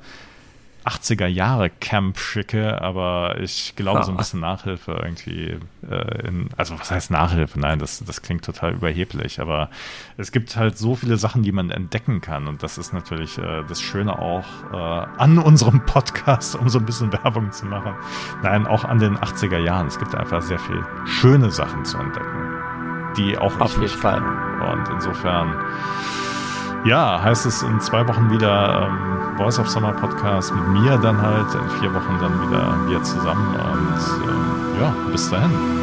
80er 0.86 1.28
Jahre 1.28 1.70
Camp 1.70 2.18
schicke, 2.18 2.82
aber 2.82 3.40
ich 3.40 3.76
glaube, 3.76 4.04
so 4.04 4.12
ein 4.12 4.18
bisschen 4.18 4.40
Nachhilfe 4.40 5.00
irgendwie, 5.02 5.58
äh, 5.90 6.28
in, 6.28 6.50
also 6.58 6.80
was 6.80 6.92
heißt 6.92 7.12
Nachhilfe? 7.12 7.60
Nein, 7.60 7.80
das, 7.80 8.04
das 8.06 8.22
klingt 8.22 8.44
total 8.44 8.74
überheblich, 8.74 9.40
aber 9.40 9.70
es 10.18 10.32
gibt 10.32 10.56
halt 10.56 10.78
so 10.78 10.96
viele 10.96 11.18
Sachen, 11.18 11.44
die 11.44 11.52
man 11.52 11.70
entdecken 11.70 12.22
kann 12.22 12.48
und 12.48 12.64
das 12.64 12.78
ist 12.78 12.94
natürlich 12.94 13.38
äh, 13.38 13.64
das 13.68 13.82
Schöne 13.82 14.20
auch 14.20 14.46
äh, 14.72 14.76
an 15.18 15.38
unserem 15.38 15.86
Podcast, 15.86 16.56
um 16.56 16.70
so 16.70 16.80
ein 16.80 16.86
bisschen 16.86 17.12
Werbung 17.14 17.52
zu 17.52 17.66
machen. 17.66 17.94
Nein, 18.42 18.68
auch 18.68 18.84
an 18.84 19.00
den 19.00 19.18
80er 19.18 19.60
Jahren. 19.60 19.88
Es 19.88 20.00
gibt 20.00 20.16
einfach 20.16 20.42
sehr 20.42 20.60
viel 20.60 20.84
schöne 21.06 21.52
Sachen 21.52 21.86
zu 21.86 21.98
entdecken, 21.98 22.58
die 23.18 23.38
auch 23.38 23.60
Auf 23.60 23.78
jeden 23.78 23.88
Fall. 23.88 24.22
Und 24.22 24.90
insofern 24.90 25.56
ja, 26.86 27.22
heißt 27.22 27.46
es 27.46 27.64
in 27.64 27.80
zwei 27.80 28.08
Wochen 28.08 28.30
wieder 28.30 28.88
ähm, 28.88 29.38
Voice 29.38 29.60
of 29.60 29.70
Summer 29.70 29.94
Podcast 29.94 30.54
mit 30.54 30.68
mir 30.68 30.98
dann 30.98 31.22
halt, 31.22 31.48
in 31.54 31.70
vier 31.80 31.94
Wochen 31.94 32.18
dann 32.20 32.42
wieder 32.48 32.76
wir 32.88 33.04
zusammen 33.04 33.56
und 33.56 34.30
ähm, 34.30 34.82
ja, 34.82 34.94
bis 35.12 35.30
dahin. 35.30 35.83